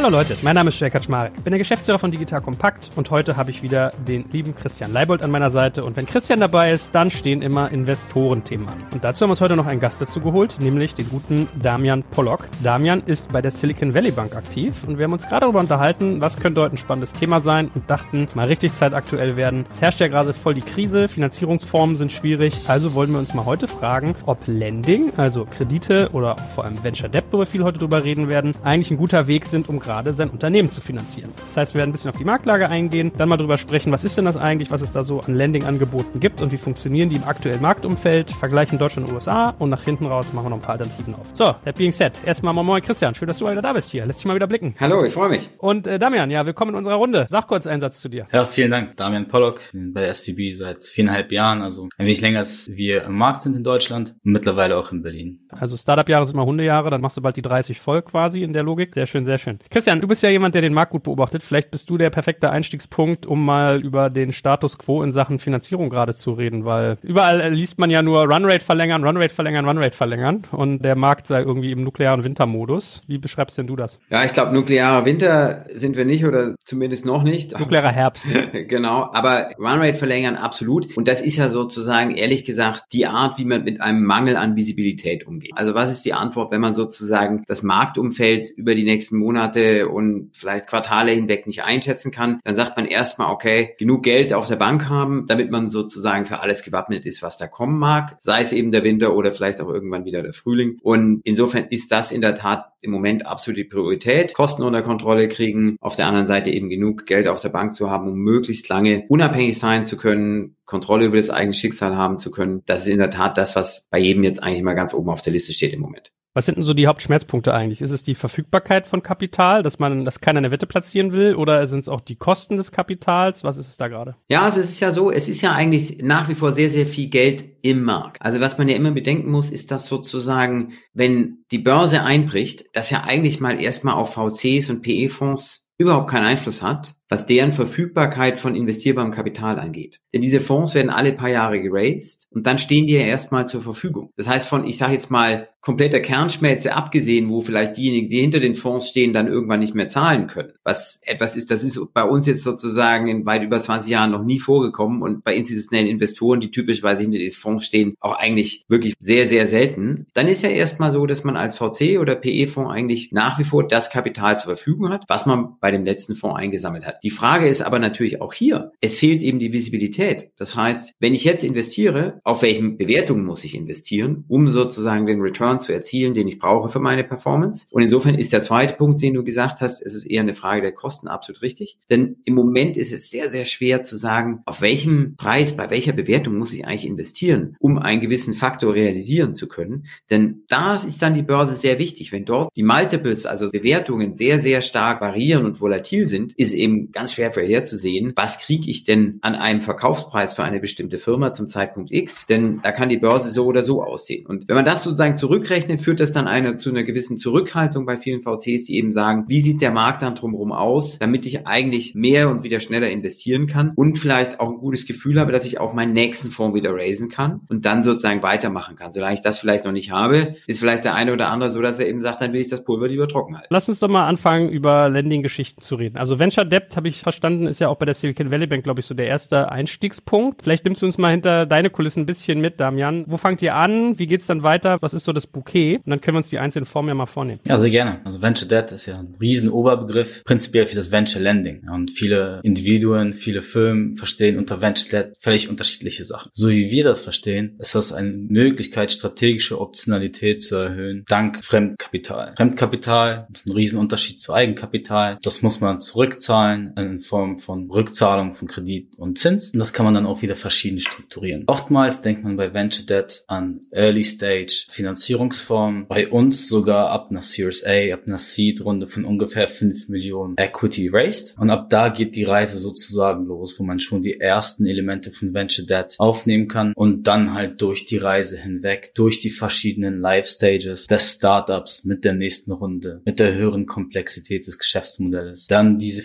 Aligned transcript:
Hallo 0.00 0.10
Leute, 0.10 0.36
mein 0.42 0.54
Name 0.54 0.68
ist 0.68 0.78
Jörg 0.78 0.92
Kaczmarek. 0.92 1.42
Bin 1.42 1.50
der 1.50 1.58
Geschäftsführer 1.58 1.98
von 1.98 2.12
Digital 2.12 2.40
Kompakt 2.40 2.90
und 2.94 3.10
heute 3.10 3.36
habe 3.36 3.50
ich 3.50 3.64
wieder 3.64 3.90
den 4.06 4.30
lieben 4.30 4.54
Christian 4.54 4.92
Leibold 4.92 5.24
an 5.24 5.32
meiner 5.32 5.50
Seite. 5.50 5.84
Und 5.84 5.96
wenn 5.96 6.06
Christian 6.06 6.38
dabei 6.38 6.70
ist, 6.70 6.94
dann 6.94 7.10
stehen 7.10 7.42
immer 7.42 7.72
Investorenthemen 7.72 8.68
an. 8.68 8.84
Und 8.92 9.02
dazu 9.02 9.22
haben 9.22 9.30
wir 9.30 9.32
uns 9.32 9.40
heute 9.40 9.56
noch 9.56 9.66
einen 9.66 9.80
Gast 9.80 10.00
dazu 10.00 10.20
geholt, 10.20 10.60
nämlich 10.60 10.94
den 10.94 11.08
guten 11.08 11.48
Damian 11.60 12.04
Pollock. 12.04 12.46
Damian 12.62 13.02
ist 13.06 13.32
bei 13.32 13.42
der 13.42 13.50
Silicon 13.50 13.92
Valley 13.92 14.12
Bank 14.12 14.36
aktiv 14.36 14.84
und 14.86 14.98
wir 14.98 15.04
haben 15.04 15.14
uns 15.14 15.26
gerade 15.26 15.40
darüber 15.40 15.58
unterhalten, 15.58 16.22
was 16.22 16.38
könnte 16.38 16.60
heute 16.60 16.76
ein 16.76 16.78
spannendes 16.78 17.12
Thema 17.12 17.40
sein 17.40 17.68
und 17.74 17.90
dachten, 17.90 18.28
mal 18.36 18.46
richtig 18.46 18.74
zeitaktuell 18.74 19.34
werden. 19.34 19.66
Es 19.68 19.82
herrscht 19.82 19.98
ja 19.98 20.06
gerade 20.06 20.32
voll 20.32 20.54
die 20.54 20.60
Krise, 20.60 21.08
Finanzierungsformen 21.08 21.96
sind 21.96 22.12
schwierig, 22.12 22.54
also 22.68 22.94
wollen 22.94 23.10
wir 23.10 23.18
uns 23.18 23.34
mal 23.34 23.46
heute 23.46 23.66
fragen, 23.66 24.14
ob 24.26 24.46
Lending, 24.46 25.12
also 25.16 25.44
Kredite 25.44 26.10
oder 26.12 26.36
vor 26.54 26.66
allem 26.66 26.84
Venture 26.84 27.08
Debt, 27.08 27.24
wo 27.32 27.40
wir 27.40 27.46
viel 27.46 27.64
heute 27.64 27.80
drüber 27.80 28.04
reden 28.04 28.28
werden, 28.28 28.54
eigentlich 28.62 28.92
ein 28.92 28.96
guter 28.96 29.26
Weg 29.26 29.44
sind, 29.44 29.68
um 29.68 29.80
gerade 29.88 30.12
sein 30.12 30.28
Unternehmen 30.28 30.70
zu 30.70 30.82
finanzieren. 30.82 31.30
Das 31.42 31.56
heißt, 31.56 31.74
wir 31.74 31.78
werden 31.78 31.88
ein 31.90 31.92
bisschen 31.92 32.10
auf 32.10 32.16
die 32.18 32.24
Marktlage 32.24 32.68
eingehen, 32.68 33.10
dann 33.16 33.28
mal 33.30 33.38
drüber 33.38 33.56
sprechen, 33.56 33.90
was 33.90 34.04
ist 34.04 34.18
denn 34.18 34.26
das 34.26 34.36
eigentlich, 34.36 34.70
was 34.70 34.82
es 34.82 34.92
da 34.92 35.02
so 35.02 35.20
an 35.20 35.34
Lending-Angeboten 35.34 36.20
gibt 36.20 36.42
und 36.42 36.52
wie 36.52 36.58
funktionieren 36.58 37.08
die 37.08 37.16
im 37.16 37.24
aktuellen 37.24 37.62
Marktumfeld, 37.62 38.30
vergleichen 38.30 38.78
Deutschland 38.78 39.08
und 39.08 39.14
USA 39.14 39.54
und 39.58 39.70
nach 39.70 39.82
hinten 39.82 40.04
raus 40.04 40.34
machen 40.34 40.44
wir 40.46 40.50
noch 40.50 40.58
ein 40.58 40.62
paar 40.62 40.72
Alternativen 40.72 41.14
auf. 41.14 41.26
So, 41.32 41.54
that 41.64 41.76
being 41.78 41.92
said, 41.92 42.20
erstmal 42.26 42.52
mal 42.52 42.62
moin 42.62 42.82
Christian, 42.82 43.14
schön, 43.14 43.28
dass 43.28 43.38
du 43.38 43.46
mal 43.46 43.52
wieder 43.52 43.62
da 43.62 43.72
bist 43.72 43.90
hier. 43.90 44.04
Lässt 44.04 44.20
dich 44.20 44.26
mal 44.26 44.34
wieder 44.34 44.46
blicken. 44.46 44.74
Hallo, 44.78 45.04
ich 45.04 45.14
freue 45.14 45.30
mich. 45.30 45.48
Und 45.56 45.86
äh, 45.86 45.98
Damian, 45.98 46.30
ja, 46.30 46.44
willkommen 46.44 46.72
in 46.72 46.76
unserer 46.76 46.96
Runde. 46.96 47.24
Sag 47.30 47.46
kurz 47.46 47.66
einen 47.66 47.80
Satz 47.80 48.00
zu 48.00 48.10
dir. 48.10 48.26
Ja, 48.30 48.44
vielen 48.44 48.70
Dank. 48.70 48.96
Damian 48.98 49.26
Pollock, 49.28 49.72
bin 49.72 49.94
bei 49.94 50.12
SVB 50.12 50.54
seit 50.54 50.84
viereinhalb 50.84 51.32
Jahren, 51.32 51.62
also 51.62 51.88
ein 51.96 52.04
wenig 52.04 52.20
länger 52.20 52.40
als 52.40 52.68
wir 52.70 53.04
im 53.04 53.16
Markt 53.16 53.40
sind 53.40 53.56
in 53.56 53.64
Deutschland 53.64 54.14
und 54.22 54.32
mittlerweile 54.32 54.76
auch 54.76 54.92
in 54.92 55.02
Berlin. 55.02 55.40
Also 55.48 55.78
Startup-Jahre 55.78 56.26
sind 56.26 56.34
immer 56.34 56.44
Hundejahre, 56.44 56.90
dann 56.90 57.00
machst 57.00 57.16
du 57.16 57.22
bald 57.22 57.38
die 57.38 57.42
30 57.42 57.80
voll 57.80 58.02
quasi 58.02 58.42
in 58.42 58.52
der 58.52 58.62
Logik. 58.62 58.94
Sehr 58.94 59.06
schön, 59.06 59.24
sehr 59.24 59.38
schön. 59.38 59.58
Christian, 59.78 60.00
du 60.00 60.08
bist 60.08 60.24
ja 60.24 60.30
jemand, 60.30 60.56
der 60.56 60.62
den 60.62 60.74
Markt 60.74 60.90
gut 60.90 61.04
beobachtet. 61.04 61.40
Vielleicht 61.40 61.70
bist 61.70 61.88
du 61.88 61.98
der 61.98 62.10
perfekte 62.10 62.50
Einstiegspunkt, 62.50 63.26
um 63.26 63.44
mal 63.44 63.80
über 63.80 64.10
den 64.10 64.32
Status 64.32 64.76
quo 64.76 65.04
in 65.04 65.12
Sachen 65.12 65.38
Finanzierung 65.38 65.88
gerade 65.88 66.14
zu 66.14 66.32
reden, 66.32 66.64
weil 66.64 66.98
überall 67.00 67.52
liest 67.54 67.78
man 67.78 67.88
ja 67.88 68.02
nur 68.02 68.24
Runrate 68.24 68.64
verlängern, 68.64 69.04
Runrate 69.04 69.32
verlängern, 69.32 69.66
Runrate 69.66 69.96
verlängern 69.96 70.42
und 70.50 70.84
der 70.84 70.96
Markt 70.96 71.28
sei 71.28 71.42
irgendwie 71.42 71.70
im 71.70 71.84
nuklearen 71.84 72.24
Wintermodus. 72.24 73.02
Wie 73.06 73.18
beschreibst 73.18 73.56
denn 73.56 73.68
du 73.68 73.76
das? 73.76 74.00
Ja, 74.10 74.24
ich 74.24 74.32
glaube, 74.32 74.52
nuklearer 74.52 75.04
Winter 75.04 75.64
sind 75.70 75.96
wir 75.96 76.04
nicht 76.04 76.24
oder 76.24 76.56
zumindest 76.64 77.06
noch 77.06 77.22
nicht. 77.22 77.56
Nuklearer 77.56 77.92
Herbst. 77.92 78.26
genau, 78.52 79.08
aber 79.12 79.50
Runrate 79.60 79.94
verlängern 79.94 80.34
absolut. 80.34 80.96
Und 80.96 81.06
das 81.06 81.20
ist 81.20 81.36
ja 81.36 81.50
sozusagen, 81.50 82.16
ehrlich 82.16 82.44
gesagt, 82.44 82.86
die 82.92 83.06
Art, 83.06 83.38
wie 83.38 83.44
man 83.44 83.62
mit 83.62 83.80
einem 83.80 84.02
Mangel 84.02 84.34
an 84.34 84.56
Visibilität 84.56 85.24
umgeht. 85.24 85.52
Also 85.54 85.76
was 85.76 85.88
ist 85.88 86.04
die 86.04 86.14
Antwort, 86.14 86.50
wenn 86.50 86.60
man 86.60 86.74
sozusagen 86.74 87.44
das 87.46 87.62
Marktumfeld 87.62 88.50
über 88.50 88.74
die 88.74 88.82
nächsten 88.82 89.18
Monate 89.18 89.67
und 89.84 90.30
vielleicht 90.32 90.66
Quartale 90.66 91.12
hinweg 91.12 91.46
nicht 91.46 91.62
einschätzen 91.64 92.10
kann? 92.10 92.40
Dann 92.44 92.56
sagt 92.56 92.76
man 92.76 92.86
erstmal, 92.86 93.32
okay, 93.32 93.74
genug 93.78 94.02
Geld 94.02 94.32
auf 94.32 94.48
der 94.48 94.56
Bank 94.56 94.88
haben, 94.88 95.26
damit 95.26 95.50
man 95.50 95.68
sozusagen 95.68 96.26
für 96.26 96.40
alles 96.40 96.62
gewappnet 96.62 97.06
ist, 97.06 97.22
was 97.22 97.36
da 97.36 97.46
kommen 97.46 97.78
mag. 97.78 98.16
Sei 98.18 98.40
es 98.40 98.52
eben 98.52 98.70
der 98.70 98.84
Winter 98.84 99.14
oder 99.14 99.32
vielleicht 99.32 99.60
auch 99.60 99.68
irgendwann 99.68 100.04
wieder 100.04 100.22
der 100.22 100.32
Frühling. 100.32 100.78
Und 100.82 101.20
insofern 101.24 101.66
ist 101.70 101.92
das 101.92 102.12
in 102.12 102.20
der 102.20 102.34
Tat 102.34 102.72
im 102.80 102.90
Moment 102.90 103.26
absolute 103.26 103.64
Priorität. 103.64 104.34
Kosten 104.34 104.62
unter 104.62 104.82
Kontrolle 104.82 105.28
kriegen, 105.28 105.76
auf 105.80 105.96
der 105.96 106.06
anderen 106.06 106.26
Seite 106.26 106.50
eben 106.50 106.68
genug 106.68 107.06
Geld 107.06 107.28
auf 107.28 107.40
der 107.40 107.48
Bank 107.48 107.74
zu 107.74 107.90
haben, 107.90 108.08
um 108.08 108.18
möglichst 108.18 108.68
lange 108.68 109.04
unabhängig 109.08 109.58
sein 109.58 109.84
zu 109.84 109.96
können, 109.96 110.56
Kontrolle 110.64 111.06
über 111.06 111.16
das 111.16 111.30
eigene 111.30 111.54
Schicksal 111.54 111.96
haben 111.96 112.18
zu 112.18 112.30
können. 112.30 112.62
Das 112.66 112.82
ist 112.82 112.88
in 112.88 112.98
der 112.98 113.10
Tat 113.10 113.38
das, 113.38 113.56
was 113.56 113.88
bei 113.90 113.98
jedem 113.98 114.22
jetzt 114.22 114.42
eigentlich 114.42 114.62
mal 114.62 114.74
ganz 114.74 114.94
oben 114.94 115.10
auf 115.10 115.22
der 115.22 115.32
Liste 115.32 115.52
steht 115.52 115.72
im 115.72 115.80
Moment. 115.80 116.12
Was 116.38 116.46
sind 116.46 116.56
denn 116.56 116.62
so 116.62 116.72
die 116.72 116.86
Hauptschmerzpunkte 116.86 117.52
eigentlich? 117.52 117.80
Ist 117.80 117.90
es 117.90 118.04
die 118.04 118.14
Verfügbarkeit 118.14 118.86
von 118.86 119.02
Kapital, 119.02 119.64
dass 119.64 119.80
man, 119.80 120.04
dass 120.04 120.20
keiner 120.20 120.38
eine 120.38 120.52
Wette 120.52 120.68
platzieren 120.68 121.10
will, 121.10 121.34
oder 121.34 121.66
sind 121.66 121.80
es 121.80 121.88
auch 121.88 122.00
die 122.00 122.14
Kosten 122.14 122.56
des 122.56 122.70
Kapitals? 122.70 123.42
Was 123.42 123.56
ist 123.56 123.66
es 123.66 123.76
da 123.76 123.88
gerade? 123.88 124.14
Ja, 124.30 124.42
also 124.42 124.60
es 124.60 124.70
ist 124.70 124.78
ja 124.78 124.92
so, 124.92 125.10
es 125.10 125.28
ist 125.28 125.40
ja 125.40 125.50
eigentlich 125.50 126.00
nach 126.00 126.28
wie 126.28 126.36
vor 126.36 126.52
sehr, 126.52 126.70
sehr 126.70 126.86
viel 126.86 127.08
Geld 127.08 127.44
im 127.62 127.82
Markt. 127.82 128.22
Also 128.22 128.40
was 128.40 128.56
man 128.56 128.68
ja 128.68 128.76
immer 128.76 128.92
bedenken 128.92 129.32
muss, 129.32 129.50
ist, 129.50 129.72
dass 129.72 129.88
sozusagen, 129.88 130.74
wenn 130.94 131.38
die 131.50 131.58
Börse 131.58 132.04
einbricht, 132.04 132.66
dass 132.72 132.90
ja 132.90 133.02
eigentlich 133.02 133.40
mal 133.40 133.60
erstmal 133.60 133.94
auf 133.94 134.14
VCs 134.14 134.70
und 134.70 134.82
PE-Fonds 134.82 135.66
überhaupt 135.76 136.08
keinen 136.08 136.26
Einfluss 136.26 136.62
hat, 136.62 136.94
was 137.08 137.26
deren 137.26 137.52
Verfügbarkeit 137.52 138.38
von 138.38 138.54
investierbarem 138.54 139.10
Kapital 139.10 139.58
angeht. 139.58 140.00
Denn 140.12 140.20
diese 140.20 140.40
Fonds 140.40 140.74
werden 140.74 140.90
alle 140.90 141.12
paar 141.12 141.30
Jahre 141.30 141.60
geraced 141.60 142.26
und 142.30 142.46
dann 142.46 142.58
stehen 142.58 142.86
die 142.86 142.94
ja 142.94 143.00
erstmal 143.00 143.48
zur 143.48 143.62
Verfügung. 143.62 144.10
Das 144.16 144.28
heißt 144.28 144.48
von, 144.48 144.66
ich 144.66 144.78
sage 144.78 144.92
jetzt 144.92 145.10
mal, 145.10 145.48
kompletter 145.60 146.00
Kernschmelze 146.00 146.74
abgesehen, 146.74 147.28
wo 147.28 147.40
vielleicht 147.40 147.76
diejenigen, 147.76 148.08
die 148.08 148.20
hinter 148.20 148.40
den 148.40 148.54
Fonds 148.54 148.88
stehen, 148.88 149.12
dann 149.12 149.26
irgendwann 149.26 149.60
nicht 149.60 149.74
mehr 149.74 149.88
zahlen 149.88 150.26
können. 150.28 150.52
Was 150.62 151.00
etwas 151.02 151.36
ist, 151.36 151.50
das 151.50 151.64
ist 151.64 151.78
bei 151.92 152.04
uns 152.04 152.26
jetzt 152.26 152.42
sozusagen 152.42 153.08
in 153.08 153.26
weit 153.26 153.42
über 153.42 153.58
20 153.58 153.90
Jahren 153.90 154.12
noch 154.12 154.22
nie 154.22 154.38
vorgekommen 154.38 155.02
und 155.02 155.24
bei 155.24 155.34
institutionellen 155.34 155.88
Investoren, 155.88 156.40
die 156.40 156.50
typischerweise 156.50 157.02
hinter 157.02 157.18
diesen 157.18 157.40
Fonds 157.40 157.66
stehen, 157.66 157.94
auch 158.00 158.16
eigentlich 158.16 158.64
wirklich 158.68 158.94
sehr, 159.00 159.26
sehr 159.26 159.46
selten. 159.46 160.06
Dann 160.14 160.28
ist 160.28 160.42
ja 160.42 160.50
erstmal 160.50 160.92
so, 160.92 161.06
dass 161.06 161.24
man 161.24 161.36
als 161.36 161.58
VC 161.58 161.98
oder 162.00 162.14
PE-Fonds 162.14 162.70
eigentlich 162.72 163.10
nach 163.12 163.38
wie 163.38 163.44
vor 163.44 163.66
das 163.66 163.90
Kapital 163.90 164.38
zur 164.38 164.54
Verfügung 164.54 164.90
hat, 164.90 165.04
was 165.08 165.26
man 165.26 165.58
bei 165.60 165.70
dem 165.70 165.84
letzten 165.84 166.14
Fonds 166.14 166.38
eingesammelt 166.38 166.86
hat. 166.86 166.97
Die 167.02 167.10
Frage 167.10 167.48
ist 167.48 167.62
aber 167.62 167.78
natürlich 167.78 168.20
auch 168.20 168.32
hier, 168.32 168.72
es 168.80 168.96
fehlt 168.96 169.22
eben 169.22 169.38
die 169.38 169.52
Visibilität. 169.52 170.30
Das 170.36 170.56
heißt, 170.56 170.94
wenn 171.00 171.14
ich 171.14 171.24
jetzt 171.24 171.44
investiere, 171.44 172.20
auf 172.24 172.42
welchen 172.42 172.76
Bewertungen 172.76 173.24
muss 173.24 173.44
ich 173.44 173.54
investieren, 173.54 174.24
um 174.28 174.48
sozusagen 174.48 175.06
den 175.06 175.20
Return 175.20 175.60
zu 175.60 175.72
erzielen, 175.72 176.14
den 176.14 176.28
ich 176.28 176.38
brauche 176.38 176.68
für 176.68 176.80
meine 176.80 177.04
Performance? 177.04 177.66
Und 177.70 177.82
insofern 177.82 178.14
ist 178.14 178.32
der 178.32 178.42
zweite 178.42 178.74
Punkt, 178.74 179.02
den 179.02 179.14
du 179.14 179.24
gesagt 179.24 179.60
hast, 179.60 179.80
es 179.80 179.94
ist 179.94 180.04
eher 180.04 180.22
eine 180.22 180.34
Frage 180.34 180.62
der 180.62 180.72
Kosten 180.72 181.08
absolut 181.08 181.42
richtig. 181.42 181.78
Denn 181.90 182.16
im 182.24 182.34
Moment 182.34 182.76
ist 182.76 182.92
es 182.92 183.10
sehr, 183.10 183.30
sehr 183.30 183.44
schwer 183.44 183.82
zu 183.82 183.96
sagen, 183.96 184.42
auf 184.44 184.60
welchem 184.60 185.16
Preis, 185.16 185.56
bei 185.56 185.70
welcher 185.70 185.92
Bewertung 185.92 186.36
muss 186.36 186.52
ich 186.52 186.66
eigentlich 186.66 186.86
investieren, 186.86 187.56
um 187.58 187.78
einen 187.78 188.00
gewissen 188.00 188.34
Faktor 188.34 188.74
realisieren 188.74 189.34
zu 189.34 189.48
können. 189.48 189.86
Denn 190.10 190.42
da 190.48 190.74
ist 190.74 191.02
dann 191.02 191.14
die 191.14 191.22
Börse 191.22 191.54
sehr 191.54 191.78
wichtig. 191.78 192.12
Wenn 192.12 192.24
dort 192.24 192.50
die 192.56 192.62
Multiples, 192.62 193.26
also 193.26 193.48
Bewertungen 193.50 194.14
sehr, 194.14 194.40
sehr 194.40 194.62
stark 194.62 195.00
variieren 195.00 195.44
und 195.44 195.60
volatil 195.60 196.06
sind, 196.06 196.32
ist 196.36 196.52
eben 196.52 196.87
ganz 196.92 197.12
schwer 197.12 197.32
vorherzusehen, 197.32 198.12
was 198.16 198.38
kriege 198.38 198.70
ich 198.70 198.84
denn 198.84 199.18
an 199.22 199.34
einem 199.34 199.60
Verkaufspreis 199.60 200.34
für 200.34 200.44
eine 200.44 200.60
bestimmte 200.60 200.98
Firma 200.98 201.32
zum 201.32 201.48
Zeitpunkt 201.48 201.90
X, 201.92 202.26
denn 202.26 202.60
da 202.62 202.72
kann 202.72 202.88
die 202.88 202.98
Börse 202.98 203.30
so 203.30 203.46
oder 203.46 203.62
so 203.62 203.82
aussehen. 203.82 204.26
Und 204.26 204.48
wenn 204.48 204.56
man 204.56 204.64
das 204.64 204.82
sozusagen 204.82 205.14
zurückrechnet, 205.14 205.82
führt 205.82 206.00
das 206.00 206.12
dann 206.12 206.26
eine, 206.26 206.56
zu 206.56 206.70
einer 206.70 206.82
gewissen 206.82 207.18
Zurückhaltung 207.18 207.86
bei 207.86 207.96
vielen 207.96 208.22
VCs, 208.22 208.64
die 208.64 208.76
eben 208.76 208.92
sagen, 208.92 209.24
wie 209.28 209.40
sieht 209.40 209.60
der 209.60 209.70
Markt 209.70 210.02
dann 210.02 210.14
drumherum 210.14 210.52
aus, 210.52 210.98
damit 210.98 211.26
ich 211.26 211.46
eigentlich 211.46 211.94
mehr 211.94 212.30
und 212.30 212.42
wieder 212.42 212.60
schneller 212.60 212.90
investieren 212.90 213.46
kann 213.46 213.72
und 213.74 213.98
vielleicht 213.98 214.40
auch 214.40 214.50
ein 214.50 214.58
gutes 214.58 214.86
Gefühl 214.86 215.20
habe, 215.20 215.32
dass 215.32 215.44
ich 215.44 215.60
auch 215.60 215.72
meinen 215.72 215.92
nächsten 215.92 216.30
Fonds 216.30 216.54
wieder 216.54 216.74
raisen 216.74 217.08
kann 217.08 217.40
und 217.48 217.64
dann 217.64 217.82
sozusagen 217.82 218.22
weitermachen 218.22 218.76
kann. 218.76 218.92
Solange 218.92 219.14
ich 219.14 219.22
das 219.22 219.38
vielleicht 219.38 219.64
noch 219.64 219.72
nicht 219.72 219.90
habe, 219.90 220.34
ist 220.46 220.60
vielleicht 220.60 220.84
der 220.84 220.94
eine 220.94 221.12
oder 221.12 221.28
andere 221.28 221.50
so, 221.50 221.60
dass 221.60 221.78
er 221.78 221.88
eben 221.88 222.00
sagt, 222.00 222.20
dann 222.20 222.32
will 222.32 222.40
ich 222.40 222.48
das 222.48 222.64
Pulver 222.64 222.88
lieber 222.88 223.08
trocken 223.08 223.36
halten. 223.36 223.48
Lass 223.50 223.68
uns 223.68 223.80
doch 223.80 223.88
mal 223.88 224.06
anfangen, 224.06 224.48
über 224.48 224.88
Lending-Geschichten 224.88 225.62
zu 225.62 225.74
reden. 225.74 225.96
Also 225.96 226.18
Venture 226.18 226.44
Debt 226.44 226.72
habe 226.78 226.88
ich 226.88 227.00
verstanden, 227.00 227.46
ist 227.46 227.58
ja 227.58 227.68
auch 227.68 227.76
bei 227.76 227.86
der 227.86 227.94
Silicon 227.94 228.30
Valley 228.30 228.46
Bank, 228.46 228.62
glaube 228.62 228.80
ich, 228.80 228.86
so 228.86 228.94
der 228.94 229.06
erste 229.06 229.50
Einstiegspunkt. 229.50 230.42
Vielleicht 230.42 230.64
nimmst 230.64 230.80
du 230.80 230.86
uns 230.86 230.96
mal 230.96 231.10
hinter 231.10 231.44
deine 231.44 231.70
Kulissen 231.70 232.04
ein 232.04 232.06
bisschen 232.06 232.40
mit, 232.40 232.60
Damian. 232.60 233.04
Wo 233.08 233.16
fangt 233.16 233.42
ihr 233.42 233.56
an? 233.56 233.98
Wie 233.98 234.06
geht's 234.06 234.26
dann 234.26 234.44
weiter? 234.44 234.78
Was 234.80 234.94
ist 234.94 235.04
so 235.04 235.12
das 235.12 235.26
Bouquet? 235.26 235.78
Und 235.78 235.90
dann 235.90 236.00
können 236.00 236.14
wir 236.14 236.18
uns 236.18 236.30
die 236.30 236.38
einzelnen 236.38 236.66
Formen 236.66 236.88
ja 236.88 236.94
mal 236.94 237.06
vornehmen. 237.06 237.40
Ja, 237.44 237.58
sehr 237.58 237.70
gerne. 237.70 238.00
Also 238.04 238.22
Venture 238.22 238.48
Debt 238.48 238.70
ist 238.70 238.86
ja 238.86 238.98
ein 239.00 239.16
riesen 239.20 239.50
Oberbegriff, 239.50 240.22
prinzipiell 240.24 240.66
für 240.66 240.76
das 240.76 240.92
Venture 240.92 241.20
Lending. 241.20 241.68
Und 241.68 241.90
viele 241.90 242.40
Individuen, 242.44 243.12
viele 243.12 243.42
Firmen 243.42 243.96
verstehen 243.96 244.38
unter 244.38 244.60
Venture 244.60 244.90
Debt 244.90 245.16
völlig 245.18 245.48
unterschiedliche 245.48 246.04
Sachen. 246.04 246.30
So 246.32 246.48
wie 246.48 246.70
wir 246.70 246.84
das 246.84 247.02
verstehen, 247.02 247.56
ist 247.58 247.74
das 247.74 247.92
eine 247.92 248.10
Möglichkeit, 248.10 248.92
strategische 248.92 249.60
Optionalität 249.60 250.40
zu 250.42 250.54
erhöhen, 250.54 251.04
dank 251.08 251.42
Fremdkapital. 251.44 252.34
Fremdkapital 252.36 253.26
ist 253.34 253.46
ein 253.46 253.52
Riesenunterschied 253.52 254.20
zu 254.20 254.32
Eigenkapital. 254.32 255.18
Das 255.22 255.42
muss 255.42 255.60
man 255.60 255.80
zurückzahlen 255.80 256.67
in 256.76 257.00
Form 257.00 257.38
von 257.38 257.70
Rückzahlung 257.70 258.32
von 258.32 258.48
Kredit 258.48 258.96
und 258.96 259.18
Zins. 259.18 259.50
Und 259.52 259.58
das 259.58 259.72
kann 259.72 259.84
man 259.84 259.94
dann 259.94 260.06
auch 260.06 260.22
wieder 260.22 260.36
verschieden 260.36 260.80
strukturieren. 260.80 261.44
Oftmals 261.46 262.02
denkt 262.02 262.24
man 262.24 262.36
bei 262.36 262.52
Venture 262.54 262.86
Debt 262.86 263.24
an 263.26 263.60
Early 263.70 264.04
Stage 264.04 264.66
Finanzierungsformen. 264.68 265.86
Bei 265.88 266.08
uns 266.08 266.48
sogar 266.48 266.90
ab 266.90 267.08
einer 267.10 267.22
Series 267.22 267.64
A, 267.64 267.94
ab 267.94 268.02
einer 268.06 268.18
Seed 268.18 268.64
Runde 268.64 268.86
von 268.86 269.04
ungefähr 269.04 269.48
5 269.48 269.88
Millionen 269.88 270.36
Equity 270.36 270.88
raised. 270.92 271.36
Und 271.38 271.50
ab 271.50 271.70
da 271.70 271.88
geht 271.88 272.16
die 272.16 272.24
Reise 272.24 272.58
sozusagen 272.58 273.26
los, 273.26 273.58
wo 273.58 273.64
man 273.64 273.80
schon 273.80 274.02
die 274.02 274.20
ersten 274.20 274.66
Elemente 274.66 275.12
von 275.12 275.34
Venture 275.34 275.66
Debt 275.66 275.94
aufnehmen 275.98 276.48
kann 276.48 276.72
und 276.74 277.06
dann 277.06 277.34
halt 277.34 277.60
durch 277.62 277.86
die 277.86 277.98
Reise 277.98 278.36
hinweg, 278.36 278.92
durch 278.94 279.20
die 279.20 279.30
verschiedenen 279.30 280.00
Life 280.00 280.28
Stages 280.28 280.86
des 280.86 281.14
Startups 281.14 281.84
mit 281.84 282.04
der 282.04 282.14
nächsten 282.14 282.52
Runde, 282.52 283.02
mit 283.04 283.18
der 283.18 283.34
höheren 283.34 283.66
Komplexität 283.66 284.46
des 284.46 284.58
Geschäftsmodells, 284.58 285.46
dann 285.46 285.78
diese 285.78 286.02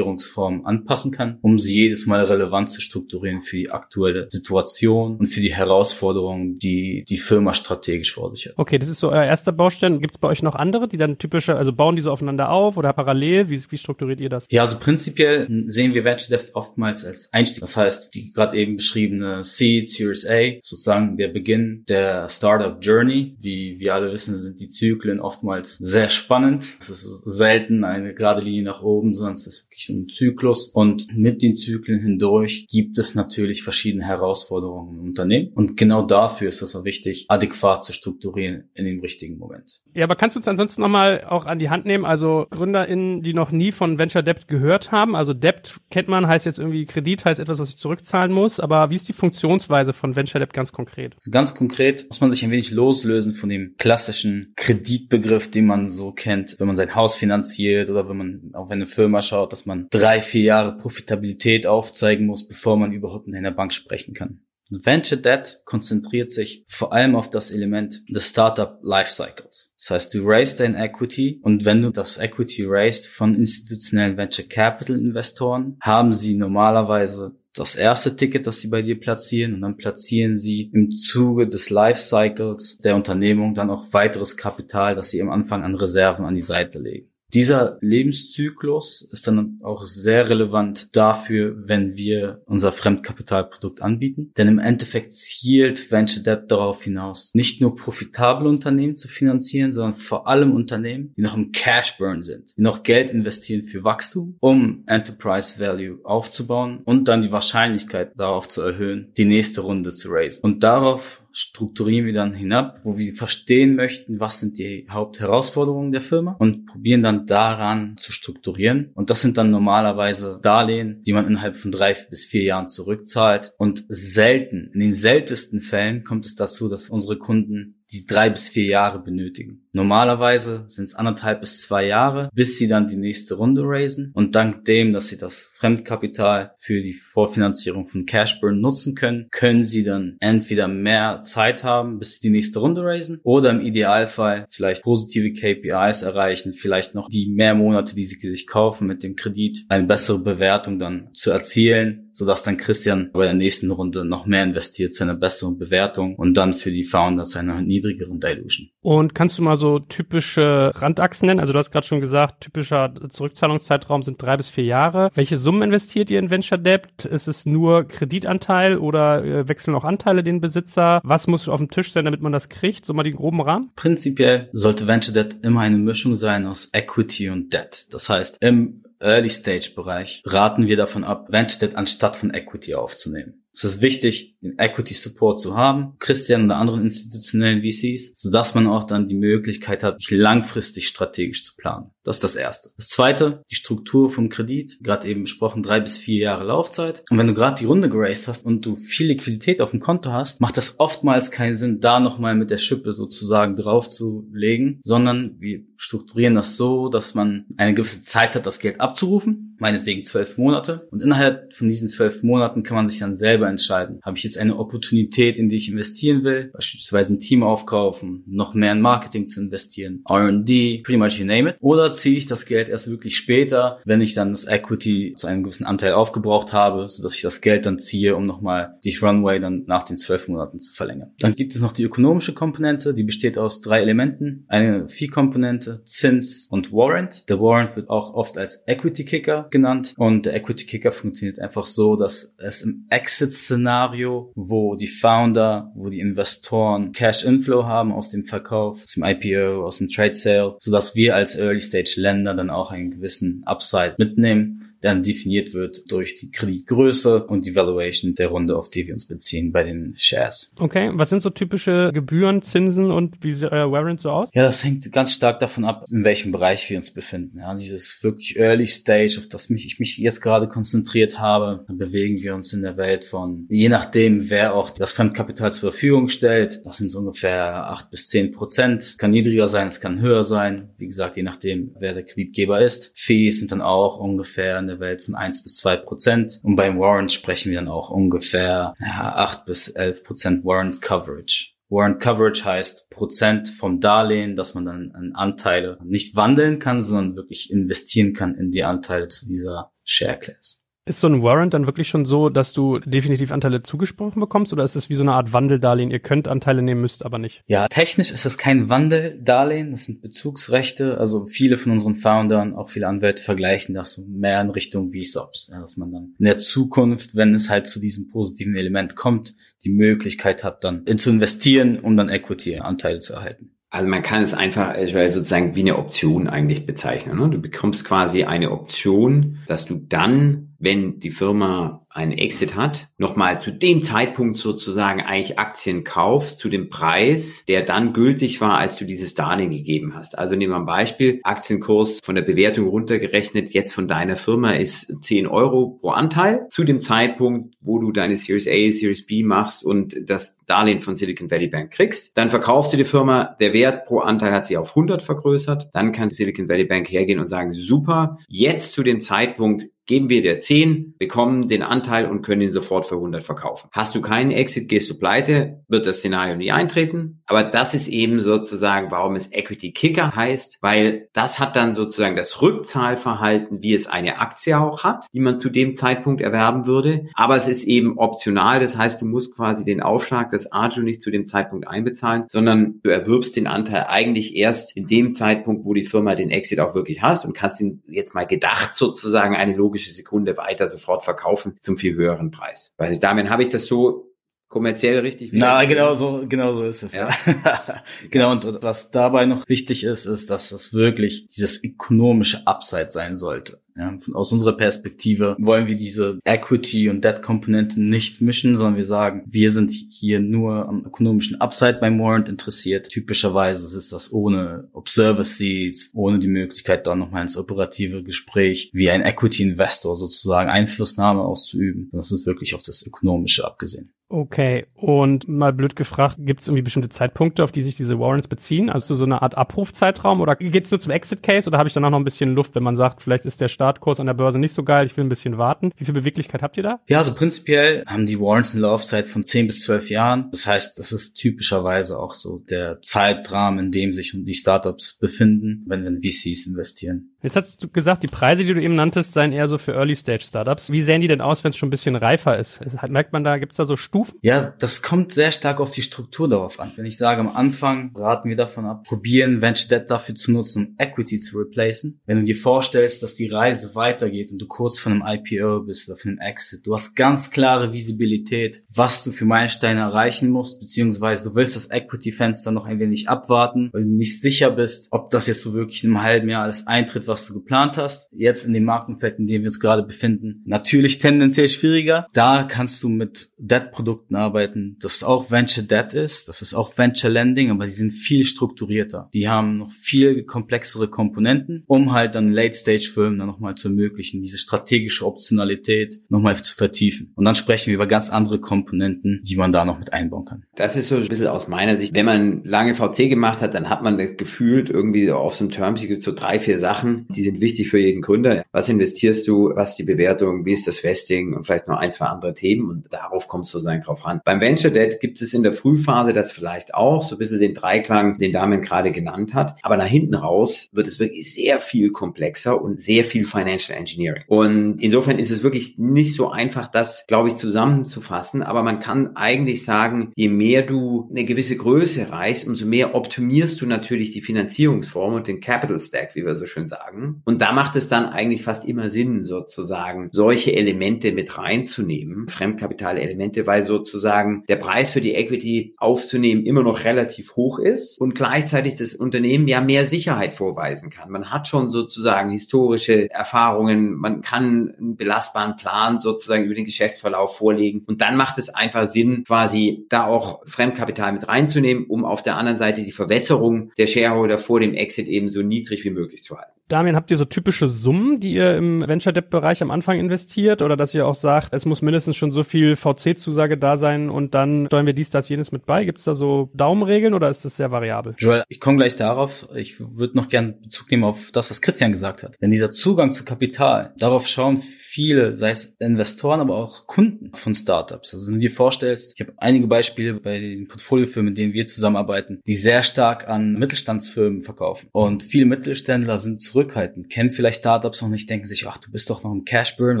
Finanzierungsform 0.00 0.64
anpassen 0.64 1.12
kann, 1.12 1.38
um 1.42 1.58
sie 1.58 1.74
jedes 1.74 2.06
Mal 2.06 2.24
relevant 2.24 2.70
zu 2.70 2.80
strukturieren 2.80 3.40
für 3.42 3.56
die 3.56 3.70
aktuelle 3.70 4.28
Situation 4.28 5.16
und 5.16 5.26
für 5.26 5.40
die 5.40 5.54
Herausforderungen, 5.54 6.58
die 6.58 7.04
die 7.08 7.18
Firma 7.18 7.54
strategisch 7.54 8.12
vor 8.12 8.34
sich 8.34 8.46
hat. 8.46 8.54
Okay, 8.56 8.78
das 8.78 8.88
ist 8.88 9.00
so 9.00 9.10
euer 9.10 9.24
erster 9.24 9.52
Baustein. 9.52 10.00
Gibt 10.00 10.14
es 10.14 10.18
bei 10.18 10.28
euch 10.28 10.42
noch 10.42 10.54
andere, 10.54 10.88
die 10.88 10.96
dann 10.96 11.18
typische, 11.18 11.56
also 11.56 11.72
bauen 11.72 11.96
die 11.96 12.02
so 12.02 12.10
aufeinander 12.10 12.50
auf 12.50 12.76
oder 12.76 12.92
parallel? 12.92 13.50
Wie, 13.50 13.60
wie 13.70 13.78
strukturiert 13.78 14.20
ihr 14.20 14.28
das? 14.28 14.46
Ja, 14.50 14.62
also 14.62 14.78
prinzipiell 14.78 15.46
sehen 15.66 15.94
wir 15.94 16.04
Venture 16.04 16.36
Debt 16.36 16.54
oftmals 16.54 17.04
als 17.04 17.32
Einstieg. 17.32 17.60
Das 17.60 17.76
heißt, 17.76 18.14
die 18.14 18.32
gerade 18.32 18.56
eben 18.56 18.76
beschriebene 18.76 19.44
Seed, 19.44 19.88
Series 19.88 20.26
A, 20.26 20.58
sozusagen 20.62 21.16
der 21.16 21.28
Beginn 21.28 21.84
der 21.88 22.28
Startup 22.28 22.78
Journey. 22.80 23.36
Wie 23.38 23.78
wir 23.78 23.94
alle 23.94 24.12
wissen, 24.12 24.36
sind 24.36 24.60
die 24.60 24.68
Zyklen 24.68 25.20
oftmals 25.20 25.78
sehr 25.78 26.08
spannend. 26.08 26.64
Es 26.80 26.88
ist 26.88 27.24
selten 27.24 27.84
eine 27.84 28.14
gerade 28.14 28.40
Linie 28.40 28.62
nach 28.62 28.82
oben, 28.82 29.12
es 29.12 29.46
ist 29.46 29.69
wirklich 29.80 29.88
ein 29.88 30.08
Zyklus. 30.08 30.68
Und 30.68 31.16
mit 31.16 31.42
den 31.42 31.56
Zyklen 31.56 32.00
hindurch 32.00 32.66
gibt 32.68 32.98
es 32.98 33.14
natürlich 33.14 33.62
verschiedene 33.62 34.04
Herausforderungen 34.04 34.98
im 34.98 35.04
Unternehmen. 35.06 35.50
Und 35.54 35.76
genau 35.76 36.02
dafür 36.02 36.48
ist 36.48 36.62
es 36.62 36.76
auch 36.76 36.84
wichtig, 36.84 37.26
adäquat 37.28 37.84
zu 37.84 37.92
strukturieren 37.92 38.70
in 38.74 38.84
dem 38.84 39.00
richtigen 39.00 39.38
Moment. 39.38 39.80
Ja, 39.94 40.04
aber 40.04 40.14
kannst 40.14 40.36
du 40.36 40.38
uns 40.38 40.48
ansonsten 40.48 40.82
nochmal 40.82 41.24
auch 41.24 41.46
an 41.46 41.58
die 41.58 41.68
Hand 41.68 41.84
nehmen, 41.84 42.04
also 42.04 42.46
GründerInnen, 42.50 43.22
die 43.22 43.34
noch 43.34 43.50
nie 43.50 43.72
von 43.72 43.98
Venture 43.98 44.22
Debt 44.22 44.46
gehört 44.46 44.92
haben, 44.92 45.16
also 45.16 45.34
Debt 45.34 45.80
kennt 45.90 46.06
man, 46.06 46.28
heißt 46.28 46.46
jetzt 46.46 46.60
irgendwie 46.60 46.84
Kredit, 46.84 47.24
heißt 47.24 47.40
etwas, 47.40 47.58
was 47.58 47.70
ich 47.70 47.76
zurückzahlen 47.76 48.32
muss, 48.32 48.60
aber 48.60 48.90
wie 48.90 48.94
ist 48.94 49.08
die 49.08 49.12
Funktionsweise 49.12 49.92
von 49.92 50.14
Venture 50.14 50.38
Debt 50.38 50.52
ganz 50.52 50.72
konkret? 50.72 51.16
Also 51.16 51.32
ganz 51.32 51.56
konkret 51.56 52.06
muss 52.08 52.20
man 52.20 52.30
sich 52.30 52.44
ein 52.44 52.52
wenig 52.52 52.70
loslösen 52.70 53.34
von 53.34 53.48
dem 53.48 53.74
klassischen 53.78 54.52
Kreditbegriff, 54.54 55.50
den 55.50 55.66
man 55.66 55.90
so 55.90 56.12
kennt, 56.12 56.54
wenn 56.60 56.68
man 56.68 56.76
sein 56.76 56.94
Haus 56.94 57.16
finanziert 57.16 57.90
oder 57.90 58.08
wenn 58.08 58.16
man 58.16 58.50
auf 58.52 58.70
eine 58.70 58.86
Firma 58.86 59.22
schaut, 59.22 59.52
dass 59.52 59.66
man 59.66 59.69
drei, 59.90 60.20
vier 60.20 60.42
Jahre 60.42 60.78
Profitabilität 60.78 61.66
aufzeigen 61.66 62.26
muss, 62.26 62.46
bevor 62.46 62.76
man 62.76 62.92
überhaupt 62.92 63.26
mit 63.26 63.36
einer 63.36 63.52
Bank 63.52 63.72
sprechen 63.72 64.14
kann. 64.14 64.42
Venture 64.70 65.18
Debt 65.18 65.62
konzentriert 65.64 66.30
sich 66.30 66.64
vor 66.68 66.92
allem 66.92 67.16
auf 67.16 67.28
das 67.28 67.50
Element 67.50 68.08
des 68.08 68.28
Startup 68.28 68.78
Lifecycles. 68.82 69.72
Das 69.76 69.90
heißt, 69.90 70.14
du 70.14 70.22
raised 70.22 70.60
dein 70.60 70.76
Equity 70.76 71.40
und 71.42 71.64
wenn 71.64 71.82
du 71.82 71.90
das 71.90 72.18
Equity 72.18 72.64
raised 72.66 73.08
von 73.08 73.34
institutionellen 73.34 74.16
Venture 74.16 74.44
Capital 74.44 74.96
Investoren, 74.96 75.76
haben 75.82 76.12
sie 76.12 76.36
normalerweise 76.36 77.36
das 77.54 77.74
erste 77.74 78.14
Ticket, 78.14 78.46
das 78.46 78.60
sie 78.60 78.68
bei 78.68 78.80
dir 78.80 79.00
platzieren 79.00 79.54
und 79.54 79.62
dann 79.62 79.76
platzieren 79.76 80.38
sie 80.38 80.70
im 80.72 80.90
Zuge 80.90 81.48
des 81.48 81.70
Lifecycles 81.70 82.78
der 82.78 82.94
Unternehmung 82.94 83.54
dann 83.54 83.70
auch 83.70 83.92
weiteres 83.92 84.36
Kapital, 84.36 84.94
das 84.94 85.10
sie 85.10 85.20
am 85.20 85.30
Anfang 85.30 85.64
an 85.64 85.74
Reserven 85.74 86.24
an 86.24 86.36
die 86.36 86.42
Seite 86.42 86.78
legen. 86.78 87.09
Dieser 87.32 87.78
Lebenszyklus 87.80 89.02
ist 89.02 89.26
dann 89.26 89.60
auch 89.62 89.84
sehr 89.84 90.28
relevant 90.28 90.96
dafür, 90.96 91.54
wenn 91.58 91.96
wir 91.96 92.42
unser 92.46 92.72
Fremdkapitalprodukt 92.72 93.82
anbieten. 93.82 94.32
Denn 94.36 94.48
im 94.48 94.58
Endeffekt 94.58 95.12
zielt 95.12 95.90
Venture 95.92 96.22
Debt 96.22 96.50
darauf 96.50 96.82
hinaus, 96.82 97.30
nicht 97.34 97.60
nur 97.60 97.76
profitable 97.76 98.48
Unternehmen 98.48 98.96
zu 98.96 99.08
finanzieren, 99.08 99.72
sondern 99.72 99.94
vor 99.94 100.26
allem 100.26 100.52
Unternehmen, 100.52 101.12
die 101.16 101.22
noch 101.22 101.36
im 101.36 101.52
Cash 101.52 101.98
Burn 101.98 102.22
sind, 102.22 102.56
die 102.56 102.62
noch 102.62 102.82
Geld 102.82 103.10
investieren 103.10 103.64
für 103.64 103.84
Wachstum, 103.84 104.36
um 104.40 104.82
Enterprise 104.86 105.60
Value 105.60 106.00
aufzubauen 106.04 106.80
und 106.84 107.08
dann 107.08 107.22
die 107.22 107.32
Wahrscheinlichkeit 107.32 108.12
darauf 108.16 108.48
zu 108.48 108.62
erhöhen, 108.62 109.12
die 109.16 109.24
nächste 109.24 109.60
Runde 109.60 109.94
zu 109.94 110.08
raisen. 110.10 110.42
Und 110.42 110.62
darauf 110.62 111.22
strukturieren 111.32 112.06
wir 112.06 112.12
dann 112.12 112.34
hinab, 112.34 112.78
wo 112.84 112.98
wir 112.98 113.14
verstehen 113.14 113.76
möchten, 113.76 114.20
was 114.20 114.40
sind 114.40 114.58
die 114.58 114.86
Hauptherausforderungen 114.90 115.92
der 115.92 116.00
Firma 116.00 116.36
und 116.38 116.66
probieren 116.66 117.02
dann 117.02 117.26
daran 117.26 117.96
zu 117.98 118.12
strukturieren. 118.12 118.90
Und 118.94 119.10
das 119.10 119.22
sind 119.22 119.36
dann 119.36 119.50
normalerweise 119.50 120.38
Darlehen, 120.42 121.02
die 121.02 121.12
man 121.12 121.26
innerhalb 121.26 121.56
von 121.56 121.72
drei 121.72 121.94
bis 122.08 122.24
vier 122.24 122.42
Jahren 122.42 122.68
zurückzahlt. 122.68 123.52
Und 123.58 123.84
selten, 123.88 124.70
in 124.72 124.80
den 124.80 124.94
seltensten 124.94 125.60
Fällen 125.60 126.04
kommt 126.04 126.26
es 126.26 126.34
dazu, 126.34 126.68
dass 126.68 126.90
unsere 126.90 127.18
Kunden 127.18 127.79
die 127.92 128.06
drei 128.06 128.30
bis 128.30 128.48
vier 128.48 128.66
Jahre 128.66 129.02
benötigen. 129.02 129.66
Normalerweise 129.72 130.64
sind 130.68 130.86
es 130.86 130.94
anderthalb 130.94 131.40
bis 131.40 131.62
zwei 131.62 131.86
Jahre, 131.86 132.28
bis 132.34 132.58
sie 132.58 132.66
dann 132.66 132.88
die 132.88 132.96
nächste 132.96 133.34
Runde 133.34 133.62
raisen. 133.64 134.10
Und 134.14 134.34
dank 134.34 134.64
dem, 134.64 134.92
dass 134.92 135.08
sie 135.08 135.16
das 135.16 135.52
Fremdkapital 135.54 136.52
für 136.56 136.82
die 136.82 136.92
Vorfinanzierung 136.92 137.86
von 137.86 138.06
Cashburn 138.06 138.60
nutzen 138.60 138.94
können, 138.94 139.28
können 139.30 139.64
sie 139.64 139.84
dann 139.84 140.16
entweder 140.20 140.66
mehr 140.66 141.22
Zeit 141.24 141.62
haben, 141.62 141.98
bis 141.98 142.16
sie 142.16 142.28
die 142.28 142.32
nächste 142.32 142.58
Runde 142.58 142.82
raisen 142.82 143.20
oder 143.22 143.50
im 143.50 143.60
Idealfall 143.60 144.46
vielleicht 144.50 144.82
positive 144.82 145.32
KPIs 145.32 146.02
erreichen, 146.02 146.54
vielleicht 146.54 146.94
noch 146.94 147.08
die 147.08 147.30
mehr 147.30 147.54
Monate, 147.54 147.94
die 147.94 148.06
sie 148.06 148.18
sich 148.20 148.46
kaufen 148.46 148.88
mit 148.88 149.02
dem 149.02 149.16
Kredit, 149.16 149.64
eine 149.68 149.86
bessere 149.86 150.18
Bewertung 150.18 150.78
dann 150.78 151.10
zu 151.14 151.30
erzielen 151.30 152.09
sodass 152.12 152.42
dann 152.42 152.56
Christian 152.56 153.10
bei 153.12 153.24
der 153.24 153.34
nächsten 153.34 153.70
Runde 153.70 154.04
noch 154.04 154.26
mehr 154.26 154.44
investiert 154.44 154.94
zu 154.94 155.04
einer 155.04 155.14
besseren 155.14 155.58
Bewertung 155.58 156.16
und 156.16 156.36
dann 156.36 156.54
für 156.54 156.70
die 156.70 156.84
Founder 156.84 157.24
zu 157.24 157.38
einer 157.38 157.60
niedrigeren 157.60 158.20
Dilution. 158.20 158.68
Und 158.82 159.14
kannst 159.14 159.38
du 159.38 159.42
mal 159.42 159.56
so 159.56 159.78
typische 159.78 160.70
Randachsen 160.74 161.26
nennen? 161.26 161.40
Also 161.40 161.52
du 161.52 161.58
hast 161.58 161.70
gerade 161.70 161.86
schon 161.86 162.00
gesagt, 162.00 162.42
typischer 162.42 162.92
Zurückzahlungszeitraum 163.08 164.02
sind 164.02 164.20
drei 164.20 164.36
bis 164.36 164.48
vier 164.48 164.64
Jahre. 164.64 165.10
Welche 165.14 165.36
Summen 165.36 165.62
investiert 165.62 166.10
ihr 166.10 166.18
in 166.18 166.30
Venture 166.30 166.58
Debt? 166.58 167.04
Ist 167.04 167.28
es 167.28 167.46
nur 167.46 167.84
Kreditanteil 167.86 168.78
oder 168.78 169.24
äh, 169.24 169.48
wechseln 169.48 169.74
auch 169.74 169.84
Anteile 169.84 170.22
den 170.22 170.40
Besitzer? 170.40 171.00
Was 171.04 171.26
muss 171.26 171.48
auf 171.48 171.58
dem 171.58 171.70
Tisch 171.70 171.92
sein, 171.92 172.04
damit 172.04 172.22
man 172.22 172.32
das 172.32 172.48
kriegt? 172.48 172.84
So 172.84 172.94
mal 172.94 173.02
den 173.02 173.16
groben 173.16 173.40
Rahmen? 173.40 173.70
Prinzipiell 173.76 174.48
sollte 174.52 174.86
Venture 174.86 175.14
Debt 175.14 175.36
immer 175.42 175.60
eine 175.60 175.78
Mischung 175.78 176.16
sein 176.16 176.46
aus 176.46 176.70
Equity 176.72 177.30
und 177.30 177.52
Debt. 177.52 177.86
Das 177.92 178.08
heißt, 178.08 178.38
im 178.40 178.82
Early 179.00 179.30
Stage 179.30 179.72
Bereich 179.74 180.22
raten 180.26 180.66
wir 180.66 180.76
davon 180.76 181.04
ab, 181.04 181.26
Venture 181.30 181.60
Debt 181.60 181.76
anstatt 181.76 182.16
von 182.16 182.34
Equity 182.34 182.74
aufzunehmen. 182.74 183.46
Es 183.52 183.64
ist 183.64 183.82
wichtig, 183.82 184.38
den 184.40 184.58
Equity 184.58 184.94
Support 184.94 185.40
zu 185.40 185.56
haben, 185.56 185.96
Christian 185.98 186.46
oder 186.46 186.56
anderen 186.56 186.82
institutionellen 186.82 187.62
VCs, 187.62 188.14
sodass 188.16 188.54
man 188.54 188.66
auch 188.66 188.84
dann 188.84 189.08
die 189.08 189.14
Möglichkeit 189.14 189.82
hat, 189.82 189.98
langfristig 190.08 190.88
strategisch 190.88 191.44
zu 191.44 191.56
planen. 191.56 191.90
Das 192.02 192.16
ist 192.16 192.24
das 192.24 192.36
Erste. 192.36 192.70
Das 192.76 192.88
Zweite, 192.88 193.44
die 193.50 193.56
Struktur 193.56 194.10
vom 194.10 194.30
Kredit, 194.30 194.78
gerade 194.82 195.08
eben 195.08 195.22
besprochen, 195.22 195.62
drei 195.62 195.80
bis 195.80 195.98
vier 195.98 196.22
Jahre 196.22 196.44
Laufzeit. 196.44 197.04
Und 197.10 197.18
wenn 197.18 197.26
du 197.26 197.34
gerade 197.34 197.58
die 197.58 197.66
Runde 197.66 197.90
geraced 197.90 198.28
hast 198.28 198.46
und 198.46 198.62
du 198.62 198.76
viel 198.76 199.08
Liquidität 199.08 199.60
auf 199.60 199.72
dem 199.72 199.80
Konto 199.80 200.10
hast, 200.10 200.40
macht 200.40 200.56
das 200.56 200.80
oftmals 200.80 201.30
keinen 201.30 201.56
Sinn, 201.56 201.80
da 201.80 202.00
nochmal 202.00 202.34
mit 202.34 202.50
der 202.50 202.58
Schippe 202.58 202.94
sozusagen 202.94 203.56
draufzulegen, 203.56 204.80
sondern 204.82 205.36
wir 205.40 205.60
strukturieren 205.76 206.34
das 206.34 206.56
so, 206.56 206.88
dass 206.88 207.14
man 207.14 207.46
eine 207.58 207.74
gewisse 207.74 208.02
Zeit 208.02 208.34
hat, 208.34 208.46
das 208.46 208.60
Geld 208.60 208.80
abzurufen, 208.80 209.56
meinetwegen 209.58 210.04
zwölf 210.04 210.38
Monate. 210.38 210.88
Und 210.90 211.02
innerhalb 211.02 211.54
von 211.54 211.68
diesen 211.68 211.88
zwölf 211.88 212.22
Monaten 212.22 212.62
kann 212.62 212.76
man 212.76 212.88
sich 212.88 213.00
dann 213.00 213.14
selber 213.14 213.39
entscheiden. 213.48 214.00
Habe 214.02 214.16
ich 214.16 214.24
jetzt 214.24 214.38
eine 214.38 214.58
Opportunität, 214.58 215.38
in 215.38 215.48
die 215.48 215.56
ich 215.56 215.70
investieren 215.70 216.24
will, 216.24 216.50
beispielsweise 216.52 217.14
ein 217.14 217.20
Team 217.20 217.42
aufkaufen, 217.42 218.24
noch 218.26 218.54
mehr 218.54 218.72
in 218.72 218.80
Marketing 218.80 219.26
zu 219.26 219.40
investieren, 219.40 220.02
R&D, 220.08 220.82
pretty 220.84 220.98
much 220.98 221.18
you 221.18 221.26
name 221.26 221.50
it, 221.50 221.56
oder 221.60 221.90
ziehe 221.90 222.16
ich 222.16 222.26
das 222.26 222.46
Geld 222.46 222.68
erst 222.68 222.90
wirklich 222.90 223.16
später, 223.16 223.80
wenn 223.84 224.00
ich 224.00 224.14
dann 224.14 224.30
das 224.30 224.46
Equity 224.46 225.14
zu 225.16 225.26
einem 225.26 225.42
gewissen 225.42 225.66
Anteil 225.66 225.92
aufgebraucht 225.92 226.52
habe, 226.52 226.88
sodass 226.88 227.16
ich 227.16 227.22
das 227.22 227.40
Geld 227.40 227.66
dann 227.66 227.78
ziehe, 227.78 228.16
um 228.16 228.26
nochmal 228.26 228.78
die 228.84 228.96
Runway 228.96 229.40
dann 229.40 229.64
nach 229.66 229.82
den 229.84 229.96
zwölf 229.96 230.28
Monaten 230.28 230.60
zu 230.60 230.74
verlängern. 230.74 231.12
Dann 231.18 231.34
gibt 231.34 231.54
es 231.54 231.60
noch 231.60 231.72
die 231.72 231.84
ökonomische 231.84 232.34
Komponente, 232.34 232.94
die 232.94 233.02
besteht 233.02 233.38
aus 233.38 233.60
drei 233.60 233.80
Elementen. 233.80 234.44
Eine 234.48 234.88
Fee-Komponente, 234.88 235.82
Zins 235.84 236.48
und 236.50 236.72
Warrant. 236.72 237.28
Der 237.28 237.40
Warrant 237.40 237.76
wird 237.76 237.90
auch 237.90 238.14
oft 238.14 238.38
als 238.38 238.64
Equity 238.66 239.04
Kicker 239.04 239.46
genannt 239.50 239.94
und 239.96 240.26
der 240.26 240.34
Equity 240.34 240.66
Kicker 240.66 240.92
funktioniert 240.92 241.38
einfach 241.38 241.64
so, 241.64 241.96
dass 241.96 242.34
es 242.38 242.62
im 242.62 242.86
Exit-Szenario, 243.30 244.32
wo 244.34 244.74
die 244.74 244.88
Founder, 244.88 245.72
wo 245.74 245.88
die 245.88 246.00
Investoren 246.00 246.92
Cash 246.92 247.24
Inflow 247.24 247.64
haben 247.64 247.92
aus 247.92 248.10
dem 248.10 248.24
Verkauf, 248.24 248.84
aus 248.84 248.94
dem 248.94 249.04
IPO, 249.04 249.64
aus 249.64 249.78
dem 249.78 249.88
Trade 249.88 250.14
Sale, 250.14 250.56
sodass 250.60 250.94
wir 250.94 251.14
als 251.14 251.36
Early 251.36 251.60
Stage 251.60 251.94
Länder 251.96 252.34
dann 252.34 252.50
auch 252.50 252.72
einen 252.72 252.90
gewissen 252.90 253.42
Upside 253.46 253.94
mitnehmen 253.98 254.60
der 254.82 254.94
dann 254.94 255.02
definiert 255.02 255.52
wird 255.52 255.90
durch 255.90 256.16
die 256.16 256.30
Kreditgröße 256.30 257.24
und 257.26 257.46
die 257.46 257.54
Valuation 257.54 258.14
der 258.14 258.28
Runde, 258.28 258.56
auf 258.56 258.70
die 258.70 258.86
wir 258.86 258.94
uns 258.94 259.06
beziehen 259.06 259.52
bei 259.52 259.62
den 259.62 259.94
Shares. 259.96 260.52
Okay, 260.58 260.90
was 260.94 261.10
sind 261.10 261.20
so 261.20 261.30
typische 261.30 261.90
Gebühren, 261.92 262.42
Zinsen 262.42 262.90
und 262.90 263.22
wie 263.22 263.32
sieht 263.32 263.52
euer 263.52 263.70
Warrant 263.70 264.00
so 264.00 264.10
aus? 264.10 264.30
Ja, 264.32 264.42
das 264.42 264.64
hängt 264.64 264.90
ganz 264.90 265.12
stark 265.12 265.38
davon 265.38 265.64
ab, 265.64 265.84
in 265.90 266.04
welchem 266.04 266.32
Bereich 266.32 266.68
wir 266.70 266.78
uns 266.78 266.92
befinden. 266.92 267.38
Ja, 267.38 267.54
dieses 267.54 268.02
wirklich 268.02 268.38
Early 268.38 268.66
Stage 268.66 269.16
auf 269.18 269.28
das 269.28 269.50
mich, 269.50 269.66
ich 269.66 269.78
mich 269.78 269.98
jetzt 269.98 270.22
gerade 270.22 270.48
konzentriert 270.48 271.18
habe, 271.18 271.64
dann 271.66 271.76
bewegen 271.76 272.20
wir 272.20 272.34
uns 272.34 272.52
in 272.52 272.62
der 272.62 272.76
Welt 272.76 273.04
von, 273.04 273.19
je 273.48 273.68
nachdem, 273.68 274.30
wer 274.30 274.54
auch 274.54 274.70
das 274.70 274.92
Fremdkapital 274.92 275.52
zur 275.52 275.72
Verfügung 275.72 276.08
stellt, 276.08 276.64
das 276.64 276.78
sind 276.78 276.90
so 276.90 276.98
ungefähr 276.98 277.66
acht 277.66 277.90
bis 277.90 278.08
zehn 278.08 278.30
Prozent. 278.30 278.96
Kann 278.98 279.10
niedriger 279.10 279.48
sein, 279.48 279.68
es 279.68 279.80
kann 279.80 280.00
höher 280.00 280.24
sein. 280.24 280.70
Wie 280.76 280.86
gesagt, 280.86 281.16
je 281.16 281.22
nachdem, 281.22 281.74
wer 281.78 281.94
der 281.94 282.04
Kreditgeber 282.04 282.60
ist. 282.60 282.92
Fees 282.94 283.40
sind 283.40 283.52
dann 283.52 283.62
auch 283.62 283.98
ungefähr 283.98 284.58
in 284.58 284.66
der 284.66 284.80
Welt 284.80 285.02
von 285.02 285.14
eins 285.14 285.42
bis 285.42 285.56
zwei 285.56 285.76
Prozent. 285.76 286.40
Und 286.42 286.56
beim 286.56 286.78
Warrant 286.78 287.12
sprechen 287.12 287.50
wir 287.50 287.58
dann 287.58 287.68
auch 287.68 287.90
ungefähr 287.90 288.74
ja, 288.80 289.14
acht 289.14 289.44
bis 289.44 289.68
elf 289.68 290.04
Prozent 290.04 290.44
Warrant 290.44 290.80
Coverage. 290.80 291.50
Warrant 291.70 292.00
Coverage 292.00 292.44
heißt 292.44 292.90
Prozent 292.90 293.48
vom 293.48 293.80
Darlehen, 293.80 294.34
dass 294.34 294.54
man 294.54 294.64
dann 294.64 294.90
an 294.92 295.12
Anteile 295.14 295.78
nicht 295.84 296.16
wandeln 296.16 296.58
kann, 296.58 296.82
sondern 296.82 297.14
wirklich 297.14 297.50
investieren 297.52 298.12
kann 298.12 298.34
in 298.34 298.50
die 298.50 298.64
Anteile 298.64 299.06
zu 299.06 299.28
dieser 299.28 299.72
Share 299.84 300.18
Class. 300.18 300.59
Ist 300.86 301.00
so 301.00 301.08
ein 301.08 301.22
Warrant 301.22 301.52
dann 301.52 301.66
wirklich 301.66 301.88
schon 301.88 302.06
so, 302.06 302.30
dass 302.30 302.54
du 302.54 302.78
definitiv 302.78 303.32
Anteile 303.32 303.62
zugesprochen 303.62 304.18
bekommst 304.18 304.52
oder 304.52 304.64
ist 304.64 304.76
es 304.76 304.88
wie 304.88 304.94
so 304.94 305.02
eine 305.02 305.12
Art 305.12 305.32
Wandeldarlehen? 305.32 305.90
Ihr 305.90 306.00
könnt 306.00 306.26
Anteile 306.26 306.62
nehmen, 306.62 306.80
müsst 306.80 307.04
aber 307.04 307.18
nicht. 307.18 307.42
Ja, 307.46 307.68
technisch 307.68 308.10
ist 308.10 308.24
es 308.24 308.38
kein 308.38 308.70
Wandeldarlehen, 308.70 309.72
das 309.72 309.84
sind 309.84 310.00
Bezugsrechte. 310.00 310.98
Also 310.98 311.26
viele 311.26 311.58
von 311.58 311.72
unseren 311.72 311.96
Foundern, 311.96 312.54
auch 312.54 312.70
viele 312.70 312.88
Anwälte 312.88 313.22
vergleichen 313.22 313.74
das 313.74 313.92
so 313.92 314.06
mehr 314.06 314.40
in 314.40 314.50
Richtung 314.50 314.92
wie 314.92 315.04
SOPs, 315.04 315.50
ja, 315.52 315.60
dass 315.60 315.76
man 315.76 315.92
dann 315.92 316.14
in 316.18 316.24
der 316.24 316.38
Zukunft, 316.38 317.14
wenn 317.14 317.34
es 317.34 317.50
halt 317.50 317.66
zu 317.66 317.78
diesem 317.78 318.08
positiven 318.08 318.56
Element 318.56 318.96
kommt, 318.96 319.34
die 319.62 319.70
Möglichkeit 319.70 320.42
hat, 320.42 320.64
dann 320.64 320.86
zu 320.96 321.10
investieren, 321.10 321.78
um 321.78 321.96
dann 321.96 322.08
Equity-Anteile 322.08 323.00
zu 323.00 323.12
erhalten. 323.12 323.50
Also 323.68 323.86
man 323.86 324.02
kann 324.02 324.22
es 324.22 324.34
einfach 324.34 324.74
sozusagen 324.76 325.54
wie 325.54 325.60
eine 325.60 325.76
Option 325.78 326.26
eigentlich 326.26 326.66
bezeichnen. 326.66 327.18
Ne? 327.18 327.28
Du 327.28 327.40
bekommst 327.40 327.84
quasi 327.84 328.24
eine 328.24 328.50
Option, 328.50 329.38
dass 329.46 329.64
du 329.66 329.76
dann 329.76 330.49
wenn 330.60 331.00
die 331.00 331.10
Firma 331.10 331.86
einen 331.88 332.12
Exit 332.12 332.54
hat, 332.54 332.88
nochmal 332.98 333.40
zu 333.40 333.50
dem 333.50 333.82
Zeitpunkt 333.82 334.36
sozusagen 334.36 335.00
eigentlich 335.00 335.38
Aktien 335.38 335.82
kaufst, 335.82 336.38
zu 336.38 336.48
dem 336.48 336.68
Preis, 336.68 337.44
der 337.48 337.62
dann 337.62 337.92
gültig 337.92 338.40
war, 338.40 338.58
als 338.58 338.76
du 338.76 338.84
dieses 338.84 339.14
Darlehen 339.14 339.50
gegeben 339.50 339.94
hast. 339.94 340.16
Also 340.16 340.36
nehmen 340.36 340.52
wir 340.52 340.58
ein 340.58 340.66
Beispiel, 340.66 341.20
Aktienkurs 341.24 341.98
von 342.04 342.14
der 342.14 342.22
Bewertung 342.22 342.68
runtergerechnet, 342.68 343.48
jetzt 343.50 343.74
von 343.74 343.88
deiner 343.88 344.16
Firma 344.16 344.52
ist 344.52 345.02
10 345.02 345.26
Euro 345.26 345.78
pro 345.80 345.90
Anteil, 345.90 346.46
zu 346.50 346.62
dem 346.62 346.80
Zeitpunkt, 346.80 347.56
wo 347.60 347.78
du 347.78 347.90
deine 347.90 348.16
Series 348.16 348.46
A, 348.46 348.70
Series 348.70 349.06
B 349.06 349.24
machst 349.24 349.64
und 349.64 349.96
das 350.06 350.38
Darlehen 350.46 350.80
von 350.80 350.94
Silicon 350.94 351.30
Valley 351.30 351.48
Bank 351.48 351.72
kriegst. 351.72 352.16
Dann 352.16 352.30
verkaufst 352.30 352.72
du 352.72 352.76
die 352.76 352.84
Firma, 352.84 353.36
der 353.40 353.52
Wert 353.52 353.86
pro 353.86 354.00
Anteil 354.00 354.32
hat 354.32 354.46
sich 354.46 354.58
auf 354.58 354.70
100 354.70 355.02
vergrößert. 355.02 355.70
Dann 355.72 355.92
kann 355.92 356.10
Silicon 356.10 356.48
Valley 356.48 356.64
Bank 356.64 356.90
hergehen 356.90 357.18
und 357.18 357.28
sagen, 357.28 357.52
super, 357.52 358.18
jetzt 358.28 358.72
zu 358.72 358.82
dem 358.82 359.00
Zeitpunkt 359.00 359.66
geben 359.86 360.08
wir 360.08 360.22
dir 360.22 360.38
10, 360.38 360.94
bekommen 360.98 361.48
den 361.48 361.62
Anteil 361.62 362.06
und 362.06 362.22
können 362.22 362.42
ihn 362.42 362.52
sofort 362.52 362.86
für 362.86 362.94
100 362.94 363.24
verkaufen. 363.24 363.68
Hast 363.72 363.94
du 363.94 364.00
keinen 364.00 364.30
Exit, 364.30 364.68
gehst 364.68 364.88
du 364.88 364.98
pleite, 364.98 365.64
wird 365.68 365.86
das 365.86 365.98
Szenario 365.98 366.36
nie 366.36 366.52
eintreten. 366.52 367.22
Aber 367.26 367.42
das 367.44 367.74
ist 367.74 367.88
eben 367.88 368.20
sozusagen, 368.20 368.90
warum 368.90 369.16
es 369.16 369.32
Equity 369.32 369.72
Kicker 369.72 370.14
heißt, 370.14 370.58
weil 370.60 371.08
das 371.12 371.38
hat 371.38 371.56
dann 371.56 371.74
sozusagen 371.74 372.16
das 372.16 372.40
Rückzahlverhalten, 372.40 373.62
wie 373.62 373.74
es 373.74 373.86
eine 373.86 374.20
Aktie 374.20 374.58
auch 374.58 374.84
hat, 374.84 375.06
die 375.12 375.20
man 375.20 375.38
zu 375.38 375.50
dem 375.50 375.74
Zeitpunkt 375.74 376.20
erwerben 376.20 376.66
würde. 376.66 377.06
Aber 377.14 377.36
es 377.36 377.48
ist 377.48 377.64
eben 377.64 377.98
optional. 377.98 378.60
Das 378.60 378.76
heißt, 378.76 379.02
du 379.02 379.06
musst 379.06 379.34
quasi 379.34 379.64
den 379.64 379.82
Aufschlag 379.82 380.30
des 380.30 380.52
Arjo 380.52 380.82
nicht 380.82 381.02
zu 381.02 381.10
dem 381.10 381.26
Zeitpunkt 381.26 381.66
einbezahlen, 381.66 382.24
sondern 382.28 382.80
du 382.82 382.90
erwirbst 382.90 383.36
den 383.36 383.46
Anteil 383.46 383.86
eigentlich 383.88 384.36
erst 384.36 384.76
in 384.76 384.86
dem 384.86 385.14
Zeitpunkt, 385.14 385.64
wo 385.64 385.74
die 385.74 385.84
Firma 385.84 386.14
den 386.14 386.30
Exit 386.30 386.60
auch 386.60 386.74
wirklich 386.74 387.02
hast 387.02 387.24
und 387.24 387.34
kannst 387.34 387.60
ihn 387.60 387.82
jetzt 387.88 388.14
mal 388.14 388.26
gedacht 388.26 388.74
sozusagen 388.74 389.34
eine 389.34 389.56
logische 389.56 389.79
logische 389.80 389.92
Sekunde 389.92 390.36
weiter 390.36 390.68
sofort 390.68 391.04
verkaufen 391.04 391.56
zum 391.60 391.76
viel 391.76 391.94
höheren 391.94 392.30
Preis. 392.30 392.74
Weiß 392.76 392.92
ich, 392.92 393.00
damit 393.00 393.30
habe 393.30 393.42
ich 393.42 393.48
das 393.48 393.66
so 393.66 394.12
kommerziell 394.48 394.98
richtig 394.98 395.30
Na, 395.32 395.64
genau 395.64 395.94
so, 395.94 396.24
genau 396.28 396.52
so 396.52 396.64
ist 396.64 396.82
es. 396.82 396.94
Ja. 396.94 397.08
ja. 397.26 397.82
genau. 398.10 398.32
Und 398.32 398.62
was 398.62 398.90
dabei 398.90 399.24
noch 399.26 399.48
wichtig 399.48 399.84
ist, 399.84 400.06
ist, 400.06 400.28
dass 400.28 400.50
es 400.52 400.74
wirklich 400.74 401.28
dieses 401.28 401.62
ökonomische 401.62 402.46
Upside 402.46 402.90
sein 402.90 403.16
sollte. 403.16 403.60
Ja, 403.80 403.96
von, 403.98 404.14
aus 404.14 404.30
unserer 404.30 404.52
Perspektive 404.58 405.36
wollen 405.38 405.66
wir 405.66 405.74
diese 405.74 406.20
Equity 406.26 406.90
und 406.90 407.02
Debt 407.02 407.22
Komponenten 407.22 407.88
nicht 407.88 408.20
mischen, 408.20 408.54
sondern 408.54 408.76
wir 408.76 408.84
sagen, 408.84 409.22
wir 409.24 409.50
sind 409.50 409.72
hier 409.72 410.20
nur 410.20 410.68
am 410.68 410.84
ökonomischen 410.84 411.40
Upside 411.40 411.78
beim 411.80 411.98
Warrant 411.98 412.28
interessiert. 412.28 412.90
Typischerweise 412.90 413.74
ist 413.78 413.90
das 413.90 414.12
ohne 414.12 414.68
Observer 414.74 415.24
Seats, 415.24 415.92
ohne 415.94 416.18
die 416.18 416.28
Möglichkeit 416.28 416.86
dann 416.86 416.98
nochmal 416.98 417.22
ins 417.22 417.38
operative 417.38 418.02
Gespräch 418.02 418.68
wie 418.74 418.90
ein 418.90 419.00
Equity 419.00 419.44
Investor 419.44 419.96
sozusagen 419.96 420.50
Einflussnahme 420.50 421.22
auszuüben. 421.22 421.88
Das 421.90 422.12
ist 422.12 422.26
wirklich 422.26 422.54
auf 422.54 422.62
das 422.62 422.86
ökonomische 422.86 423.46
abgesehen. 423.46 423.94
Okay, 424.12 424.66
und 424.74 425.28
mal 425.28 425.52
blöd 425.52 425.76
gefragt, 425.76 426.16
gibt 426.18 426.40
es 426.40 426.48
irgendwie 426.48 426.62
bestimmte 426.62 426.88
Zeitpunkte, 426.88 427.44
auf 427.44 427.52
die 427.52 427.62
sich 427.62 427.76
diese 427.76 428.00
Warrants 428.00 428.26
beziehen? 428.26 428.68
Also 428.68 428.96
so 428.96 429.04
eine 429.04 429.22
Art 429.22 429.38
Abrufzeitraum 429.38 430.20
oder 430.20 430.34
geht 430.34 430.64
es 430.64 430.72
nur 430.72 430.80
zum 430.80 430.90
Exit-Case 430.90 431.48
oder 431.48 431.58
habe 431.58 431.68
ich 431.68 431.74
dann 431.74 431.84
auch 431.84 431.90
noch 431.90 432.00
ein 432.00 432.04
bisschen 432.04 432.34
Luft, 432.34 432.56
wenn 432.56 432.64
man 432.64 432.74
sagt, 432.74 433.02
vielleicht 433.02 433.24
ist 433.24 433.40
der 433.40 433.46
Startkurs 433.46 434.00
an 434.00 434.06
der 434.06 434.14
Börse 434.14 434.40
nicht 434.40 434.52
so 434.52 434.64
geil, 434.64 434.84
ich 434.84 434.96
will 434.96 435.04
ein 435.04 435.08
bisschen 435.08 435.38
warten? 435.38 435.70
Wie 435.76 435.84
viel 435.84 435.94
Beweglichkeit 435.94 436.42
habt 436.42 436.56
ihr 436.56 436.64
da? 436.64 436.80
Ja, 436.88 436.98
also 436.98 437.14
prinzipiell 437.14 437.84
haben 437.86 438.04
die 438.04 438.18
Warrants 438.18 438.52
eine 438.52 438.62
Laufzeit 438.62 439.06
von 439.06 439.24
10 439.24 439.46
bis 439.46 439.62
12 439.62 439.90
Jahren. 439.90 440.28
Das 440.32 440.44
heißt, 440.44 440.76
das 440.76 440.90
ist 440.90 441.14
typischerweise 441.14 441.96
auch 441.96 442.14
so 442.14 442.40
der 442.50 442.80
Zeitrahmen, 442.80 443.66
in 443.66 443.70
dem 443.70 443.92
sich 443.92 444.12
die 444.12 444.34
Startups 444.34 444.98
befinden, 444.98 445.62
wenn, 445.68 445.84
wenn 445.84 446.02
VCs 446.02 446.48
investieren. 446.48 447.09
Jetzt 447.22 447.36
hast 447.36 447.62
du 447.62 447.68
gesagt, 447.68 448.02
die 448.02 448.08
Preise, 448.08 448.44
die 448.44 448.54
du 448.54 448.60
eben 448.60 448.74
nanntest, 448.74 449.12
seien 449.12 449.32
eher 449.32 449.46
so 449.46 449.58
für 449.58 449.72
Early-Stage-Startups. 449.72 450.72
Wie 450.72 450.80
sehen 450.80 451.02
die 451.02 451.08
denn 451.08 451.20
aus, 451.20 451.44
wenn 451.44 451.50
es 451.50 451.56
schon 451.56 451.68
ein 451.68 451.70
bisschen 451.70 451.94
reifer 451.96 452.38
ist? 452.38 452.60
Merkt 452.88 453.12
man 453.12 453.24
da, 453.24 453.36
gibt's 453.36 453.56
da 453.56 453.66
so 453.66 453.76
Stufen? 453.76 454.18
Ja, 454.22 454.54
das 454.58 454.80
kommt 454.80 455.12
sehr 455.12 455.30
stark 455.30 455.60
auf 455.60 455.70
die 455.70 455.82
Struktur 455.82 456.28
darauf 456.28 456.58
an. 456.60 456.72
Wenn 456.76 456.86
ich 456.86 456.96
sage, 456.96 457.20
am 457.20 457.28
Anfang 457.28 457.92
raten 457.94 458.30
wir 458.30 458.36
davon 458.36 458.64
ab, 458.64 458.84
probieren 458.84 459.42
Venture 459.42 459.68
Debt 459.68 459.90
dafür 459.90 460.14
zu 460.14 460.32
nutzen, 460.32 460.66
um 460.66 460.74
Equity 460.78 461.18
zu 461.18 461.38
replacen. 461.38 462.00
Wenn 462.06 462.16
du 462.16 462.24
dir 462.24 462.36
vorstellst, 462.36 463.02
dass 463.02 463.14
die 463.16 463.28
Reise 463.28 463.74
weitergeht 463.74 464.32
und 464.32 464.38
du 464.38 464.46
kurz 464.46 464.78
von 464.78 465.02
einem 465.02 465.20
IPO 465.22 465.60
bist 465.64 465.88
oder 465.88 465.98
von 465.98 466.12
einem 466.12 466.20
Exit, 466.20 466.66
du 466.66 466.74
hast 466.74 466.96
ganz 466.96 467.30
klare 467.30 467.72
Visibilität, 467.74 468.62
was 468.74 469.04
du 469.04 469.12
für 469.12 469.26
Meilensteine 469.26 469.80
erreichen 469.80 470.30
musst, 470.30 470.58
beziehungsweise 470.60 471.24
du 471.24 471.34
willst 471.34 471.54
das 471.54 471.70
Equity-Fenster 471.70 472.50
noch 472.50 472.64
ein 472.64 472.80
wenig 472.80 473.10
abwarten, 473.10 473.68
weil 473.72 473.84
du 473.84 473.90
nicht 473.90 474.22
sicher 474.22 474.50
bist, 474.50 474.88
ob 474.90 475.10
das 475.10 475.26
jetzt 475.26 475.42
so 475.42 475.52
wirklich 475.52 475.84
in 475.84 475.90
einem 475.90 476.02
halben 476.02 476.28
Jahr 476.30 476.44
alles 476.44 476.66
eintritt, 476.66 477.09
was 477.10 477.26
du 477.26 477.34
geplant 477.34 477.76
hast. 477.76 478.10
Jetzt 478.12 478.46
in 478.46 478.54
dem 478.54 478.64
Markenfeld, 478.64 479.18
in 479.18 479.26
dem 479.26 479.42
wir 479.42 479.48
uns 479.48 479.60
gerade 479.60 479.82
befinden, 479.82 480.42
natürlich 480.46 480.98
tendenziell 480.98 481.48
schwieriger. 481.48 482.06
Da 482.12 482.44
kannst 482.44 482.82
du 482.82 482.88
mit 482.88 483.30
Debt-Produkten 483.38 484.16
arbeiten, 484.16 484.76
das 484.80 485.02
auch 485.02 485.30
Venture 485.30 485.64
Debt 485.64 485.92
ist, 485.94 486.28
das 486.28 486.42
ist 486.42 486.54
auch 486.54 486.76
Venture 486.76 487.10
Lending, 487.10 487.50
aber 487.50 487.66
die 487.66 487.72
sind 487.72 487.90
viel 487.90 488.24
strukturierter. 488.24 489.10
Die 489.12 489.28
haben 489.28 489.58
noch 489.58 489.70
viel 489.70 490.24
komplexere 490.24 490.88
Komponenten, 490.88 491.64
um 491.66 491.92
halt 491.92 492.14
dann 492.14 492.32
Late-Stage-Firmen 492.32 493.18
dann 493.18 493.28
nochmal 493.28 493.56
zu 493.56 493.68
ermöglichen, 493.68 494.22
diese 494.22 494.38
strategische 494.38 495.06
Optionalität 495.06 496.00
nochmal 496.08 496.36
zu 496.36 496.54
vertiefen. 496.54 497.12
Und 497.16 497.24
dann 497.24 497.34
sprechen 497.34 497.66
wir 497.66 497.74
über 497.74 497.86
ganz 497.86 498.10
andere 498.10 498.40
Komponenten, 498.40 499.20
die 499.24 499.36
man 499.36 499.52
da 499.52 499.64
noch 499.64 499.78
mit 499.78 499.92
einbauen 499.92 500.24
kann. 500.24 500.44
Das 500.54 500.76
ist 500.76 500.88
so 500.88 500.96
ein 500.96 501.08
bisschen 501.08 501.26
aus 501.26 501.48
meiner 501.48 501.76
Sicht. 501.76 501.94
Wenn 501.94 502.06
man 502.06 502.44
lange 502.44 502.74
VC 502.74 503.08
gemacht 503.08 503.42
hat, 503.42 503.54
dann 503.54 503.68
hat 503.68 503.82
man 503.82 503.98
gefühlt 504.16 504.70
irgendwie 504.70 505.10
auf 505.10 505.34
so 505.34 505.44
einem 505.44 505.52
Terms, 505.52 505.80
gibt 505.90 506.02
so 506.02 506.12
drei, 506.12 506.38
vier 506.38 506.58
Sachen, 506.58 506.99
die 507.08 507.22
sind 507.22 507.40
wichtig 507.40 507.68
für 507.70 507.78
jeden 507.78 508.02
Gründer. 508.02 508.44
Was 508.52 508.68
investierst 508.68 509.26
du? 509.26 509.52
Was 509.54 509.70
ist 509.70 509.76
die 509.76 509.84
Bewertung? 509.84 510.44
Wie 510.44 510.52
ist 510.52 510.66
das 510.66 510.82
Vesting? 510.82 511.34
Und 511.34 511.44
vielleicht 511.44 511.68
noch 511.68 511.78
ein, 511.78 511.92
zwei 511.92 512.06
andere 512.06 512.34
Themen. 512.34 512.68
Und 512.68 512.92
darauf 512.92 513.28
kommt 513.28 513.44
es 513.44 513.50
sozusagen 513.50 513.80
drauf 513.80 514.04
an. 514.04 514.20
Beim 514.24 514.40
Venture 514.40 514.70
Debt 514.70 515.00
gibt 515.00 515.20
es 515.22 515.34
in 515.34 515.42
der 515.42 515.52
Frühphase 515.52 516.12
das 516.12 516.32
vielleicht 516.32 516.74
auch, 516.74 517.02
so 517.02 517.16
ein 517.16 517.18
bisschen 517.18 517.38
den 517.38 517.54
Dreiklang, 517.54 518.18
den 518.18 518.32
Damian 518.32 518.62
gerade 518.62 518.92
genannt 518.92 519.34
hat. 519.34 519.58
Aber 519.62 519.76
nach 519.76 519.86
hinten 519.86 520.14
raus 520.14 520.68
wird 520.72 520.86
es 520.86 520.98
wirklich 520.98 521.32
sehr 521.32 521.58
viel 521.58 521.90
komplexer 521.90 522.60
und 522.60 522.80
sehr 522.80 523.04
viel 523.04 523.26
Financial 523.26 523.78
Engineering. 523.78 524.24
Und 524.26 524.78
insofern 524.80 525.18
ist 525.18 525.30
es 525.30 525.42
wirklich 525.42 525.78
nicht 525.78 526.14
so 526.14 526.30
einfach, 526.30 526.68
das, 526.68 527.06
glaube 527.06 527.28
ich, 527.28 527.36
zusammenzufassen. 527.36 528.42
Aber 528.42 528.62
man 528.62 528.80
kann 528.80 529.16
eigentlich 529.16 529.64
sagen, 529.64 530.12
je 530.16 530.28
mehr 530.28 530.62
du 530.62 531.08
eine 531.10 531.24
gewisse 531.24 531.56
Größe 531.56 532.02
erreichst, 532.02 532.46
umso 532.46 532.66
mehr 532.66 532.94
optimierst 532.94 533.60
du 533.60 533.66
natürlich 533.66 534.10
die 534.10 534.20
Finanzierungsform 534.20 535.14
und 535.14 535.26
den 535.26 535.40
Capital 535.40 535.78
Stack, 535.80 536.14
wie 536.14 536.24
wir 536.24 536.34
so 536.34 536.46
schön 536.46 536.66
sagen 536.66 536.89
sagen. 536.90 537.22
Und 537.24 537.40
da 537.40 537.52
macht 537.52 537.76
es 537.76 537.88
dann 537.88 538.06
eigentlich 538.06 538.42
fast 538.42 538.64
immer 538.64 538.90
Sinn, 538.90 539.22
sozusagen 539.22 540.10
solche 540.12 540.54
Elemente 540.54 541.12
mit 541.12 541.38
reinzunehmen, 541.38 542.28
Fremdkapitalelemente, 542.28 543.46
weil 543.46 543.62
sozusagen 543.62 544.44
der 544.48 544.56
Preis 544.56 544.90
für 544.90 545.00
die 545.00 545.14
Equity 545.14 545.74
aufzunehmen 545.78 546.44
immer 546.44 546.62
noch 546.62 546.84
relativ 546.84 547.36
hoch 547.36 547.58
ist 547.58 548.00
und 548.00 548.14
gleichzeitig 548.14 548.76
das 548.76 548.94
Unternehmen 548.94 549.48
ja 549.48 549.60
mehr 549.60 549.86
Sicherheit 549.86 550.34
vorweisen 550.34 550.90
kann. 550.90 551.10
Man 551.10 551.30
hat 551.30 551.48
schon 551.48 551.70
sozusagen 551.70 552.30
historische 552.30 553.10
Erfahrungen, 553.10 553.94
man 553.94 554.20
kann 554.20 554.74
einen 554.78 554.96
belastbaren 554.96 555.56
Plan 555.56 555.98
sozusagen 555.98 556.44
über 556.44 556.54
den 556.54 556.64
Geschäftsverlauf 556.64 557.36
vorlegen 557.36 557.82
und 557.86 558.00
dann 558.00 558.16
macht 558.16 558.38
es 558.38 558.48
einfach 558.48 558.88
Sinn, 558.88 559.24
quasi 559.24 559.86
da 559.88 560.06
auch 560.06 560.40
Fremdkapital 560.46 561.12
mit 561.12 561.28
reinzunehmen, 561.28 561.86
um 561.86 562.04
auf 562.04 562.22
der 562.22 562.36
anderen 562.36 562.58
Seite 562.58 562.82
die 562.82 562.92
Verwässerung 562.92 563.72
der 563.78 563.86
Shareholder 563.86 564.38
vor 564.38 564.60
dem 564.60 564.74
Exit 564.74 565.08
eben 565.08 565.28
so 565.28 565.42
niedrig 565.42 565.84
wie 565.84 565.90
möglich 565.90 566.22
zu 566.22 566.36
halten. 566.36 566.60
Damian, 566.80 566.96
habt 566.96 567.10
ihr 567.10 567.18
so 567.18 567.26
typische 567.26 567.68
Summen, 567.68 568.20
die 568.20 568.32
ihr 568.32 568.56
im 568.56 568.88
Venture 568.88 569.12
Debt 569.12 569.28
Bereich 569.28 569.60
am 569.62 569.70
Anfang 569.70 569.98
investiert 569.98 570.62
oder 570.62 570.78
dass 570.78 570.94
ihr 570.94 571.06
auch 571.06 571.14
sagt, 571.14 571.52
es 571.52 571.66
muss 571.66 571.82
mindestens 571.82 572.16
schon 572.16 572.32
so 572.32 572.42
viel 572.42 572.74
VC-Zusage 572.74 573.58
da 573.58 573.76
sein 573.76 574.08
und 574.08 574.32
dann 574.32 574.64
steuern 574.64 574.86
wir 574.86 574.94
dies, 574.94 575.10
das, 575.10 575.28
jenes 575.28 575.52
mit 575.52 575.66
bei? 575.66 575.84
Gibt 575.84 575.98
es 575.98 576.04
da 576.04 576.14
so 576.14 576.48
Daumenregeln 576.54 577.12
oder 577.12 577.28
ist 577.28 577.44
das 577.44 577.58
sehr 577.58 577.70
variabel? 577.70 578.14
Joel, 578.16 578.44
ich 578.48 578.60
komme 578.60 578.78
gleich 578.78 578.96
darauf. 578.96 579.46
Ich 579.54 579.78
würde 579.78 580.16
noch 580.16 580.30
gern 580.30 580.58
Bezug 580.62 580.90
nehmen 580.90 581.04
auf 581.04 581.30
das, 581.32 581.50
was 581.50 581.60
Christian 581.60 581.92
gesagt 581.92 582.22
hat. 582.22 582.40
Denn 582.40 582.50
dieser 582.50 582.72
Zugang 582.72 583.12
zu 583.12 583.26
Kapital, 583.26 583.92
darauf 583.98 584.26
schauen 584.26 584.62
viele, 584.90 585.36
sei 585.36 585.50
es 585.50 585.76
Investoren, 585.78 586.40
aber 586.40 586.56
auch 586.56 586.88
Kunden 586.88 587.30
von 587.34 587.54
Startups. 587.54 588.12
Also 588.12 588.26
wenn 588.26 588.34
du 588.34 588.40
dir 588.40 588.50
vorstellst, 588.50 589.12
ich 589.14 589.20
habe 589.20 589.32
einige 589.36 589.68
Beispiele 589.68 590.14
bei 590.14 590.40
den 590.40 590.66
Portfoliofirmen, 590.66 591.30
mit 591.30 591.38
denen 591.38 591.52
wir 591.52 591.68
zusammenarbeiten, 591.68 592.40
die 592.44 592.56
sehr 592.56 592.82
stark 592.82 593.28
an 593.28 593.54
Mittelstandsfirmen 593.54 594.42
verkaufen. 594.42 594.88
Und 594.90 595.22
viele 595.22 595.46
Mittelständler 595.46 596.18
sind 596.18 596.40
zurückhaltend, 596.40 597.08
kennen 597.08 597.30
vielleicht 597.30 597.60
Startups 597.60 598.02
noch 598.02 598.08
nicht, 598.08 598.28
denken 598.28 598.46
sich, 598.46 598.66
ach, 598.66 598.78
du 598.78 598.90
bist 598.90 599.10
doch 599.10 599.22
noch 599.22 599.32
im 599.32 599.44
Cashburn, 599.44 600.00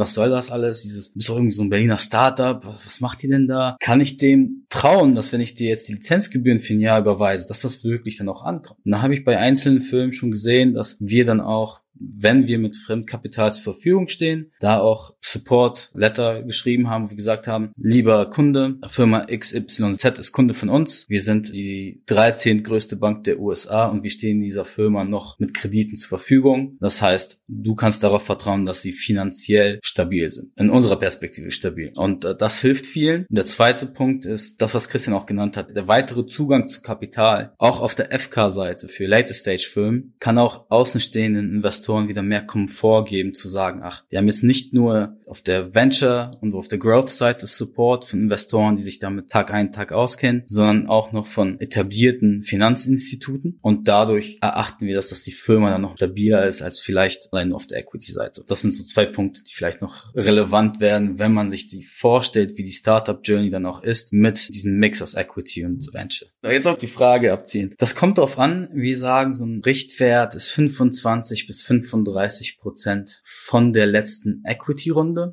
was 0.00 0.14
soll 0.14 0.30
das 0.30 0.50
alles? 0.50 0.82
Dieses, 0.82 1.12
du 1.12 1.18
bist 1.18 1.28
doch 1.28 1.36
irgendwie 1.36 1.54
so 1.54 1.62
ein 1.62 1.70
Berliner 1.70 1.98
Startup, 1.98 2.64
was, 2.64 2.84
was 2.84 3.00
macht 3.00 3.22
die 3.22 3.28
denn 3.28 3.46
da? 3.46 3.76
Kann 3.78 4.00
ich 4.00 4.16
dem 4.16 4.66
trauen, 4.70 5.14
dass 5.14 5.32
wenn 5.32 5.40
ich 5.40 5.54
dir 5.54 5.68
jetzt 5.68 5.88
die 5.88 5.94
Lizenzgebühren 5.94 6.58
für 6.58 6.74
ein 6.74 6.80
Jahr 6.80 6.98
überweise, 6.98 7.46
dass 7.46 7.60
das 7.60 7.84
wirklich 7.84 8.16
dann 8.16 8.28
auch 8.28 8.42
ankommt? 8.42 8.80
Und 8.84 8.90
da 8.90 9.02
habe 9.02 9.14
ich 9.14 9.24
bei 9.24 9.38
einzelnen 9.38 9.82
Firmen 9.82 10.12
schon 10.12 10.32
gesehen, 10.32 10.74
dass 10.74 10.96
wir 11.00 11.24
dann 11.24 11.40
auch 11.40 11.80
wenn 12.00 12.46
wir 12.46 12.58
mit 12.58 12.76
Fremdkapital 12.76 13.52
zur 13.52 13.74
Verfügung 13.74 14.08
stehen, 14.08 14.52
da 14.60 14.80
auch 14.80 15.14
Support 15.20 15.90
Letter 15.94 16.42
geschrieben 16.42 16.88
haben, 16.88 17.10
wo 17.10 17.14
gesagt 17.14 17.46
haben, 17.46 17.72
lieber 17.76 18.30
Kunde, 18.30 18.78
Firma 18.88 19.26
XYZ 19.26 20.18
ist 20.18 20.32
Kunde 20.32 20.54
von 20.54 20.68
uns. 20.68 21.08
Wir 21.08 21.20
sind 21.20 21.54
die 21.54 22.02
13. 22.06 22.62
größte 22.62 22.96
Bank 22.96 23.24
der 23.24 23.38
USA 23.38 23.86
und 23.86 24.02
wir 24.02 24.10
stehen 24.10 24.40
dieser 24.40 24.64
Firma 24.64 25.04
noch 25.04 25.38
mit 25.38 25.54
Krediten 25.54 25.96
zur 25.96 26.08
Verfügung. 26.08 26.76
Das 26.80 27.02
heißt, 27.02 27.42
du 27.48 27.74
kannst 27.74 28.02
darauf 28.02 28.24
vertrauen, 28.24 28.64
dass 28.64 28.82
sie 28.82 28.92
finanziell 28.92 29.78
stabil 29.82 30.30
sind. 30.30 30.52
In 30.56 30.70
unserer 30.70 30.96
Perspektive 30.96 31.50
stabil. 31.50 31.92
Und 31.94 32.24
äh, 32.24 32.36
das 32.36 32.60
hilft 32.60 32.86
vielen. 32.86 33.26
Der 33.28 33.44
zweite 33.44 33.86
Punkt 33.86 34.24
ist 34.24 34.62
das, 34.62 34.74
was 34.74 34.88
Christian 34.88 35.14
auch 35.14 35.26
genannt 35.26 35.56
hat. 35.56 35.74
Der 35.76 35.88
weitere 35.88 36.26
Zugang 36.26 36.68
zu 36.68 36.80
Kapital, 36.82 37.52
auch 37.58 37.80
auf 37.80 37.94
der 37.94 38.18
FK-Seite 38.18 38.88
für 38.88 39.06
Later 39.06 39.34
Stage 39.34 39.68
Firmen, 39.70 40.14
kann 40.18 40.38
auch 40.38 40.70
außenstehenden 40.70 41.52
Investoren 41.52 41.89
Investoren 41.90 42.08
wieder 42.08 42.22
mehr 42.22 42.46
Komfort 42.46 43.04
geben, 43.06 43.34
zu 43.34 43.48
sagen, 43.48 43.80
ach, 43.82 44.04
wir 44.08 44.18
haben 44.18 44.26
jetzt 44.26 44.44
nicht 44.44 44.72
nur 44.72 45.16
auf 45.30 45.42
der 45.42 45.74
Venture 45.74 46.32
und 46.40 46.54
auf 46.54 46.66
der 46.66 46.78
Growth-Seite 46.78 47.46
Support 47.46 48.04
von 48.04 48.18
Investoren, 48.18 48.76
die 48.76 48.82
sich 48.82 48.98
damit 48.98 49.30
Tag 49.30 49.52
ein, 49.52 49.70
Tag 49.70 49.92
auskennen, 49.92 50.42
sondern 50.46 50.88
auch 50.88 51.12
noch 51.12 51.28
von 51.28 51.60
etablierten 51.60 52.42
Finanzinstituten. 52.42 53.58
Und 53.62 53.86
dadurch 53.86 54.38
erachten 54.40 54.86
wir, 54.86 54.96
dass 54.96 55.10
das 55.10 55.22
die 55.22 55.30
Firma 55.30 55.70
dann 55.70 55.82
noch 55.82 55.96
stabiler 55.96 56.46
ist 56.46 56.62
als 56.62 56.80
vielleicht 56.80 57.32
allein 57.32 57.52
auf 57.52 57.66
der 57.66 57.78
Equity-Seite. 57.78 58.44
Das 58.48 58.60
sind 58.60 58.74
so 58.74 58.82
zwei 58.82 59.06
Punkte, 59.06 59.42
die 59.44 59.54
vielleicht 59.54 59.80
noch 59.80 60.12
relevant 60.14 60.80
werden, 60.80 61.20
wenn 61.20 61.32
man 61.32 61.48
sich 61.50 61.68
die 61.68 61.84
vorstellt, 61.84 62.56
wie 62.56 62.64
die 62.64 62.72
Startup-Journey 62.72 63.50
dann 63.50 63.66
auch 63.66 63.84
ist, 63.84 64.12
mit 64.12 64.52
diesem 64.52 64.78
Mix 64.78 65.00
aus 65.00 65.14
Equity 65.14 65.64
und 65.64 65.94
Venture. 65.94 66.28
Jetzt 66.42 66.66
auf 66.66 66.78
die 66.78 66.88
Frage 66.88 67.32
abziehen. 67.32 67.74
Das 67.78 67.94
kommt 67.94 68.18
darauf 68.18 68.38
an, 68.38 68.68
wir 68.72 68.96
sagen, 68.96 69.34
so 69.34 69.44
ein 69.44 69.62
Richtwert 69.64 70.34
ist 70.34 70.50
25 70.50 71.46
bis 71.46 71.62
35 71.62 72.58
Prozent 72.58 73.22
von 73.24 73.72
der 73.72 73.86
letzten 73.86 74.42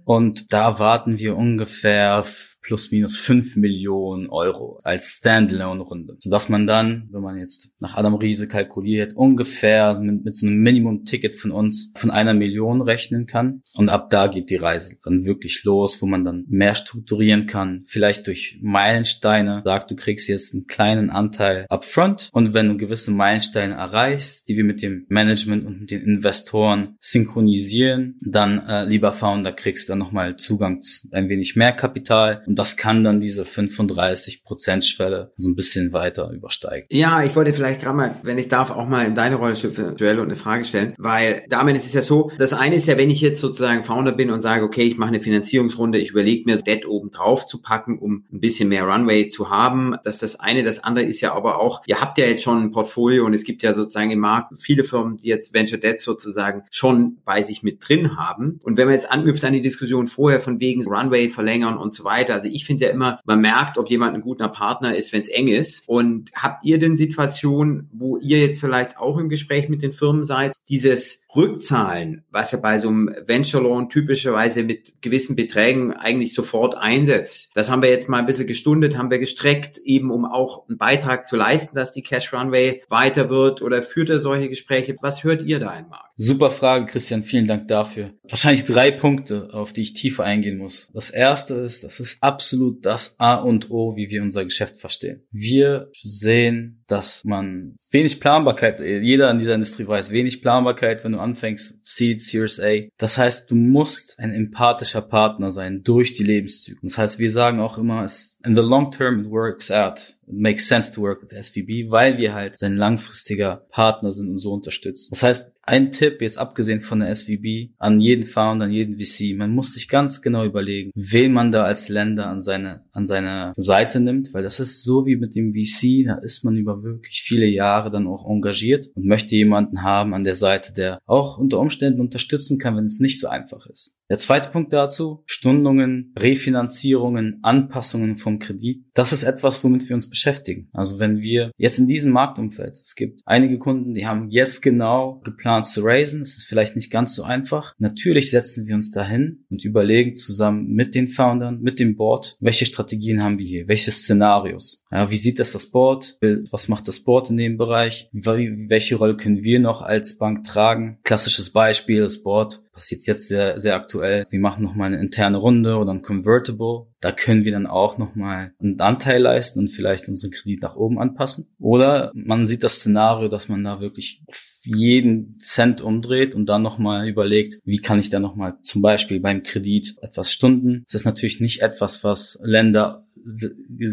Und 0.05 0.53
da 0.53 0.79
warten 0.79 1.17
wir 1.19 1.35
ungefähr 1.35 2.23
plus 2.67 2.91
minus 2.91 3.17
fünf 3.17 3.55
Millionen 3.55 4.29
Euro 4.29 4.77
als 4.83 5.19
Standalone-Runde. 5.19 6.17
Sodass 6.19 6.49
man 6.49 6.67
dann, 6.67 7.07
wenn 7.11 7.21
man 7.21 7.39
jetzt 7.39 7.71
nach 7.79 7.95
Adam 7.95 8.15
Riese 8.15 8.49
kalkuliert, 8.49 9.13
ungefähr 9.15 9.97
mit, 9.99 10.25
mit 10.25 10.35
so 10.35 10.45
einem 10.45 10.57
Minimum-Ticket 10.57 11.33
von 11.33 11.51
uns 11.51 11.93
von 11.95 12.11
einer 12.11 12.33
Million 12.33 12.81
rechnen 12.81 13.25
kann. 13.25 13.61
Und 13.77 13.87
ab 13.87 14.09
da 14.09 14.27
geht 14.27 14.49
die 14.49 14.57
Reise 14.57 14.97
dann 15.01 15.23
wirklich 15.23 15.63
los, 15.63 16.01
wo 16.01 16.07
man 16.07 16.25
dann 16.25 16.43
mehr 16.49 16.75
strukturieren 16.75 17.47
kann. 17.47 17.85
Vielleicht 17.87 18.27
durch 18.27 18.59
Meilensteine. 18.61 19.61
Sagt, 19.63 19.89
du 19.89 19.95
kriegst 19.95 20.27
jetzt 20.27 20.53
einen 20.53 20.67
kleinen 20.67 21.09
Anteil 21.09 21.65
upfront. 21.69 22.29
Und 22.33 22.53
wenn 22.53 22.67
du 22.67 22.75
gewisse 22.75 23.11
Meilensteine 23.11 23.75
erreichst, 23.75 24.49
die 24.49 24.57
wir 24.57 24.65
mit 24.65 24.81
dem 24.81 25.05
Management 25.07 25.65
und 25.65 25.79
mit 25.79 25.91
den 25.91 26.01
Investoren 26.01 26.97
synchronisieren, 26.99 28.19
dann, 28.19 28.59
äh, 28.59 28.83
lieber 28.83 29.13
Founder, 29.13 29.53
kriegst 29.53 29.87
du 29.87 29.91
dann 29.91 29.99
nochmal 29.99 30.35
Zugang 30.35 30.81
zu 30.81 31.07
ein 31.13 31.29
wenig 31.29 31.55
mehr 31.55 31.71
Kapital 31.71 32.43
und 32.45 32.56
das 32.57 32.77
kann 32.77 33.03
dann 33.03 33.21
diese 33.21 33.43
35% 33.43 34.81
Schwelle 34.83 35.31
so 35.35 35.49
ein 35.49 35.55
bisschen 35.55 35.93
weiter 35.93 36.31
übersteigen. 36.31 36.87
Ja, 36.91 37.23
ich 37.23 37.35
wollte 37.35 37.53
vielleicht 37.53 37.81
gerade 37.81 37.97
mal, 37.97 38.15
wenn 38.23 38.37
ich 38.37 38.47
darf, 38.47 38.71
auch 38.71 38.87
mal 38.87 39.05
in 39.05 39.15
deine 39.15 39.35
Rolle 39.35 39.55
schlüpfen, 39.55 39.95
Joel, 39.95 40.19
und 40.19 40.25
eine 40.25 40.35
Frage 40.35 40.65
stellen, 40.65 40.93
weil 40.97 41.43
damit 41.49 41.77
ist 41.77 41.85
es 41.85 41.93
ja 41.93 42.01
so, 42.01 42.31
das 42.37 42.53
eine 42.53 42.75
ist 42.75 42.87
ja, 42.87 42.97
wenn 42.97 43.09
ich 43.09 43.21
jetzt 43.21 43.39
sozusagen 43.39 43.83
Founder 43.83 44.11
bin 44.11 44.31
und 44.31 44.41
sage, 44.41 44.63
okay, 44.63 44.83
ich 44.83 44.97
mache 44.97 45.09
eine 45.09 45.21
Finanzierungsrunde, 45.21 45.99
ich 45.99 46.11
überlege 46.11 46.43
mir, 46.45 46.57
Debt 46.57 46.87
oben 46.87 47.11
drauf 47.11 47.45
zu 47.45 47.61
packen, 47.61 47.99
um 47.99 48.25
ein 48.31 48.39
bisschen 48.39 48.69
mehr 48.69 48.83
Runway 48.83 49.27
zu 49.27 49.49
haben. 49.49 49.95
Das 50.03 50.15
ist 50.15 50.23
das 50.23 50.39
eine. 50.39 50.63
Das 50.63 50.83
andere 50.83 51.05
ist 51.05 51.21
ja 51.21 51.33
aber 51.33 51.59
auch, 51.59 51.81
ihr 51.85 52.01
habt 52.01 52.17
ja 52.17 52.25
jetzt 52.25 52.43
schon 52.43 52.61
ein 52.61 52.71
Portfolio 52.71 53.25
und 53.25 53.33
es 53.33 53.43
gibt 53.43 53.63
ja 53.63 53.73
sozusagen 53.73 54.11
im 54.11 54.19
Markt 54.19 54.59
viele 54.59 54.83
Firmen, 54.83 55.17
die 55.17 55.27
jetzt 55.27 55.53
Venture 55.53 55.77
Debt 55.77 55.99
sozusagen 55.99 56.63
schon 56.71 57.17
bei 57.23 57.43
sich 57.43 57.63
mit 57.63 57.87
drin 57.87 58.17
haben. 58.17 58.59
Und 58.63 58.77
wenn 58.77 58.85
man 58.85 58.93
jetzt 58.95 59.11
anknüpft 59.11 59.43
an 59.45 59.53
die 59.53 59.61
Diskussion 59.61 60.07
vorher 60.07 60.39
von 60.39 60.59
wegen 60.59 60.85
Runway 60.85 61.29
verlängern 61.29 61.77
und 61.77 61.93
so 61.93 62.03
weiter, 62.03 62.33
also 62.33 62.46
ich 62.47 62.65
finde 62.65 62.85
ja 62.85 62.91
immer, 62.91 63.19
man 63.25 63.41
merkt, 63.41 63.77
ob 63.77 63.89
jemand 63.89 64.15
ein 64.15 64.21
guter 64.21 64.49
Partner 64.49 64.95
ist, 64.95 65.13
wenn 65.13 65.21
es 65.21 65.27
eng 65.27 65.47
ist. 65.47 65.87
Und 65.87 66.31
habt 66.33 66.65
ihr 66.65 66.79
denn 66.79 66.97
Situationen, 66.97 67.89
wo 67.91 68.17
ihr 68.17 68.39
jetzt 68.39 68.59
vielleicht 68.59 68.97
auch 68.97 69.17
im 69.17 69.29
Gespräch 69.29 69.69
mit 69.69 69.81
den 69.81 69.93
Firmen 69.93 70.23
seid, 70.23 70.55
dieses 70.69 71.23
Rückzahlen, 71.35 72.23
was 72.31 72.51
ja 72.51 72.59
bei 72.59 72.79
so 72.79 72.87
einem 72.87 73.13
Venture 73.25 73.61
Loan 73.61 73.89
typischerweise 73.89 74.63
mit 74.63 75.01
gewissen 75.01 75.35
Beträgen 75.35 75.93
eigentlich 75.93 76.33
sofort 76.33 76.75
einsetzt. 76.75 77.51
Das 77.53 77.69
haben 77.69 77.81
wir 77.81 77.89
jetzt 77.89 78.09
mal 78.09 78.19
ein 78.19 78.25
bisschen 78.25 78.47
gestundet, 78.47 78.97
haben 78.97 79.11
wir 79.11 79.19
gestreckt, 79.19 79.77
eben 79.79 80.09
um 80.09 80.25
auch 80.25 80.67
einen 80.67 80.77
Beitrag 80.77 81.27
zu 81.27 81.35
leisten, 81.35 81.75
dass 81.75 81.91
die 81.91 82.01
Cash 82.01 82.33
Runway 82.33 82.81
weiter 82.89 83.29
wird 83.29 83.61
oder 83.61 83.81
führt 83.81 84.09
er 84.09 84.19
solche 84.19 84.49
Gespräche? 84.49 84.95
Was 85.01 85.23
hört 85.23 85.43
ihr 85.43 85.59
da 85.59 85.77
im? 85.77 85.87
Super 86.19 86.49
Frage, 86.49 86.87
Christian. 86.87 87.21
Vielen 87.21 87.47
Dank 87.47 87.67
dafür. 87.67 88.13
Wahrscheinlich 88.27 88.65
drei 88.65 88.89
Punkte, 88.89 89.49
auf 89.53 89.71
die 89.71 89.83
ich 89.83 89.93
tiefer 89.93 90.23
eingehen 90.23 90.57
muss. 90.57 90.89
Das 90.91 91.11
erste 91.11 91.53
ist, 91.53 91.83
das 91.83 91.99
ist 91.99 92.23
absolut 92.37 92.85
das 92.85 93.19
A 93.19 93.33
und 93.33 93.71
O, 93.71 93.95
wie 93.95 94.09
wir 94.09 94.21
unser 94.21 94.45
Geschäft 94.45 94.77
verstehen. 94.77 95.25
Wir 95.31 95.89
sehen, 95.99 96.76
dass 96.87 97.23
man 97.23 97.75
wenig 97.91 98.19
Planbarkeit, 98.19 98.79
jeder 98.79 99.29
in 99.29 99.37
dieser 99.37 99.55
Industrie 99.55 99.87
weiß, 99.87 100.11
wenig 100.11 100.41
Planbarkeit, 100.41 101.03
wenn 101.03 101.11
du 101.13 101.19
anfängst, 101.19 101.79
Seed, 101.83 102.21
Series 102.21 102.59
A. 102.59 102.87
Das 102.97 103.17
heißt, 103.17 103.51
du 103.51 103.55
musst 103.55 104.19
ein 104.19 104.33
empathischer 104.33 105.01
Partner 105.01 105.51
sein 105.51 105.83
durch 105.83 106.13
die 106.13 106.23
Lebenszyklen. 106.23 106.87
Das 106.87 106.97
heißt, 106.97 107.19
wir 107.19 107.31
sagen 107.31 107.59
auch 107.59 107.77
immer, 107.77 108.05
in 108.43 108.55
the 108.55 108.61
long 108.61 108.91
term 108.91 109.19
it 109.19 109.29
works 109.29 109.69
out. 109.69 110.17
It 110.27 110.33
makes 110.33 110.67
sense 110.67 110.91
to 110.93 111.01
work 111.01 111.21
with 111.21 111.29
SVB, 111.29 111.89
weil 111.89 112.17
wir 112.17 112.33
halt 112.33 112.59
sein 112.59 112.75
langfristiger 112.75 113.65
Partner 113.69 114.11
sind 114.11 114.29
und 114.29 114.39
so 114.39 114.51
unterstützen. 114.51 115.09
Das 115.11 115.23
heißt, 115.23 115.53
ein 115.67 115.91
Tipp, 115.91 116.21
jetzt 116.21 116.37
abgesehen 116.37 116.79
von 116.79 117.01
der 117.01 117.13
SVB, 117.13 117.71
an 117.77 117.99
jeden 117.99 118.25
Founder, 118.25 118.65
an 118.65 118.71
jeden 118.71 118.97
VC, 118.97 119.37
man 119.37 119.51
muss 119.51 119.73
sich 119.73 119.89
ganz 119.89 120.21
genau 120.21 120.45
überlegen, 120.45 120.91
wen 120.95 121.33
man 121.33 121.51
da 121.51 121.63
als 121.63 121.89
Länder 121.89 122.27
an 122.27 122.41
seine, 122.41 122.85
an 122.97 123.05
seine 123.05 123.53
Seite 123.55 123.99
nimmt, 123.99 124.33
weil 124.33 124.41
das 124.41 124.59
ist 124.59 124.83
so 124.83 125.05
wie 125.05 125.15
mit 125.15 125.35
dem 125.35 125.53
VC, 125.53 126.05
da 126.05 126.15
ist 126.15 126.43
man 126.43 126.57
über 126.57 126.83
wirklich 126.83 127.21
viele 127.21 127.45
Jahre 127.45 127.91
dann 127.91 128.07
auch 128.07 128.27
engagiert 128.27 128.87
und 128.95 129.05
möchte 129.05 129.35
jemanden 129.35 129.83
haben 129.83 130.15
an 130.15 130.23
der 130.23 130.33
Seite, 130.33 130.73
der 130.73 130.99
auch 131.05 131.37
unter 131.37 131.59
Umständen 131.59 132.01
unterstützen 132.01 132.57
kann, 132.57 132.75
wenn 132.75 132.85
es 132.85 132.99
nicht 132.99 133.19
so 133.19 133.27
einfach 133.27 133.67
ist. 133.67 133.97
Der 134.09 134.17
zweite 134.17 134.49
Punkt 134.49 134.73
dazu, 134.73 135.21
Stundungen, 135.25 136.13
Refinanzierungen, 136.17 137.39
Anpassungen 137.43 138.15
vom 138.15 138.39
Kredit. 138.39 138.85
Das 138.97 139.13
ist 139.13 139.21
etwas, 139.21 139.63
womit 139.63 139.87
wir 139.87 139.95
uns 139.95 140.09
beschäftigen. 140.09 140.69
Also 140.73 140.97
wenn 140.97 141.21
wir 141.21 141.51
jetzt 141.55 141.77
in 141.77 141.87
diesem 141.87 142.11
Marktumfeld, 142.11 142.81
es 142.83 142.95
gibt 142.95 143.21
einige 143.25 143.59
Kunden, 143.59 143.93
die 143.93 144.07
haben 144.07 144.31
jetzt 144.31 144.63
genau 144.63 145.21
geplant 145.23 145.67
zu 145.67 145.81
raisen, 145.83 146.23
es 146.23 146.37
ist 146.37 146.45
vielleicht 146.45 146.75
nicht 146.75 146.89
ganz 146.89 147.13
so 147.13 147.21
einfach. 147.21 147.75
Natürlich 147.77 148.31
setzen 148.31 148.65
wir 148.65 148.73
uns 148.73 148.89
dahin 148.89 149.45
und 149.51 149.63
überlegen 149.63 150.15
zusammen 150.15 150.73
mit 150.73 150.95
den 150.95 151.09
Foundern, 151.09 151.61
mit 151.61 151.79
dem 151.79 151.95
Board, 151.95 152.37
welche 152.39 152.65
Strategien 152.65 153.21
haben 153.21 153.37
wir 153.37 153.45
hier, 153.45 153.67
welche 153.67 153.91
Szenarios. 153.91 154.83
Ja, 154.91 155.11
wie 155.11 155.17
sieht 155.17 155.37
das 155.37 155.51
das 155.51 155.67
Board? 155.67 156.17
Was 156.49 156.67
macht 156.67 156.87
das 156.87 157.01
Board 157.01 157.29
in 157.29 157.37
dem 157.37 157.57
Bereich? 157.57 158.09
Welche 158.13 158.95
Rolle 158.95 159.15
können 159.15 159.43
wir 159.43 159.59
noch 159.59 159.83
als 159.83 160.17
Bank 160.17 160.43
tragen? 160.43 160.97
Klassisches 161.03 161.51
Beispiel, 161.51 162.01
das 162.01 162.23
Board 162.23 162.63
passiert 162.71 163.05
jetzt 163.05 163.27
sehr, 163.27 163.59
sehr 163.59 163.75
aktuell. 163.75 164.25
Wir 164.29 164.39
machen 164.39 164.63
nochmal 164.63 164.87
eine 164.87 165.01
interne 165.01 165.37
Runde 165.37 165.77
oder 165.77 165.91
ein 165.91 166.03
Convertible. 166.03 166.85
Da 166.99 167.11
können 167.11 167.45
wir 167.45 167.51
dann 167.51 167.67
auch 167.67 167.97
nochmal 167.97 168.53
einen 168.59 168.79
Anteil 168.79 169.21
leisten 169.21 169.59
und 169.59 169.67
vielleicht 169.69 170.07
unseren 170.07 170.31
Kredit 170.31 170.61
nach 170.61 170.75
oben 170.75 170.99
anpassen. 170.99 171.49
Oder 171.59 172.11
man 172.15 172.47
sieht 172.47 172.63
das 172.63 172.75
Szenario, 172.75 173.27
dass 173.27 173.49
man 173.49 173.63
da 173.63 173.79
wirklich 173.79 174.23
jeden 174.63 175.37
Cent 175.39 175.81
umdreht 175.81 176.35
und 176.35 176.47
dann 176.47 176.61
nochmal 176.61 177.07
überlegt, 177.07 177.59
wie 177.63 177.77
kann 177.77 177.99
ich 177.99 178.09
da 178.09 178.19
nochmal 178.19 178.57
zum 178.63 178.81
Beispiel 178.81 179.19
beim 179.19 179.43
Kredit 179.43 179.95
etwas 180.01 180.31
stunden. 180.31 180.83
Das 180.87 181.01
ist 181.01 181.05
natürlich 181.05 181.39
nicht 181.39 181.61
etwas, 181.61 182.03
was 182.03 182.39
Länder 182.43 183.05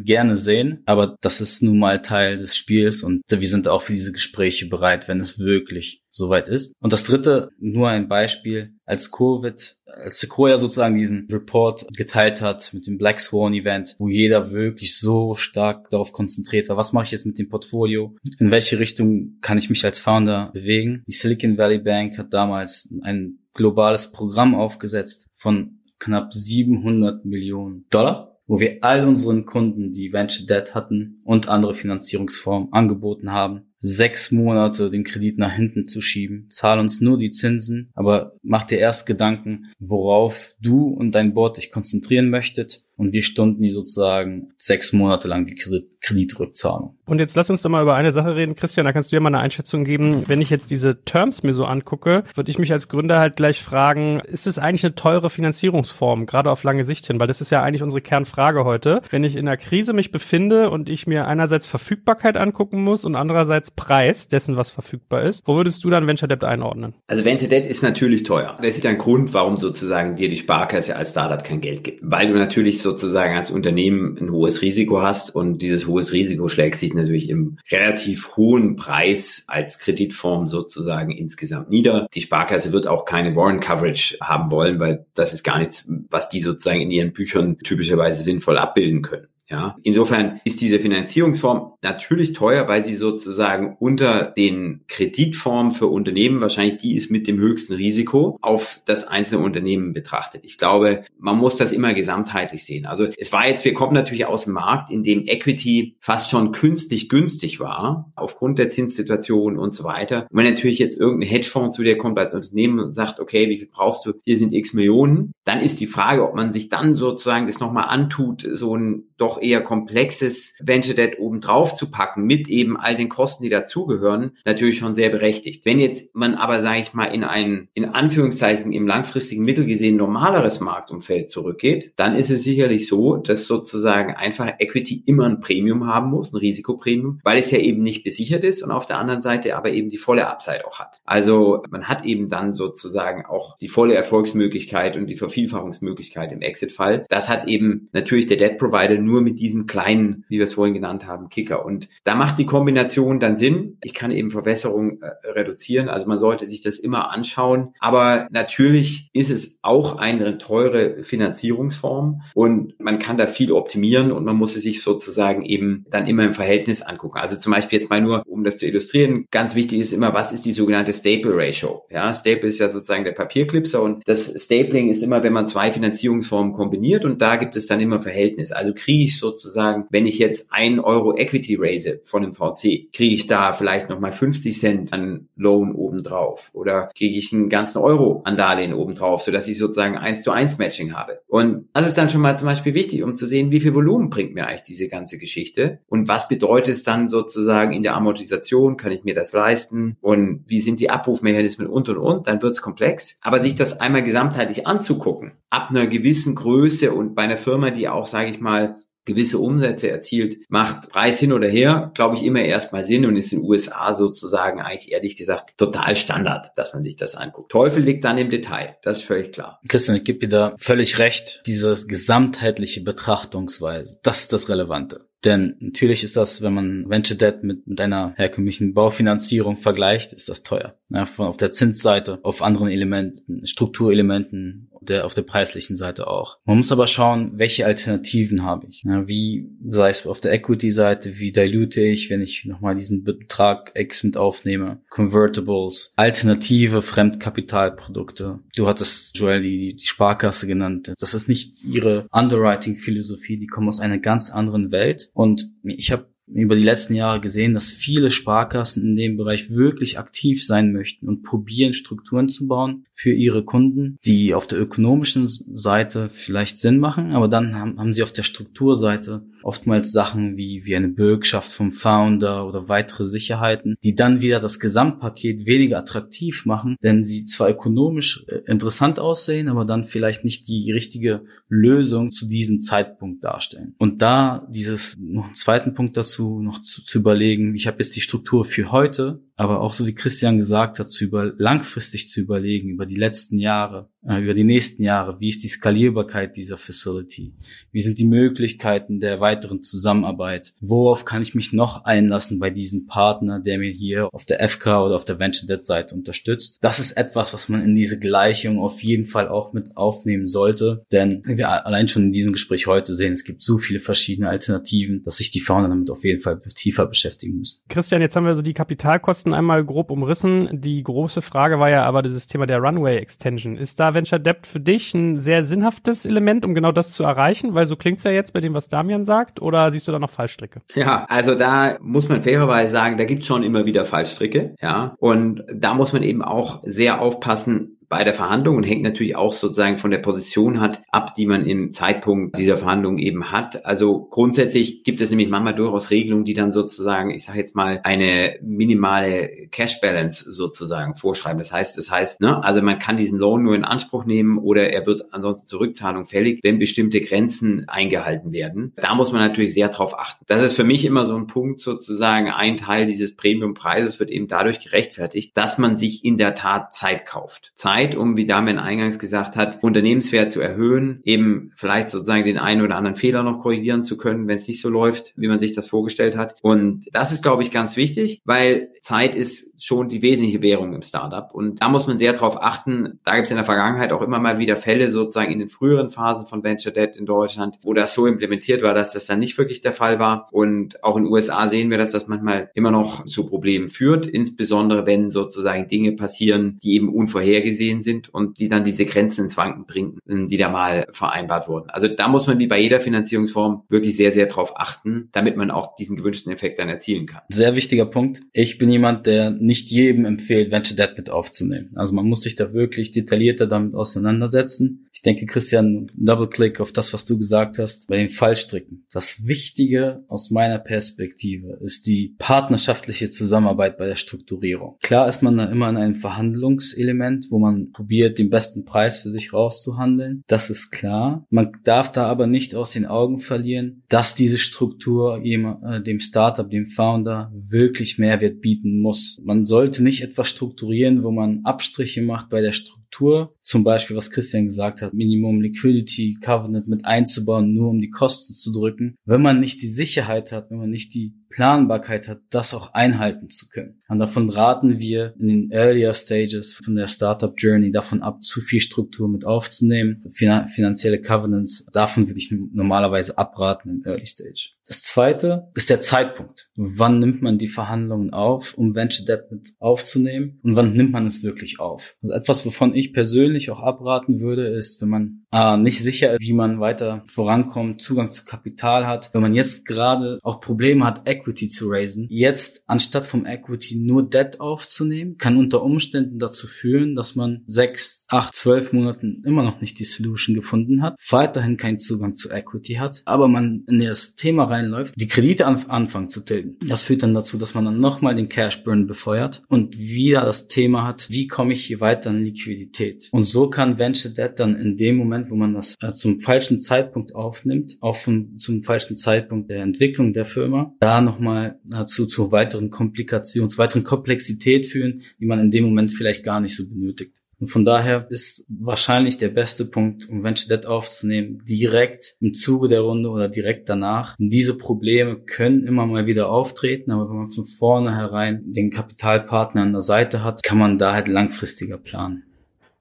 gerne 0.05 0.37
sehen, 0.37 0.83
aber 0.87 1.17
das 1.21 1.40
ist 1.40 1.62
nun 1.62 1.79
mal 1.79 2.03
Teil 2.03 2.38
des 2.38 2.57
Spiels 2.57 3.03
und 3.03 3.23
wir 3.29 3.49
sind 3.49 3.67
auch 3.67 3.83
für 3.83 3.93
diese 3.93 4.12
Gespräche 4.12 4.69
bereit, 4.69 5.09
wenn 5.09 5.21
es 5.21 5.38
wirklich 5.38 6.04
soweit 6.14 6.48
ist. 6.48 6.74
Und 6.81 6.92
das 6.92 7.05
dritte, 7.05 7.50
nur 7.59 7.88
ein 7.88 8.09
Beispiel, 8.09 8.74
als 8.87 9.11
Covid, 9.11 9.77
als 9.87 10.20
Sequoia 10.20 10.59
sozusagen 10.59 10.96
diesen 10.96 11.29
Report 11.31 11.87
geteilt 11.96 12.40
hat 12.40 12.72
mit 12.72 12.87
dem 12.87 12.98
Black 12.98 13.20
Swan 13.20 13.53
Event, 13.53 13.96
wo 13.98 14.09
jeder 14.09 14.50
wirklich 14.50 14.98
so 14.98 15.35
stark 15.35 15.90
darauf 15.90 16.12
konzentriert 16.12 16.68
war, 16.68 16.77
was 16.77 16.92
mache 16.92 17.05
ich 17.05 17.11
jetzt 17.11 17.27
mit 17.27 17.38
dem 17.38 17.48
Portfolio? 17.48 18.16
In 18.38 18.50
welche 18.50 18.79
Richtung 18.79 19.38
kann 19.40 19.59
ich 19.59 19.70
mich 19.70 19.85
als 19.85 19.98
Founder 19.98 20.50
bewegen? 20.53 21.03
Die 21.07 21.12
Silicon 21.12 21.59
Valley 21.59 21.79
Bank 21.79 22.16
hat 22.16 22.33
damals 22.33 22.94
ein 23.03 23.40
globales 23.53 24.12
Programm 24.12 24.55
aufgesetzt 24.55 25.29
von 25.35 25.81
knapp 25.98 26.33
700 26.33 27.24
Millionen 27.24 27.87
Dollar 27.90 28.35
wo 28.46 28.61
wir 28.61 28.79
all 28.83 29.07
unseren 29.07 29.46
Kunden, 29.46 29.92
die 29.92 30.12
Venture 30.12 30.46
Debt 30.46 30.74
hatten 30.74 31.20
und 31.24 31.48
andere 31.48 31.74
Finanzierungsformen 31.74 32.72
angeboten 32.72 33.33
haben, 33.33 33.72
sechs 33.85 34.31
Monate 34.31 34.88
den 34.88 35.05
Kredit 35.05 35.38
nach 35.38 35.53
hinten 35.53 35.88
zu 35.88 36.01
schieben. 36.01 36.49
Zahl 36.51 36.79
uns 36.79 37.01
nur 37.03 37.18
die 37.18 37.31
Zinsen, 37.31 37.90
aber 37.94 38.33
mach 38.42 38.64
dir 38.64 38.79
erst 38.79 39.07
Gedanken, 39.07 39.70
worauf 39.79 40.55
du 40.59 40.88
und 40.88 41.14
dein 41.14 41.35
Board 41.35 41.59
dich 41.59 41.70
konzentrieren 41.70 42.31
möchtet 42.31 42.84
und 42.97 43.13
wir 43.13 43.23
stunden 43.23 43.63
die 43.63 43.71
sozusagen 43.71 44.53
sechs 44.57 44.93
Monate 44.93 45.29
lang 45.29 45.47
die 45.47 45.57
Kreditrückzahlung. 46.01 46.97
Und 47.07 47.19
jetzt 47.19 47.37
lass 47.37 47.51
uns 47.51 47.63
doch 47.63 47.71
mal 47.71 47.83
über 47.83 47.95
eine 47.95 48.13
Sache 48.13 48.37
reden. 48.37 48.55
Christian, 48.55 48.85
da 48.85 48.93
kannst 48.93 49.11
du 49.11 49.17
dir 49.17 49.21
mal 49.21 49.29
eine 49.29 49.41
Einschätzung 49.41 49.85
geben. 49.85 50.27
Wenn 50.29 50.41
ich 50.41 50.51
jetzt 50.51 50.71
diese 50.71 51.03
Terms 51.05 51.43
mir 51.43 51.53
so 51.53 51.65
angucke, 51.65 52.25
würde 52.35 52.51
ich 52.51 52.59
mich 52.59 52.73
als 52.73 52.89
Gründer 52.89 53.19
halt 53.19 53.37
gleich 53.37 53.63
fragen, 53.63 54.21
ist 54.21 54.47
es 54.47 54.59
eigentlich 54.59 54.85
eine 54.85 54.95
teure 54.95 55.29
Finanzierungsform, 55.29 56.27
gerade 56.27 56.51
auf 56.51 56.63
lange 56.63 56.85
Sicht 56.85 57.07
hin? 57.07 57.21
Weil 57.21 57.27
das 57.27 57.41
ist 57.41 57.51
ja 57.51 57.63
eigentlich 57.63 57.83
unsere 57.83 58.01
Kernfrage 58.01 58.65
heute. 58.65 59.03
Wenn 59.11 59.25
ich 59.25 59.37
in 59.37 59.49
einer 59.49 59.57
Krise 59.57 59.93
mich 59.93 60.13
befinde 60.13 60.71
und 60.71 60.89
ich 60.89 61.07
mir 61.07 61.27
einerseits 61.27 61.67
Verfügbarkeit 61.67 62.37
angucken 62.37 62.83
muss 62.83 63.05
und 63.05 63.17
andererseits 63.17 63.71
Preis 63.71 64.29
dessen, 64.29 64.57
was 64.57 64.71
verfügbar 64.71 65.23
ist, 65.23 65.47
wo 65.47 65.57
würdest 65.57 65.83
du 65.85 65.91
dann 65.91 66.07
Venture 66.07 66.29
Debt 66.29 66.45
einordnen? 66.45 66.95
Also 67.07 67.25
Venture 67.25 67.49
Debt 67.49 67.67
ist 67.67 67.83
natürlich 67.83 68.23
teuer. 68.23 68.57
Das 68.63 68.77
ist 68.77 68.87
ein 68.87 68.99
Grund, 68.99 69.35
warum 69.35 69.57
sozusagen 69.57 70.17
dir 70.17 70.29
die 70.29 70.37
Sparkasse 70.37 70.97
als 70.97 71.11
Startup 71.11 71.43
kein 71.43 71.61
Geld 71.61 71.85
gibt. 71.85 72.01
Weil 72.03 72.29
du 72.29 72.35
natürlich 72.35 72.84
sozusagen 72.85 73.35
als 73.35 73.51
Unternehmen 73.51 74.16
ein 74.20 74.31
hohes 74.31 74.62
Risiko 74.62 75.03
hast 75.03 75.35
und 75.35 75.59
dieses 75.59 75.88
hohes 75.88 76.12
Risiko 76.12 76.47
schlägt 76.47 76.79
sich 76.79 76.94
natürlich 76.94 77.29
im 77.29 77.59
relativ 77.73 78.37
hohen 78.37 78.77
Preis 78.77 79.44
als 79.49 79.81
Kreditform 79.81 80.47
sozusagen 80.47 81.11
insgesamt 81.11 81.70
nieder. 81.70 82.07
Die 82.14 82.20
Sparkasse 82.20 82.73
wird 82.73 82.87
auch 82.87 83.05
keine 83.05 83.35
Warrant 83.35 83.61
Coverage 83.61 84.16
haben 84.20 84.53
wollen, 84.53 84.79
weil 84.79 85.07
das 85.14 85.33
ist 85.33 85.42
gar 85.42 85.59
nichts, 85.59 85.90
was 86.11 86.29
die 86.29 86.42
sozusagen 86.42 86.81
in 86.81 86.92
ihren 86.92 87.12
Büchern 87.12 87.59
typischerweise 87.59 88.23
sinnvoll 88.23 88.59
abbilden 88.59 89.03
können. 89.03 89.27
Ja, 89.51 89.77
insofern 89.83 90.41
ist 90.45 90.63
diese 90.63 90.81
Finanzierungsform 90.81 91.75
natürlich 91.83 92.33
teuer, 92.33 92.67
weil 92.67 92.83
sie 92.83 92.97
sozusagen 92.97 93.77
unter 93.79 94.23
den 94.25 94.85
Kreditformen 94.89 95.73
für 95.73 95.87
Unternehmen 95.87 96.41
wahrscheinlich 96.41 96.79
die 96.79 96.97
ist 96.97 97.11
mit 97.11 97.27
dem 97.27 97.39
höchsten 97.39 97.75
Risiko 97.75 98.39
auf 98.41 98.81
das 98.87 99.07
einzelne 99.07 99.45
Unternehmen 99.45 99.93
betrachtet. 99.93 100.43
Ich 100.45 100.57
glaube, 100.57 101.05
man 101.19 101.37
muss 101.37 101.57
das 101.57 101.73
immer 101.73 101.93
gesamtheitlich 101.93 102.65
sehen. 102.65 102.87
Also 102.87 103.09
es 103.19 103.33
war 103.33 103.47
jetzt, 103.47 103.67
wir 103.67 103.75
kommen 103.75 103.93
natürlich 103.93 104.25
aus 104.25 104.45
dem 104.45 104.55
Markt, 104.55 104.91
in 104.91 105.03
dem 105.03 105.27
Equity 105.27 105.97
fast 106.01 106.31
schon 106.31 106.53
künstlich 106.53 107.11
günstig 107.11 107.61
war, 107.61 108.11
aufgrund 108.17 108.59
der 108.59 108.71
Zinssituation 108.71 109.59
und 109.59 109.75
so 109.75 109.85
weiter. 109.85 110.27
Und 110.31 110.39
wenn 110.39 110.51
natürlich 110.51 110.79
jetzt 110.79 110.99
irgendein 110.99 111.29
Hedgefonds 111.29 111.77
zu 111.77 111.83
dir 111.83 111.99
kommt 111.99 112.19
als 112.19 112.35
Unternehmen 112.35 112.81
und 112.81 112.95
sagt, 112.95 113.21
okay, 113.21 113.51
wie 113.51 113.59
viel 113.59 113.69
brauchst 113.71 114.07
du? 114.07 114.15
Hier 114.25 114.39
sind 114.39 114.55
x 114.55 114.73
Millionen, 114.73 115.33
dann 115.45 115.61
ist 115.61 115.81
die 115.81 115.87
Frage, 115.87 116.27
ob 116.27 116.35
man 116.35 116.55
sich 116.55 116.71
dann 116.71 116.95
sozusagen 116.95 117.47
das 117.47 117.61
nochmal 117.61 117.89
antut, 117.89 118.47
so 118.51 118.75
ein 118.75 119.05
doch 119.17 119.34
eher 119.40 119.61
komplexes 119.61 120.55
Venture 120.61 120.94
Debt 120.94 121.18
obendrauf 121.18 121.75
zu 121.75 121.90
packen, 121.90 122.25
mit 122.25 122.49
eben 122.49 122.77
all 122.77 122.94
den 122.94 123.09
Kosten, 123.09 123.42
die 123.42 123.51
dazugehören, 123.51 124.33
natürlich 124.44 124.79
schon 124.79 124.94
sehr 124.94 125.11
berechtigt. 125.11 125.64
Wenn 125.64 125.79
jetzt 125.79 126.14
man 126.14 126.35
aber, 126.35 126.62
sage 126.62 126.81
ich 126.81 126.94
mal, 126.94 127.07
in 127.07 127.25
ein, 127.25 127.68
in 127.75 127.87
Anführungszeichen, 127.87 128.73
im 128.73 128.87
langfristigen 128.87 129.44
Mittel 129.44 129.66
gesehen 129.66 129.97
normaleres 129.97 130.61
Marktumfeld 130.61 131.31
zurückgeht, 131.31 131.92
dann 131.97 132.14
ist 132.14 132.31
es 132.31 132.42
sicherlich 132.42 132.87
so, 132.87 133.16
dass 133.16 133.47
sozusagen 133.47 134.14
einfach 134.14 134.55
Equity 134.59 135.03
immer 135.07 135.27
ein 135.27 135.40
Premium 135.40 135.87
haben 135.87 136.11
muss, 136.11 136.33
ein 136.33 136.38
Risikopremium, 136.38 137.20
weil 137.25 137.38
es 137.38 137.51
ja 137.51 137.59
eben 137.59 137.83
nicht 137.83 138.05
besichert 138.05 138.44
ist 138.44 138.62
und 138.62 138.70
auf 138.70 138.87
der 138.87 138.99
anderen 138.99 139.23
Seite 139.23 139.57
aber 139.57 139.70
eben 139.70 139.88
die 139.88 139.97
volle 139.97 140.29
Upside 140.29 140.66
auch 140.66 140.79
hat. 140.79 141.01
Also 141.05 141.62
man 141.70 141.88
hat 141.88 142.05
eben 142.05 142.29
dann 142.29 142.53
sozusagen 142.53 143.25
auch 143.27 143.57
die 143.59 143.68
volle 143.68 143.94
Erfolgsmöglichkeit 143.94 144.97
und 144.97 145.07
die 145.07 145.16
Vervielfachungsmöglichkeit 145.16 146.33
im 146.33 146.42
Exit-Fall. 146.42 147.07
Das 147.09 147.29
hat 147.29 147.49
eben 147.49 147.88
natürlich 147.92 148.27
der 148.27 148.37
Debt 148.37 148.59
Provider 148.59 148.99
nur 148.99 149.20
mit 149.25 149.41
diesem 149.41 149.67
kleinen, 149.67 150.25
wie 150.29 150.39
wir 150.39 150.45
es 150.45 150.55
vorhin 150.55 150.75
genannt 150.75 151.07
haben, 151.07 151.29
Kicker. 151.29 151.65
Und 151.65 151.89
da 152.05 152.15
macht 152.15 152.39
die 152.39 152.47
Kombination 152.47 153.21
dann 153.21 153.37
Sinn. 153.37 153.79
Ich 153.83 153.95
kann 153.95 154.11
eben 154.11 154.31
Verwässerung 154.31 155.03
äh, 155.03 155.31
reduzieren. 155.31 155.89
Also 155.89 156.07
man 156.07 156.19
sollte 156.19 156.47
sich 156.47 156.63
das 156.63 156.79
immer 156.79 157.11
anschauen. 157.11 157.75
Aber 157.81 158.29
natürlich 158.31 159.11
ist 159.13 159.31
es 159.31 159.59
auch 159.63 159.97
eine 159.97 160.39
teure 160.39 161.03
Finanzierungsform 161.03 162.23
und 162.35 162.79
man 162.79 162.99
kann 162.99 163.17
da 163.17 163.27
viel 163.27 163.53
optimieren 163.53 164.13
und 164.13 164.25
man 164.25 164.37
muss 164.37 164.57
es 164.57 164.65
sich 164.65 164.83
sozusagen 164.83 165.45
eben 165.45 165.87
dann 165.91 166.07
immer 166.07 166.25
im 166.25 166.35
Verhältnis 166.35 166.83
angucken. 166.83 167.19
Also 167.19 167.37
zum 167.37 167.53
Beispiel 167.53 167.79
jetzt 167.79 167.91
mal 167.91 168.01
nur, 168.01 168.23
um 168.27 168.45
das 168.45 168.57
zu 168.57 168.67
illustrieren, 168.67 169.27
ganz 169.31 169.55
wichtig 169.55 169.81
ist 169.81 169.93
immer, 169.93 170.13
was 170.15 170.33
ist 170.33 170.45
die 170.45 170.53
sogenannte 170.53 170.93
Staple 170.93 171.37
Ratio? 171.37 171.85
Ja, 171.91 172.13
Staple 172.13 172.49
ist 172.49 172.59
ja 172.59 172.69
sozusagen 172.69 173.05
der 173.05 173.13
Papierclipser 173.13 173.83
und 173.83 174.03
das 174.07 174.33
Stapling 174.43 174.89
ist 174.89 175.03
immer, 175.03 175.23
wenn 175.23 175.33
man 175.33 175.47
zwei 175.47 175.71
Finanzierungsformen 175.71 176.53
kombiniert 176.53 177.05
und 177.05 177.23
da 177.23 177.37
gibt 177.37 177.57
es 177.57 177.67
dann 177.67 177.81
immer 177.81 178.01
Verhältnis. 178.01 178.53
Also 178.53 178.73
kriege 178.75 179.05
ich 179.05 179.13
sozusagen, 179.18 179.87
wenn 179.90 180.07
ich 180.07 180.18
jetzt 180.18 180.53
ein 180.53 180.81
Euro 180.81 181.16
Equity 181.16 181.57
raise 181.57 182.00
von 182.03 182.22
dem 182.22 182.35
VC, 182.35 182.92
kriege 182.92 183.14
ich 183.14 183.27
da 183.27 183.53
vielleicht 183.53 183.88
nochmal 183.88 184.12
50 184.12 184.59
Cent 184.59 184.92
an 184.92 185.29
Loan 185.37 185.72
obendrauf 185.74 186.50
oder 186.53 186.90
kriege 186.96 187.18
ich 187.18 187.33
einen 187.33 187.48
ganzen 187.48 187.79
Euro 187.79 188.22
an 188.24 188.37
Darlehen 188.37 188.74
obendrauf, 188.74 189.22
sodass 189.22 189.48
ich 189.48 189.59
sozusagen 189.59 189.96
eins 189.96 190.22
zu 190.22 190.31
eins 190.31 190.59
Matching 190.59 190.94
habe. 190.94 191.20
Und 191.27 191.68
das 191.72 191.87
ist 191.87 191.98
dann 191.98 192.09
schon 192.09 192.20
mal 192.20 192.37
zum 192.37 192.46
Beispiel 192.46 192.74
wichtig, 192.74 193.03
um 193.03 193.16
zu 193.16 193.27
sehen, 193.27 193.50
wie 193.50 193.61
viel 193.61 193.74
Volumen 193.74 194.11
bringt 194.11 194.35
mir 194.35 194.46
eigentlich 194.46 194.62
diese 194.62 194.88
ganze 194.88 195.18
Geschichte 195.18 195.81
und 195.88 196.09
was 196.09 196.29
bedeutet 196.29 196.74
es 196.74 196.83
dann 196.83 197.09
sozusagen 197.09 197.72
in 197.72 197.83
der 197.83 197.94
Amortisation, 197.94 198.77
kann 198.77 198.92
ich 198.92 199.05
mir 199.05 199.14
das 199.14 199.33
leisten 199.33 199.96
und 200.00 200.44
wie 200.46 200.61
sind 200.61 200.81
die 200.81 200.90
Abrufmechanismen 200.90 201.66
und 201.66 201.88
und 201.88 201.98
und, 201.98 202.27
dann 202.27 202.42
wird 202.42 202.53
es 202.53 202.62
komplex. 202.62 203.18
Aber 203.22 203.42
sich 203.42 203.55
das 203.55 203.81
einmal 203.81 204.03
gesamtheitlich 204.03 204.66
anzugucken, 204.66 205.33
ab 205.50 205.70
einer 205.70 205.87
gewissen 205.87 206.35
Größe 206.35 206.92
und 206.92 207.14
bei 207.14 207.22
einer 207.22 207.37
Firma, 207.37 207.70
die 207.70 207.88
auch, 207.88 208.07
sage 208.07 208.31
ich 208.31 208.40
mal, 208.40 208.77
gewisse 209.05 209.38
Umsätze 209.38 209.90
erzielt, 209.90 210.38
macht 210.49 210.88
Preis 210.88 211.19
hin 211.19 211.33
oder 211.33 211.49
her, 211.49 211.93
glaube 211.95 212.17
ich, 212.17 212.25
immer 212.25 212.40
erstmal 212.40 212.85
Sinn 212.85 213.07
und 213.07 213.17
ist 213.17 213.33
in 213.33 213.40
den 213.40 213.49
USA 213.49 213.95
sozusagen 213.95 214.61
eigentlich 214.61 214.93
ehrlich 214.93 215.17
gesagt 215.17 215.59
total 215.59 215.97
Standard, 215.97 216.53
dass 216.57 216.75
man 216.75 216.83
sich 216.83 216.97
das 216.97 217.14
anguckt. 217.14 217.53
Teufel 217.53 217.83
liegt 217.83 218.05
dann 218.05 218.19
im 218.19 218.31
Detail, 218.31 218.77
das 218.83 218.99
ist 218.99 219.05
völlig 219.05 219.33
klar. 219.33 219.61
Christian, 219.69 219.97
ich 219.97 220.05
gebe 220.05 220.21
dir 220.21 220.29
da 220.29 220.55
völlig 220.57 220.99
recht. 220.99 221.43
Diese 221.47 221.87
gesamtheitliche 221.87 222.83
Betrachtungsweise, 222.83 223.99
das 224.03 224.21
ist 224.21 224.33
das 224.33 224.49
Relevante. 224.49 225.07
Denn 225.25 225.57
natürlich 225.61 226.05
ist 226.05 226.17
das, 226.17 226.43
wenn 226.43 226.53
man 226.53 226.88
Venture 226.88 227.17
Debt 227.17 227.43
mit, 227.43 227.67
mit 227.67 227.81
einer 227.81 228.12
herkömmlichen 228.17 228.75
Baufinanzierung 228.75 229.57
vergleicht, 229.57 230.12
ist 230.12 230.29
das 230.29 230.43
teuer. 230.43 230.77
Ja, 230.90 231.07
von, 231.07 231.27
auf 231.27 231.38
der 231.38 231.51
Zinsseite, 231.51 232.19
auf 232.23 232.43
anderen 232.43 232.69
Elementen, 232.69 233.47
Strukturelementen, 233.47 234.71
der, 234.88 235.05
auf 235.07 235.14
der 235.14 235.23
preislichen 235.23 235.77
Seite 235.77 236.07
auch. 236.07 236.38
Man 236.44 236.59
muss 236.59 236.73
aber 236.73 236.87
schauen, 236.87 237.33
welche 237.37 237.66
Alternativen 237.66 238.44
habe 238.44 238.66
ich. 238.68 238.83
Ja, 238.85 239.07
wie, 239.07 239.51
sei 239.68 239.90
es 239.90 240.07
auf 240.07 240.20
der 240.20 240.33
Equity-Seite, 240.33 241.18
wie 241.18 241.33
dilute 241.33 241.83
ich, 241.83 242.11
wenn 242.11 242.23
ich 242.23 242.44
nochmal 242.44 242.75
diesen 242.75 243.05
Betrag 243.05 243.73
X 243.75 244.05
mit 244.05 244.16
aufnehme, 244.16 244.81
Convertibles, 244.90 245.92
alternative 245.97 246.83
Fremdkapitalprodukte. 246.83 248.40
Du 248.57 248.66
hattest, 248.66 249.16
Joel, 249.16 249.42
die, 249.42 249.75
die 249.75 249.87
Sparkasse 249.87 250.47
genannt. 250.47 250.92
Das 250.99 251.14
ist 251.14 251.29
nicht 251.29 251.64
ihre 251.64 252.07
Underwriting-Philosophie, 252.11 253.38
die 253.38 253.47
kommen 253.47 253.68
aus 253.68 253.81
einer 253.81 253.99
ganz 253.99 254.31
anderen 254.31 254.70
Welt 254.70 255.11
und 255.14 255.51
ich 255.62 255.92
habe 255.92 256.07
über 256.27 256.57
die 256.57 256.62
letzten 256.62 256.94
Jahre 256.94 257.20
gesehen, 257.20 257.55
dass 257.55 257.70
viele 257.70 258.11
Sparkassen 258.11 258.83
in 258.83 258.97
dem 258.97 259.16
Bereich 259.16 259.51
wirklich 259.51 259.99
aktiv 259.99 260.44
sein 260.44 260.73
möchten 260.73 261.07
und 261.07 261.23
probieren, 261.23 261.73
Strukturen 261.73 262.29
zu 262.29 262.47
bauen 262.49 262.84
für 262.97 263.13
ihre 263.13 263.45
Kunden, 263.45 263.99
die 264.05 264.35
auf 264.35 264.47
der 264.47 264.61
ökonomischen 264.61 265.27
Seite 265.27 266.09
vielleicht 266.11 266.59
Sinn 266.59 266.79
machen, 266.79 267.13
aber 267.13 267.27
dann 267.27 267.59
haben, 267.59 267.79
haben 267.79 267.93
sie 267.93 268.05
auf 268.05 268.13
der 268.13 268.23
Strukturseite 268.23 269.27
oftmals 269.43 269.91
Sachen 269.91 270.37
wie, 270.37 270.65
wie 270.65 270.77
eine 270.77 270.89
Bürgschaft 270.89 271.53
vom 271.53 271.73
Founder 271.73 272.47
oder 272.47 272.69
weitere 272.69 273.09
Sicherheiten, 273.09 273.77
die 273.83 273.97
dann 273.97 274.23
wieder 274.23 274.39
das 274.39 274.61
Gesamtpaket 274.61 275.45
weniger 275.45 275.79
attraktiv 275.79 276.47
machen, 276.47 276.77
denn 276.85 277.03
sie 277.03 277.25
zwar 277.25 277.51
ökonomisch 277.51 278.25
äh, 278.29 278.43
interessant 278.47 279.01
aussehen, 279.01 279.49
aber 279.49 279.65
dann 279.65 279.85
vielleicht 279.85 280.23
nicht 280.23 280.47
die 280.47 280.71
richtige 280.71 281.25
Lösung 281.49 282.13
zu 282.13 282.27
diesem 282.27 282.61
Zeitpunkt 282.61 283.25
darstellen. 283.25 283.75
Und 283.79 284.03
da 284.03 284.47
dieses 284.49 284.97
noch 285.01 285.25
einen 285.25 285.35
zweiten 285.35 285.75
Punkt 285.75 285.97
dazu 285.97 286.41
noch 286.41 286.63
zu, 286.63 286.85
zu 286.85 286.99
überlegen, 286.99 287.57
ich 287.57 287.67
habe 287.67 287.79
jetzt 287.81 287.97
die 287.97 288.01
Struktur 288.01 288.45
für 288.45 288.71
heute 288.71 289.21
aber 289.37 289.61
auch 289.61 289.73
so 289.73 289.87
wie 289.87 289.94
Christian 289.94 290.37
gesagt 290.37 290.79
hat, 290.79 290.90
zu 290.90 291.05
über, 291.05 291.33
langfristig 291.37 292.11
zu 292.11 292.20
überlegen, 292.20 292.68
über 292.68 292.87
die 292.87 292.97
letzten 292.97 293.38
Jahre, 293.38 293.90
über 294.05 294.35
die 294.35 294.45
nächsten 294.45 294.83
Jahre, 294.83 295.19
wie 295.21 295.31
ist 295.31 295.43
die 295.43 295.49
Skalierbarkeit 295.49 296.37
dieser 296.37 296.57
Facility? 296.57 297.33
Wie 297.73 297.81
sind 297.81 297.99
die 297.99 298.05
Möglichkeiten 298.05 299.01
der 299.01 299.21
weiteren 299.21 299.62
Zusammenarbeit? 299.62 300.53
Worauf 300.61 301.05
kann 301.05 301.23
ich 301.23 301.35
mich 301.35 301.53
noch 301.53 301.85
einlassen 301.85 302.38
bei 302.38 302.51
diesem 302.51 302.87
Partner, 302.87 303.40
der 303.40 303.59
mir 303.59 303.71
hier 303.71 304.09
auf 304.12 304.27
der 304.27 304.47
FK 304.47 304.85
oder 304.85 304.97
auf 304.97 305.05
der 305.05 305.19
Venture 305.19 305.49
Debt 305.49 305.64
Seite 305.64 305.95
unterstützt? 305.95 306.59
Das 306.61 306.79
ist 306.79 306.93
etwas, 306.93 307.33
was 307.33 307.49
man 307.49 307.64
in 307.64 307.75
diese 307.75 307.99
Gleichung 307.99 308.59
auf 308.59 308.83
jeden 308.83 309.07
Fall 309.07 309.29
auch 309.29 309.53
mit 309.53 309.77
aufnehmen 309.77 310.27
sollte, 310.27 310.85
denn 310.93 311.23
wir 311.25 311.67
allein 311.67 311.88
schon 311.88 312.05
in 312.05 312.12
diesem 312.12 312.33
Gespräch 312.33 312.67
heute 312.67 312.95
sehen, 312.95 313.12
es 313.12 313.25
gibt 313.25 313.43
so 313.43 313.57
viele 313.57 313.81
verschiedene 313.81 314.29
Alternativen, 314.29 315.03
dass 315.03 315.17
sich 315.17 315.31
die 315.31 315.40
Founder 315.40 315.69
damit 315.71 315.90
auf 315.90 316.05
jeden 316.05 316.21
Fall 316.21 316.40
tiefer 316.55 316.87
beschäftigen 316.87 317.38
müssen. 317.38 317.62
Christian, 317.69 318.03
jetzt 318.03 318.17
haben 318.17 318.27
wir 318.27 318.35
so 318.35 318.43
die 318.43 318.53
Kapitalkosten 318.53 319.33
einmal 319.33 319.64
grob 319.64 319.90
umrissen. 319.90 320.61
Die 320.61 320.83
große 320.83 321.23
Frage 321.23 321.59
war 321.59 321.71
ja 321.71 321.85
aber 321.85 322.03
dieses 322.03 322.27
Thema 322.27 322.47
der 322.47 322.59
Runway 322.59 322.99
Extension. 322.99 323.57
Ist 323.57 323.81
da 323.81 323.94
Venture 323.95 324.19
Debt 324.19 324.47
für 324.47 324.61
dich 324.61 324.95
ein 324.95 325.19
sehr 325.19 325.45
sinnhaftes 325.45 326.07
Element, 326.07 326.45
um 326.45 326.55
genau 326.55 326.73
das 326.73 326.93
zu 326.93 327.05
erreichen? 327.05 327.55
Weil 327.55 327.67
so 327.67 327.77
klingt's 327.77 328.05
ja 328.05 328.11
jetzt 328.11 328.33
bei 328.33 328.41
dem, 328.41 328.55
was 328.55 328.69
Damian 328.69 329.05
sagt. 329.05 329.41
Oder 329.41 329.71
siehst 329.71 329.89
du 329.89 329.93
da 329.93 329.99
noch 329.99 330.11
Fallstricke? 330.11 330.61
Ja, 330.75 331.07
also 331.09 331.35
da 331.35 331.77
muss 331.81 332.09
man 332.09 332.23
fairerweise 332.23 332.71
sagen, 332.71 332.97
da 332.97 333.05
gibt's 333.05 333.27
schon 333.27 333.43
immer 333.43 333.67
wieder 333.67 333.85
Fallstricke. 333.85 334.55
Ja, 334.61 334.95
und 334.99 335.45
da 335.53 335.75
muss 335.75 335.93
man 335.93 336.03
eben 336.03 336.23
auch 336.23 336.61
sehr 336.65 337.01
aufpassen, 337.01 337.79
bei 337.95 338.03
der 338.03 338.13
Verhandlung 338.13 338.57
und 338.57 338.65
hängt 338.65 338.83
natürlich 338.83 339.15
auch 339.15 339.33
sozusagen 339.33 339.79
von 339.79 339.93
der 339.93 339.99
Position 339.99 340.59
hat 340.59 340.83
ab, 340.91 341.15
die 341.15 341.27
man 341.27 341.47
im 341.47 341.71
Zeitpunkt 341.71 342.37
dieser 342.37 342.57
Verhandlung 342.57 342.99
eben 342.99 343.31
hat. 343.31 343.65
Also 343.65 344.09
grundsätzlich 344.11 344.83
gibt 344.83 345.01
es 345.01 345.11
nämlich 345.11 345.29
manchmal 345.29 345.55
durchaus 345.55 345.93
Regelungen, 345.93 346.25
die 346.25 346.35
dann 346.35 346.51
sozusagen, 346.51 347.11
ich 347.11 347.23
sage 347.23 347.39
jetzt 347.39 347.55
mal, 347.55 347.81
eine 347.85 348.35
minimale 348.43 349.47
Cash 349.53 349.81
Balance 349.81 350.33
sozusagen 350.33 350.97
vorschreiben. 350.97 351.39
Das 351.39 351.53
heißt, 351.53 351.79
das 351.79 351.89
heißt, 351.89 352.21
ne, 352.21 352.43
also 352.43 352.63
man 352.63 352.81
kann 352.81 352.97
diesen 352.97 353.21
Loan 353.21 353.45
nur 353.45 353.55
in 353.55 353.63
Anspruch 353.63 354.07
nehmen 354.07 354.39
oder 354.39 354.73
er 354.73 354.87
wird 354.87 355.13
ansonsten 355.13 355.47
zur 355.47 355.61
Rückzahlung 355.61 356.05
fällig, 356.05 356.41
wenn 356.43 356.59
bestimmte 356.59 357.01
Grenzen 357.01 357.69
eingehalten 357.69 358.33
werden. 358.33 358.73
Da 358.75 358.97
muss 358.97 359.13
man 359.13 359.21
natürlich 359.21 359.55
sehr 359.55 359.69
drauf 359.69 359.97
achten. 359.97 360.25
Das 360.27 360.43
ist 360.43 360.57
für 360.57 360.65
mich 360.65 360.85
immer 360.85 361.07
so 361.07 361.15
ein 361.15 361.29
Punkt 361.29 361.61
sozusagen, 361.61 362.29
ein 362.29 362.57
Teil 362.57 362.87
dieses 362.87 363.15
Premiumpreises 363.15 364.01
wird 364.01 364.11
eben 364.11 364.27
dadurch 364.27 364.59
gerechtfertigt, 364.59 365.37
dass 365.37 365.59
man 365.59 365.77
sich 365.77 366.05
in 366.05 366.19
der 366.19 366.35
Tat 366.35 366.75
Zeit 366.75 367.07
kauft. 367.07 367.53
Zeit 367.55 367.84
Zeit, 367.85 367.97
um, 367.97 368.16
wie 368.16 368.27
Damian 368.27 368.59
eingangs 368.59 368.99
gesagt 368.99 369.37
hat, 369.37 369.62
Unternehmenswert 369.62 370.33
zu 370.33 370.40
erhöhen, 370.40 371.01
eben 371.05 371.51
vielleicht 371.55 371.90
sozusagen 371.90 372.25
den 372.25 372.38
einen 372.38 372.62
oder 372.62 372.77
anderen 372.77 372.97
Fehler 372.97 373.23
noch 373.23 373.40
korrigieren 373.40 373.85
zu 373.85 373.97
können, 373.97 374.27
wenn 374.27 374.37
es 374.37 374.49
nicht 374.49 374.61
so 374.61 374.68
läuft, 374.68 375.12
wie 375.16 375.29
man 375.29 375.38
sich 375.38 375.55
das 375.55 375.66
vorgestellt 375.66 376.16
hat. 376.16 376.37
Und 376.42 376.87
das 376.92 377.12
ist, 377.12 377.23
glaube 377.23 377.42
ich, 377.42 377.51
ganz 377.51 377.77
wichtig, 377.77 378.23
weil 378.25 378.70
Zeit 378.81 379.14
ist 379.14 379.53
schon 379.62 379.88
die 379.88 380.03
wesentliche 380.03 380.42
Währung 380.42 380.75
im 380.75 380.83
Startup. 380.83 381.33
Und 381.33 381.62
da 381.62 381.68
muss 381.68 381.87
man 381.87 381.99
sehr 381.99 382.12
drauf 382.12 382.42
achten. 382.42 383.01
Da 383.05 383.14
gibt 383.14 383.27
es 383.27 383.31
in 383.31 383.37
der 383.37 383.47
Vergangenheit 383.47 383.92
auch 383.92 384.03
immer 384.03 384.18
mal 384.18 384.38
wieder 384.38 384.57
Fälle 384.57 384.90
sozusagen 384.90 385.33
in 385.33 385.38
den 385.38 385.49
früheren 385.49 385.90
Phasen 385.90 386.27
von 386.27 386.42
Venture 386.42 386.73
Debt 386.73 386.97
in 386.97 387.07
Deutschland, 387.07 387.59
wo 387.62 387.73
das 387.73 387.94
so 387.94 388.07
implementiert 388.07 388.62
war, 388.62 388.75
dass 388.75 388.92
das 388.92 389.07
dann 389.07 389.18
nicht 389.18 389.38
wirklich 389.38 389.62
der 389.62 389.73
Fall 389.73 389.99
war. 389.99 390.29
Und 390.33 390.83
auch 390.85 390.97
in 390.97 391.05
den 391.05 391.12
USA 391.12 391.49
sehen 391.49 391.70
wir, 391.70 391.79
dass 391.79 391.92
das 391.92 392.09
manchmal 392.09 392.51
immer 392.55 392.70
noch 392.70 393.05
zu 393.07 393.27
Problemen 393.27 393.68
führt, 393.68 394.07
insbesondere 394.07 394.87
wenn 394.87 395.11
sozusagen 395.11 395.68
Dinge 395.68 395.92
passieren, 395.92 396.59
die 396.62 396.75
eben 396.75 396.88
unvorhergesehen 396.88 397.74
sind 397.83 398.09
und 398.13 398.39
die 398.39 398.49
dann 398.49 398.65
diese 398.65 398.85
Grenzen 398.85 399.25
ins 399.25 399.37
Wanken 399.37 399.67
bringen, 399.67 399.99
die 400.07 400.37
da 400.37 400.49
mal 400.49 400.87
vereinbart 400.93 401.49
wurden. 401.49 401.71
Also 401.71 401.89
da 401.89 402.09
muss 402.09 402.27
man 402.27 402.39
wie 402.39 402.47
bei 402.47 402.61
jeder 402.61 402.81
Finanzierungsform 402.81 403.63
wirklich 403.69 403.97
sehr, 403.97 404.13
sehr 404.13 404.27
drauf 404.27 404.53
achten, 404.57 405.09
damit 405.13 405.37
man 405.37 405.51
auch 405.51 405.75
diesen 405.75 405.97
gewünschten 405.97 406.33
Effekt 406.33 406.59
dann 406.59 406.69
erzielen 406.69 407.07
kann. 407.07 407.23
Sehr 407.29 407.57
wichtiger 407.57 407.87
Punkt. 407.87 408.23
Ich 408.33 408.59
bin 408.59 408.71
jemand, 408.71 409.07
der 409.07 409.31
nicht 409.31 409.71
jedem 409.71 410.05
empfiehlt, 410.05 410.51
Venture 410.51 410.77
Debt 410.77 410.97
mit 410.97 411.11
aufzunehmen. 411.11 411.73
Also 411.75 411.95
man 411.95 412.07
muss 412.07 412.23
sich 412.23 412.37
da 412.37 412.53
wirklich 412.53 412.93
detaillierter 412.93 413.47
damit 413.47 413.75
auseinandersetzen. 413.75 414.89
Ich 414.93 415.03
denke, 415.03 415.27
Christian, 415.27 415.91
Double-Click 415.97 416.61
auf 416.61 416.73
das, 416.73 416.93
was 416.93 417.05
du 417.05 417.19
gesagt 417.19 417.59
hast, 417.59 417.89
bei 417.89 417.97
den 417.97 418.09
Fallstricken. 418.09 418.87
Das 418.93 419.27
Wichtige 419.27 420.05
aus 420.09 420.31
meiner 420.31 420.59
Perspektive 420.59 421.59
ist 421.61 421.87
die 421.87 422.15
partnerschaftliche 422.19 423.11
Zusammenarbeit 423.11 423.77
bei 423.77 423.87
der 423.87 423.97
Strukturierung. 423.97 424.77
Klar 424.83 425.09
ist 425.09 425.23
man 425.23 425.37
da 425.37 425.47
immer 425.47 425.69
in 425.69 425.77
einem 425.77 425.95
Verhandlungselement, 425.95 427.27
wo 427.31 427.39
man 427.39 427.54
probiert, 427.73 428.19
den 428.19 428.31
besten 428.31 428.64
Preis 428.64 429.01
für 429.01 429.11
sich 429.11 429.33
rauszuhandeln. 429.33 430.23
Das 430.27 430.51
ist 430.51 430.71
klar. 430.71 431.27
Man 431.31 431.53
darf 431.64 431.93
da 431.93 432.07
aber 432.07 432.27
nicht 432.27 432.55
aus 432.55 432.73
den 432.73 432.87
Augen 432.87 433.19
verlieren, 433.21 433.83
dass 433.88 434.14
diese 434.14 434.38
Struktur 434.38 435.23
äh, 435.25 435.83
dem 435.83 436.01
Startup, 436.01 436.49
dem 436.49 436.67
Founder 436.67 437.33
wirklich 437.35 437.99
Mehrwert 437.99 438.40
bieten 438.40 438.81
muss. 438.81 439.19
Man 439.23 439.45
sollte 439.45 439.83
nicht 439.83 440.03
etwas 440.03 440.29
strukturieren, 440.29 441.03
wo 441.03 441.11
man 441.11 441.40
Abstriche 441.45 442.03
macht 442.03 442.31
bei 442.31 442.40
der 442.40 442.53
Struktur. 442.53 443.35
Zum 443.43 443.64
Beispiel, 443.64 443.97
was 443.97 444.11
Christian 444.11 444.45
gesagt 444.45 444.83
hat, 444.83 444.95
Minimum 444.95 445.40
Liquidity 445.40 446.19
Covenant 446.21 446.69
mit 446.69 446.85
einzubauen, 446.85 447.53
nur 447.53 447.71
um 447.71 447.81
die 447.81 447.90
Kosten 447.90 448.35
zu 448.35 448.53
drücken. 448.53 448.95
Wenn 449.05 449.23
man 449.23 449.40
nicht 449.40 449.62
die 449.62 449.69
Sicherheit 449.69 450.33
hat, 450.33 450.51
wenn 450.51 450.59
man 450.59 450.71
nicht 450.71 450.95
die 450.95 451.14
Planbarkeit 451.35 452.07
hat, 452.07 452.20
das 452.31 452.55
auch 452.55 452.75
einhalten 452.75 453.29
zu 453.29 453.49
können. 453.49 453.83
Und 453.88 453.99
davon 453.99 454.31
raten 454.31 454.79
wir 454.79 455.14
in 455.18 455.27
den 455.27 455.51
earlier 455.51 455.92
stages 455.92 456.55
von 456.55 456.77
der 456.77 456.87
Startup 456.87 457.35
Journey 457.37 457.73
davon 457.73 458.03
ab, 458.03 458.23
zu 458.23 458.40
viel 458.40 458.61
Struktur 458.61 459.09
mit 459.09 459.25
aufzunehmen. 459.25 460.01
finanzielle 460.11 461.01
Covenants, 461.01 461.66
davon 461.73 462.07
würde 462.07 462.18
ich 462.18 462.31
normalerweise 462.31 463.18
abraten 463.18 463.68
im 463.70 463.85
Early 463.85 464.07
Stage. 464.07 464.54
Das 464.66 464.83
zweite 464.83 465.50
ist 465.55 465.68
der 465.68 465.81
Zeitpunkt. 465.81 466.48
Wann 466.57 466.98
nimmt 466.98 467.20
man 467.20 467.37
die 467.37 467.48
Verhandlungen 467.48 468.14
auf, 468.14 468.55
um 468.55 468.74
Venture 468.74 469.05
Debt 469.05 469.31
mit 469.31 469.50
aufzunehmen? 469.59 470.40
Und 470.42 470.57
wann 470.57 470.72
nimmt 470.72 470.92
man 470.92 471.07
es 471.07 471.22
wirklich 471.22 471.61
auf? 471.61 471.96
Also 472.03 472.14
etwas, 472.14 472.46
wovon 472.46 472.74
ich 472.74 472.94
persönlich 472.94 473.50
auch 473.50 473.61
abraten 473.61 474.20
würde, 474.20 474.46
ist, 474.46 474.81
wenn 474.81 474.88
man 474.88 475.24
äh, 475.33 475.59
nicht 475.59 475.83
sicher 475.83 476.14
ist, 476.14 476.20
wie 476.20 476.33
man 476.33 476.61
weiter 476.61 477.03
vorankommt, 477.07 477.83
Zugang 477.83 478.11
zu 478.11 478.24
Kapital 478.24 478.87
hat, 478.87 479.12
wenn 479.12 479.20
man 479.20 479.35
jetzt 479.35 479.66
gerade 479.66 480.18
auch 480.22 480.40
Probleme 480.40 480.87
hat, 480.87 481.07
Equity 481.07 481.48
zu 481.48 481.68
raisen, 481.68 482.07
jetzt 482.09 482.62
anstatt 482.66 483.05
vom 483.05 483.27
Equity 483.27 483.77
nur 483.77 484.09
Debt 484.09 484.40
aufzunehmen, 484.40 485.18
kann 485.18 485.37
unter 485.37 485.62
Umständen 485.62 486.18
dazu 486.18 486.46
führen, 486.46 486.94
dass 486.94 487.16
man 487.16 487.42
sechs, 487.46 488.07
acht, 488.09 488.35
zwölf 488.35 488.72
Monaten 488.72 489.22
immer 489.27 489.42
noch 489.42 489.61
nicht 489.61 489.79
die 489.79 489.85
Solution 489.85 490.35
gefunden 490.35 490.83
hat, 490.83 490.96
weiterhin 491.11 491.59
keinen 491.59 491.79
Zugang 491.79 492.14
zu 492.14 492.31
Equity 492.31 492.74
hat, 492.74 493.03
aber 493.05 493.29
man 493.29 493.64
in 493.68 493.81
das 493.81 494.14
Thema 494.14 494.48
reinläuft, 494.55 494.95
die 494.97 495.09
Kredite 495.09 495.47
an, 495.47 495.62
anfangen 495.69 496.09
zu 496.09 496.21
tilgen. 496.21 496.57
Das 496.67 496.85
führt 496.85 497.03
dann 497.03 497.14
dazu, 497.14 497.37
dass 497.38 497.55
man 497.55 497.64
dann 497.64 497.81
nochmal 497.81 498.14
den 498.14 498.29
Cash 498.29 498.64
Burn 498.64 498.87
befeuert 498.87 499.43
und 499.49 499.79
wieder 499.79 500.25
das 500.25 500.49
Thema 500.49 500.87
hat, 500.87 501.11
wie 501.11 501.27
komme 501.27 501.53
ich 501.53 501.64
hier 501.64 501.81
weiter 501.81 502.11
in 502.11 502.25
Liquidität? 502.25 503.09
Und 503.12 503.25
so 503.25 503.51
kann 503.51 503.79
Venture 503.79 504.12
Debt 504.12 504.38
dann 504.38 504.57
in 504.57 504.77
dem 504.77 504.97
Moment, 504.97 505.31
wo 505.31 505.37
man 505.37 505.55
das 505.55 505.75
äh, 505.81 505.93
zum 505.93 506.21
falschen 506.21 506.61
Zeitpunkt 506.61 507.14
aufnimmt, 507.14 507.77
auch 507.81 507.97
vom, 507.97 508.38
zum 508.38 508.62
falschen 508.62 508.97
Zeitpunkt 508.97 509.51
der 509.51 509.62
Entwicklung 509.62 510.12
der 510.12 510.25
Firma, 510.25 510.75
da 510.81 511.01
nochmal 511.01 511.59
dazu 511.64 512.07
zu 512.07 512.33
weiteren 512.33 512.71
Komplikationen, 512.71 513.51
zu 513.51 513.59
weiteren 513.59 513.85
Komplexität 513.85 514.67
führen, 514.67 515.03
die 515.21 515.27
man 515.27 515.40
in 515.40 515.51
dem 515.51 515.64
Moment 515.64 515.93
vielleicht 515.93 516.25
gar 516.25 516.40
nicht 516.40 516.57
so 516.57 516.69
benötigt. 516.69 517.24
Und 517.40 517.49
von 517.49 517.64
daher 517.64 518.07
ist 518.11 518.44
wahrscheinlich 518.49 519.18
der 519.18 519.29
beste 519.29 519.64
Punkt, 519.64 520.09
um 520.09 520.23
Venture 520.23 520.49
Debt 520.49 520.66
aufzunehmen, 520.66 521.42
direkt 521.49 522.14
im 522.20 522.35
Zuge 522.35 522.68
der 522.68 522.81
Runde 522.81 523.11
oder 523.11 523.29
direkt 523.29 523.68
danach. 523.68 524.16
Denn 524.16 524.31
diese 524.31 524.57
Probleme 524.57 525.16
können 525.16 525.66
immer 525.66 525.87
mal 525.87 526.07
wieder 526.07 526.29
auftreten, 526.31 526.90
aber 526.90 527.09
wenn 527.09 527.16
man 527.16 527.31
von 527.31 527.47
vornherein 527.47 528.42
den 528.53 528.70
Kapitalpartner 528.70 529.62
an 529.62 529.73
der 529.73 529.83
Seite 529.83 530.23
hat, 530.23 530.42
kann 530.42 530.59
man 530.59 530.79
da 530.79 530.92
halt 530.92 531.09
langfristiger 531.09 531.79
planen. 531.79 532.25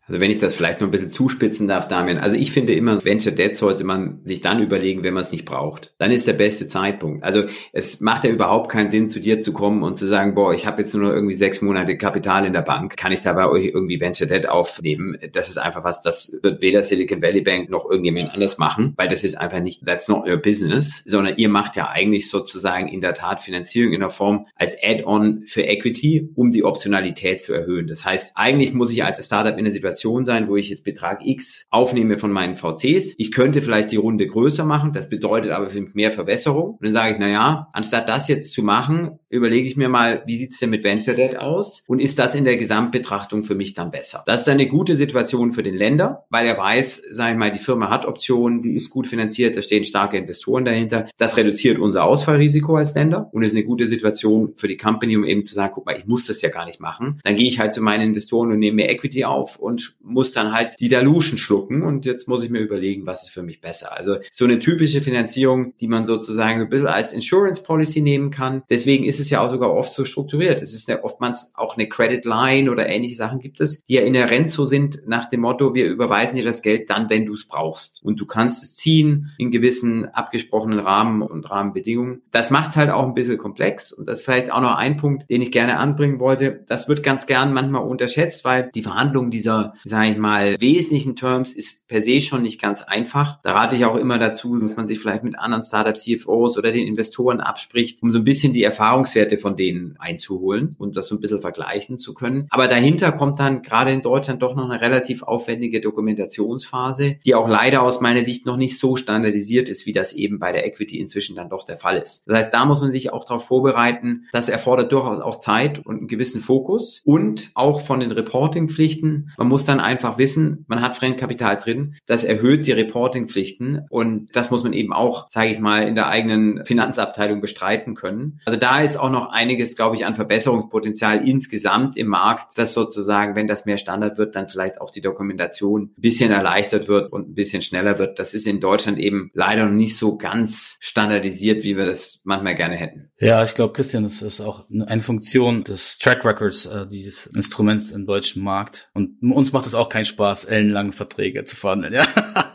Also 0.07 0.19
wenn 0.19 0.31
ich 0.31 0.39
das 0.39 0.53
vielleicht 0.53 0.81
noch 0.81 0.87
ein 0.87 0.91
bisschen 0.91 1.11
zuspitzen 1.11 1.67
darf, 1.67 1.87
Damian. 1.87 2.17
Also 2.17 2.35
ich 2.35 2.51
finde 2.51 2.73
immer, 2.73 3.03
Venture 3.05 3.31
Debt 3.31 3.55
sollte 3.55 3.85
man 3.85 4.19
sich 4.25 4.41
dann 4.41 4.61
überlegen, 4.61 5.03
wenn 5.03 5.13
man 5.13 5.23
es 5.23 5.31
nicht 5.31 5.45
braucht. 5.45 5.93
Dann 5.97 6.11
ist 6.11 6.27
der 6.27 6.33
beste 6.33 6.67
Zeitpunkt. 6.67 7.23
Also 7.23 7.45
es 7.71 8.01
macht 8.01 8.25
ja 8.25 8.29
überhaupt 8.29 8.69
keinen 8.69 8.91
Sinn, 8.91 9.07
zu 9.07 9.21
dir 9.21 9.41
zu 9.41 9.53
kommen 9.53 9.81
und 9.81 9.95
zu 9.95 10.05
sagen, 10.07 10.35
boah, 10.35 10.53
ich 10.53 10.67
habe 10.67 10.81
jetzt 10.81 10.93
nur 10.93 11.03
noch 11.03 11.13
irgendwie 11.13 11.35
sechs 11.35 11.61
Monate 11.61 11.97
Kapital 11.97 12.45
in 12.45 12.51
der 12.51 12.63
Bank. 12.63 12.97
Kann 12.97 13.13
ich 13.13 13.21
da 13.21 13.31
bei 13.31 13.47
euch 13.47 13.67
irgendwie 13.67 14.01
Venture 14.01 14.27
Debt 14.27 14.49
aufnehmen? 14.49 15.17
Das 15.31 15.47
ist 15.47 15.57
einfach 15.57 15.85
was, 15.85 16.01
das 16.01 16.37
wird 16.41 16.61
weder 16.61 16.83
Silicon 16.83 17.21
Valley 17.21 17.41
Bank 17.41 17.69
noch 17.69 17.89
irgendjemand 17.89 18.33
anders 18.33 18.57
machen, 18.57 18.93
weil 18.97 19.07
das 19.07 19.23
ist 19.23 19.37
einfach 19.37 19.61
nicht, 19.61 19.85
that's 19.85 20.09
not 20.09 20.27
your 20.27 20.37
business, 20.37 21.01
sondern 21.05 21.37
ihr 21.37 21.47
macht 21.47 21.77
ja 21.77 21.89
eigentlich 21.89 22.29
sozusagen 22.29 22.89
in 22.89 22.99
der 22.99 23.13
Tat 23.13 23.41
Finanzierung 23.41 23.93
in 23.93 24.01
der 24.01 24.09
Form 24.09 24.47
als 24.55 24.77
Add-on 24.83 25.43
für 25.43 25.63
Equity, 25.63 26.29
um 26.35 26.51
die 26.51 26.65
Optionalität 26.65 27.45
zu 27.45 27.53
erhöhen. 27.53 27.87
Das 27.87 28.03
heißt, 28.03 28.33
eigentlich 28.35 28.73
muss 28.73 28.91
ich 28.91 29.05
als 29.05 29.23
Startup 29.25 29.57
in 29.57 29.63
der 29.63 29.71
Situation 29.71 29.92
Situation 29.93 30.25
sein, 30.25 30.49
wo 30.49 30.57
ich 30.57 30.69
jetzt 30.69 30.83
Betrag 30.83 31.25
X 31.25 31.67
aufnehme 31.69 32.17
von 32.17 32.31
meinen 32.31 32.55
VCs. 32.55 33.13
Ich 33.17 33.31
könnte 33.31 33.61
vielleicht 33.61 33.91
die 33.91 33.97
Runde 33.97 34.25
größer 34.25 34.65
machen, 34.65 34.91
das 34.91 35.07
bedeutet 35.07 35.51
aber 35.51 35.67
für 35.67 35.81
mich 35.81 35.93
mehr 35.93 36.11
Verwässerung. 36.11 36.71
Und 36.71 36.83
dann 36.83 36.93
sage 36.93 37.13
ich, 37.13 37.19
na 37.19 37.29
ja, 37.29 37.67
anstatt 37.73 38.09
das 38.09 38.27
jetzt 38.27 38.51
zu 38.51 38.63
machen, 38.63 39.19
überlege 39.29 39.67
ich 39.67 39.77
mir 39.77 39.89
mal, 39.89 40.23
wie 40.25 40.37
sieht's 40.37 40.59
denn 40.59 40.69
mit 40.69 40.83
Venture 40.83 41.15
Debt 41.15 41.37
aus 41.37 41.83
und 41.87 41.99
ist 41.99 42.19
das 42.19 42.35
in 42.35 42.45
der 42.45 42.57
Gesamtbetrachtung 42.57 43.43
für 43.43 43.55
mich 43.55 43.73
dann 43.73 43.91
besser? 43.91 44.23
Das 44.25 44.41
ist 44.41 44.49
eine 44.49 44.67
gute 44.67 44.97
Situation 44.97 45.51
für 45.51 45.63
den 45.63 45.75
Länder, 45.75 46.25
weil 46.29 46.45
er 46.45 46.57
weiß, 46.57 47.03
sage 47.11 47.33
ich 47.33 47.37
mal, 47.37 47.51
die 47.51 47.59
Firma 47.59 47.89
hat 47.89 48.05
Optionen, 48.05 48.61
die 48.61 48.75
ist 48.75 48.89
gut 48.89 49.07
finanziert, 49.07 49.55
da 49.55 49.61
stehen 49.61 49.83
starke 49.83 50.17
Investoren 50.17 50.65
dahinter. 50.65 51.07
Das 51.17 51.37
reduziert 51.37 51.79
unser 51.79 52.03
Ausfallrisiko 52.05 52.75
als 52.75 52.95
Länder 52.95 53.29
und 53.31 53.43
ist 53.43 53.53
eine 53.53 53.63
gute 53.63 53.87
Situation 53.87 54.53
für 54.55 54.67
die 54.67 54.77
Company, 54.77 55.15
um 55.15 55.23
eben 55.23 55.43
zu 55.43 55.53
sagen, 55.53 55.71
guck 55.73 55.85
mal, 55.85 55.97
ich 55.97 56.05
muss 56.05 56.25
das 56.25 56.41
ja 56.41 56.49
gar 56.49 56.65
nicht 56.65 56.79
machen. 56.79 57.19
Dann 57.23 57.35
gehe 57.35 57.47
ich 57.47 57.59
halt 57.59 57.73
zu 57.73 57.81
meinen 57.81 58.09
Investoren 58.09 58.51
und 58.51 58.59
nehme 58.59 58.77
mir 58.77 58.89
Equity 58.89 59.25
auf 59.25 59.57
und 59.57 59.82
muss 60.01 60.33
dann 60.33 60.53
halt 60.53 60.79
die 60.79 60.89
Dilution 60.89 61.37
schlucken 61.37 61.83
und 61.83 62.05
jetzt 62.05 62.27
muss 62.27 62.43
ich 62.43 62.49
mir 62.49 62.59
überlegen, 62.59 63.05
was 63.05 63.23
ist 63.23 63.29
für 63.29 63.43
mich 63.43 63.61
besser. 63.61 63.95
Also 63.95 64.17
so 64.31 64.45
eine 64.45 64.59
typische 64.59 65.01
Finanzierung, 65.01 65.75
die 65.77 65.87
man 65.87 66.05
sozusagen 66.05 66.61
ein 66.61 66.69
bisschen 66.69 66.87
als 66.87 67.13
Insurance 67.13 67.63
Policy 67.63 68.01
nehmen 68.01 68.31
kann. 68.31 68.63
Deswegen 68.69 69.03
ist 69.03 69.19
es 69.19 69.29
ja 69.29 69.41
auch 69.41 69.49
sogar 69.49 69.73
oft 69.73 69.91
so 69.91 70.05
strukturiert. 70.05 70.61
Es 70.61 70.73
ist 70.73 70.87
ja 70.87 71.03
oftmals 71.03 71.51
auch 71.55 71.77
eine 71.77 71.87
Credit 71.87 72.25
Line 72.25 72.71
oder 72.71 72.87
ähnliche 72.89 73.15
Sachen 73.15 73.39
gibt 73.39 73.61
es, 73.61 73.83
die 73.85 73.93
ja 73.95 74.01
inhärent 74.01 74.49
so 74.49 74.65
sind 74.65 75.01
nach 75.07 75.29
dem 75.29 75.41
Motto, 75.41 75.73
wir 75.73 75.85
überweisen 75.85 76.35
dir 76.35 76.43
das 76.43 76.61
Geld 76.61 76.89
dann, 76.89 77.09
wenn 77.09 77.25
du 77.25 77.33
es 77.33 77.47
brauchst. 77.47 78.01
Und 78.03 78.19
du 78.19 78.25
kannst 78.25 78.63
es 78.63 78.75
ziehen 78.75 79.31
in 79.37 79.51
gewissen 79.51 80.05
abgesprochenen 80.05 80.79
Rahmen 80.79 81.21
und 81.21 81.49
Rahmenbedingungen. 81.49 82.21
Das 82.31 82.49
macht 82.49 82.71
es 82.71 82.77
halt 82.77 82.89
auch 82.89 83.05
ein 83.05 83.13
bisschen 83.13 83.37
komplex. 83.37 83.91
Und 83.91 84.07
das 84.07 84.19
ist 84.19 84.25
vielleicht 84.25 84.51
auch 84.51 84.61
noch 84.61 84.75
ein 84.75 84.97
Punkt, 84.97 85.29
den 85.29 85.41
ich 85.41 85.51
gerne 85.51 85.77
anbringen 85.77 86.19
wollte. 86.19 86.63
Das 86.67 86.87
wird 86.87 87.03
ganz 87.03 87.27
gern 87.27 87.53
manchmal 87.53 87.83
unterschätzt, 87.83 88.45
weil 88.45 88.69
die 88.73 88.83
Verhandlung 88.83 89.31
dieser, 89.31 89.72
sage 89.83 90.11
ich 90.11 90.17
mal, 90.17 90.59
wesentlichen 90.59 91.15
Terms 91.15 91.53
ist 91.53 91.87
per 91.87 92.01
se 92.01 92.21
schon 92.21 92.41
nicht 92.41 92.61
ganz 92.61 92.81
einfach. 92.81 93.39
Da 93.43 93.53
rate 93.53 93.75
ich 93.75 93.85
auch 93.85 93.95
immer 93.95 94.19
dazu, 94.19 94.57
dass 94.57 94.75
man 94.75 94.87
sich 94.87 94.99
vielleicht 94.99 95.23
mit 95.23 95.37
anderen 95.37 95.63
Startup-CFOs 95.63 96.57
oder 96.57 96.71
den 96.71 96.87
Investoren 96.87 97.39
abspricht, 97.39 98.01
um 98.01 98.11
so 98.11 98.19
ein 98.19 98.23
bisschen 98.23 98.53
die 98.53 98.63
Erfahrungswerte 98.63 99.37
von 99.37 99.57
denen 99.57 99.95
einzuholen 99.99 100.75
und 100.77 100.95
das 100.95 101.07
so 101.07 101.15
ein 101.15 101.21
bisschen 101.21 101.41
vergleichen 101.41 101.97
zu 101.97 102.13
können. 102.13 102.47
Aber 102.49 102.67
dahinter 102.67 103.11
kommt 103.11 103.39
dann 103.39 103.61
gerade 103.61 103.91
in 103.91 104.01
Deutschland 104.01 104.41
doch 104.41 104.55
noch 104.55 104.69
eine 104.69 104.81
relativ 104.81 105.23
aufwendige 105.23 105.81
Dokumentationsphase, 105.81 107.17
die 107.25 107.35
auch 107.35 107.47
leider 107.47 107.83
aus 107.83 108.01
meiner 108.01 108.25
Sicht 108.25 108.45
noch 108.45 108.57
nicht 108.57 108.77
so 108.79 108.95
standardisiert 108.95 109.69
ist, 109.69 109.85
wie 109.85 109.91
das 109.91 110.13
eben 110.13 110.39
bei 110.39 110.51
der 110.51 110.65
Equity 110.65 110.99
inzwischen 110.99 111.35
dann 111.35 111.49
doch 111.49 111.63
der 111.63 111.77
Fall 111.77 111.97
ist. 111.97 112.23
Das 112.27 112.37
heißt, 112.37 112.53
da 112.53 112.65
muss 112.65 112.81
man 112.81 112.91
sich 112.91 113.13
auch 113.13 113.25
darauf 113.25 113.45
vorbereiten. 113.45 114.25
Das 114.31 114.49
erfordert 114.49 114.91
durchaus 114.91 115.19
auch 115.19 115.39
Zeit 115.39 115.85
und 115.85 115.97
einen 115.97 116.07
gewissen 116.07 116.41
Fokus 116.41 117.01
und 117.03 117.51
auch 117.53 117.81
von 117.81 117.99
den 117.99 118.11
Reportingpflichten. 118.11 119.31
Man 119.37 119.47
muss 119.47 119.62
dann 119.65 119.79
einfach 119.79 120.17
wissen, 120.17 120.65
man 120.67 120.81
hat 120.81 120.97
Fremdkapital 120.97 121.57
drin. 121.57 121.95
Das 122.05 122.23
erhöht 122.23 122.65
die 122.67 122.71
Reportingpflichten 122.71 123.85
und 123.89 124.35
das 124.35 124.51
muss 124.51 124.63
man 124.63 124.73
eben 124.73 124.93
auch, 124.93 125.29
sage 125.29 125.49
ich 125.49 125.59
mal, 125.59 125.87
in 125.87 125.95
der 125.95 126.07
eigenen 126.07 126.65
Finanzabteilung 126.65 127.41
bestreiten 127.41 127.95
können. 127.95 128.39
Also 128.45 128.59
da 128.59 128.81
ist 128.81 128.97
auch 128.97 129.09
noch 129.09 129.31
einiges, 129.31 129.75
glaube 129.75 129.95
ich, 129.95 130.05
an 130.05 130.15
Verbesserungspotenzial 130.15 131.27
insgesamt 131.27 131.97
im 131.97 132.07
Markt, 132.07 132.57
dass 132.57 132.73
sozusagen, 132.73 133.35
wenn 133.35 133.47
das 133.47 133.65
mehr 133.65 133.77
Standard 133.77 134.17
wird, 134.17 134.35
dann 134.35 134.47
vielleicht 134.47 134.81
auch 134.81 134.89
die 134.89 135.01
Dokumentation 135.01 135.93
ein 135.97 136.01
bisschen 136.01 136.31
erleichtert 136.31 136.87
wird 136.87 137.11
und 137.11 137.29
ein 137.29 137.33
bisschen 137.33 137.61
schneller 137.61 137.99
wird. 137.99 138.19
Das 138.19 138.33
ist 138.33 138.47
in 138.47 138.59
Deutschland 138.59 138.97
eben 138.97 139.31
leider 139.33 139.65
noch 139.65 139.71
nicht 139.71 139.97
so 139.97 140.17
ganz 140.17 140.77
standardisiert, 140.79 141.63
wie 141.63 141.77
wir 141.77 141.85
das 141.85 142.21
manchmal 142.23 142.55
gerne 142.55 142.75
hätten. 142.75 143.11
Ja, 143.19 143.43
ich 143.43 143.55
glaube, 143.55 143.73
Christian, 143.73 144.03
das 144.03 144.21
ist 144.21 144.41
auch 144.41 144.65
eine 144.69 145.01
Funktion 145.01 145.63
des 145.63 145.97
Track 145.97 146.25
Records 146.25 146.65
äh, 146.65 146.87
dieses 146.87 147.27
Instruments 147.27 147.91
im 147.91 148.05
deutschen 148.05 148.43
Markt. 148.43 148.89
Und 148.93 149.21
uns 149.21 149.52
macht 149.53 149.65
es 149.65 149.75
auch 149.75 149.89
keinen 149.89 150.05
Spaß, 150.05 150.45
ellenlange 150.45 150.91
Verträge 150.91 151.43
zu 151.43 151.55
verhandeln. 151.55 151.93
Ja? 151.93 152.05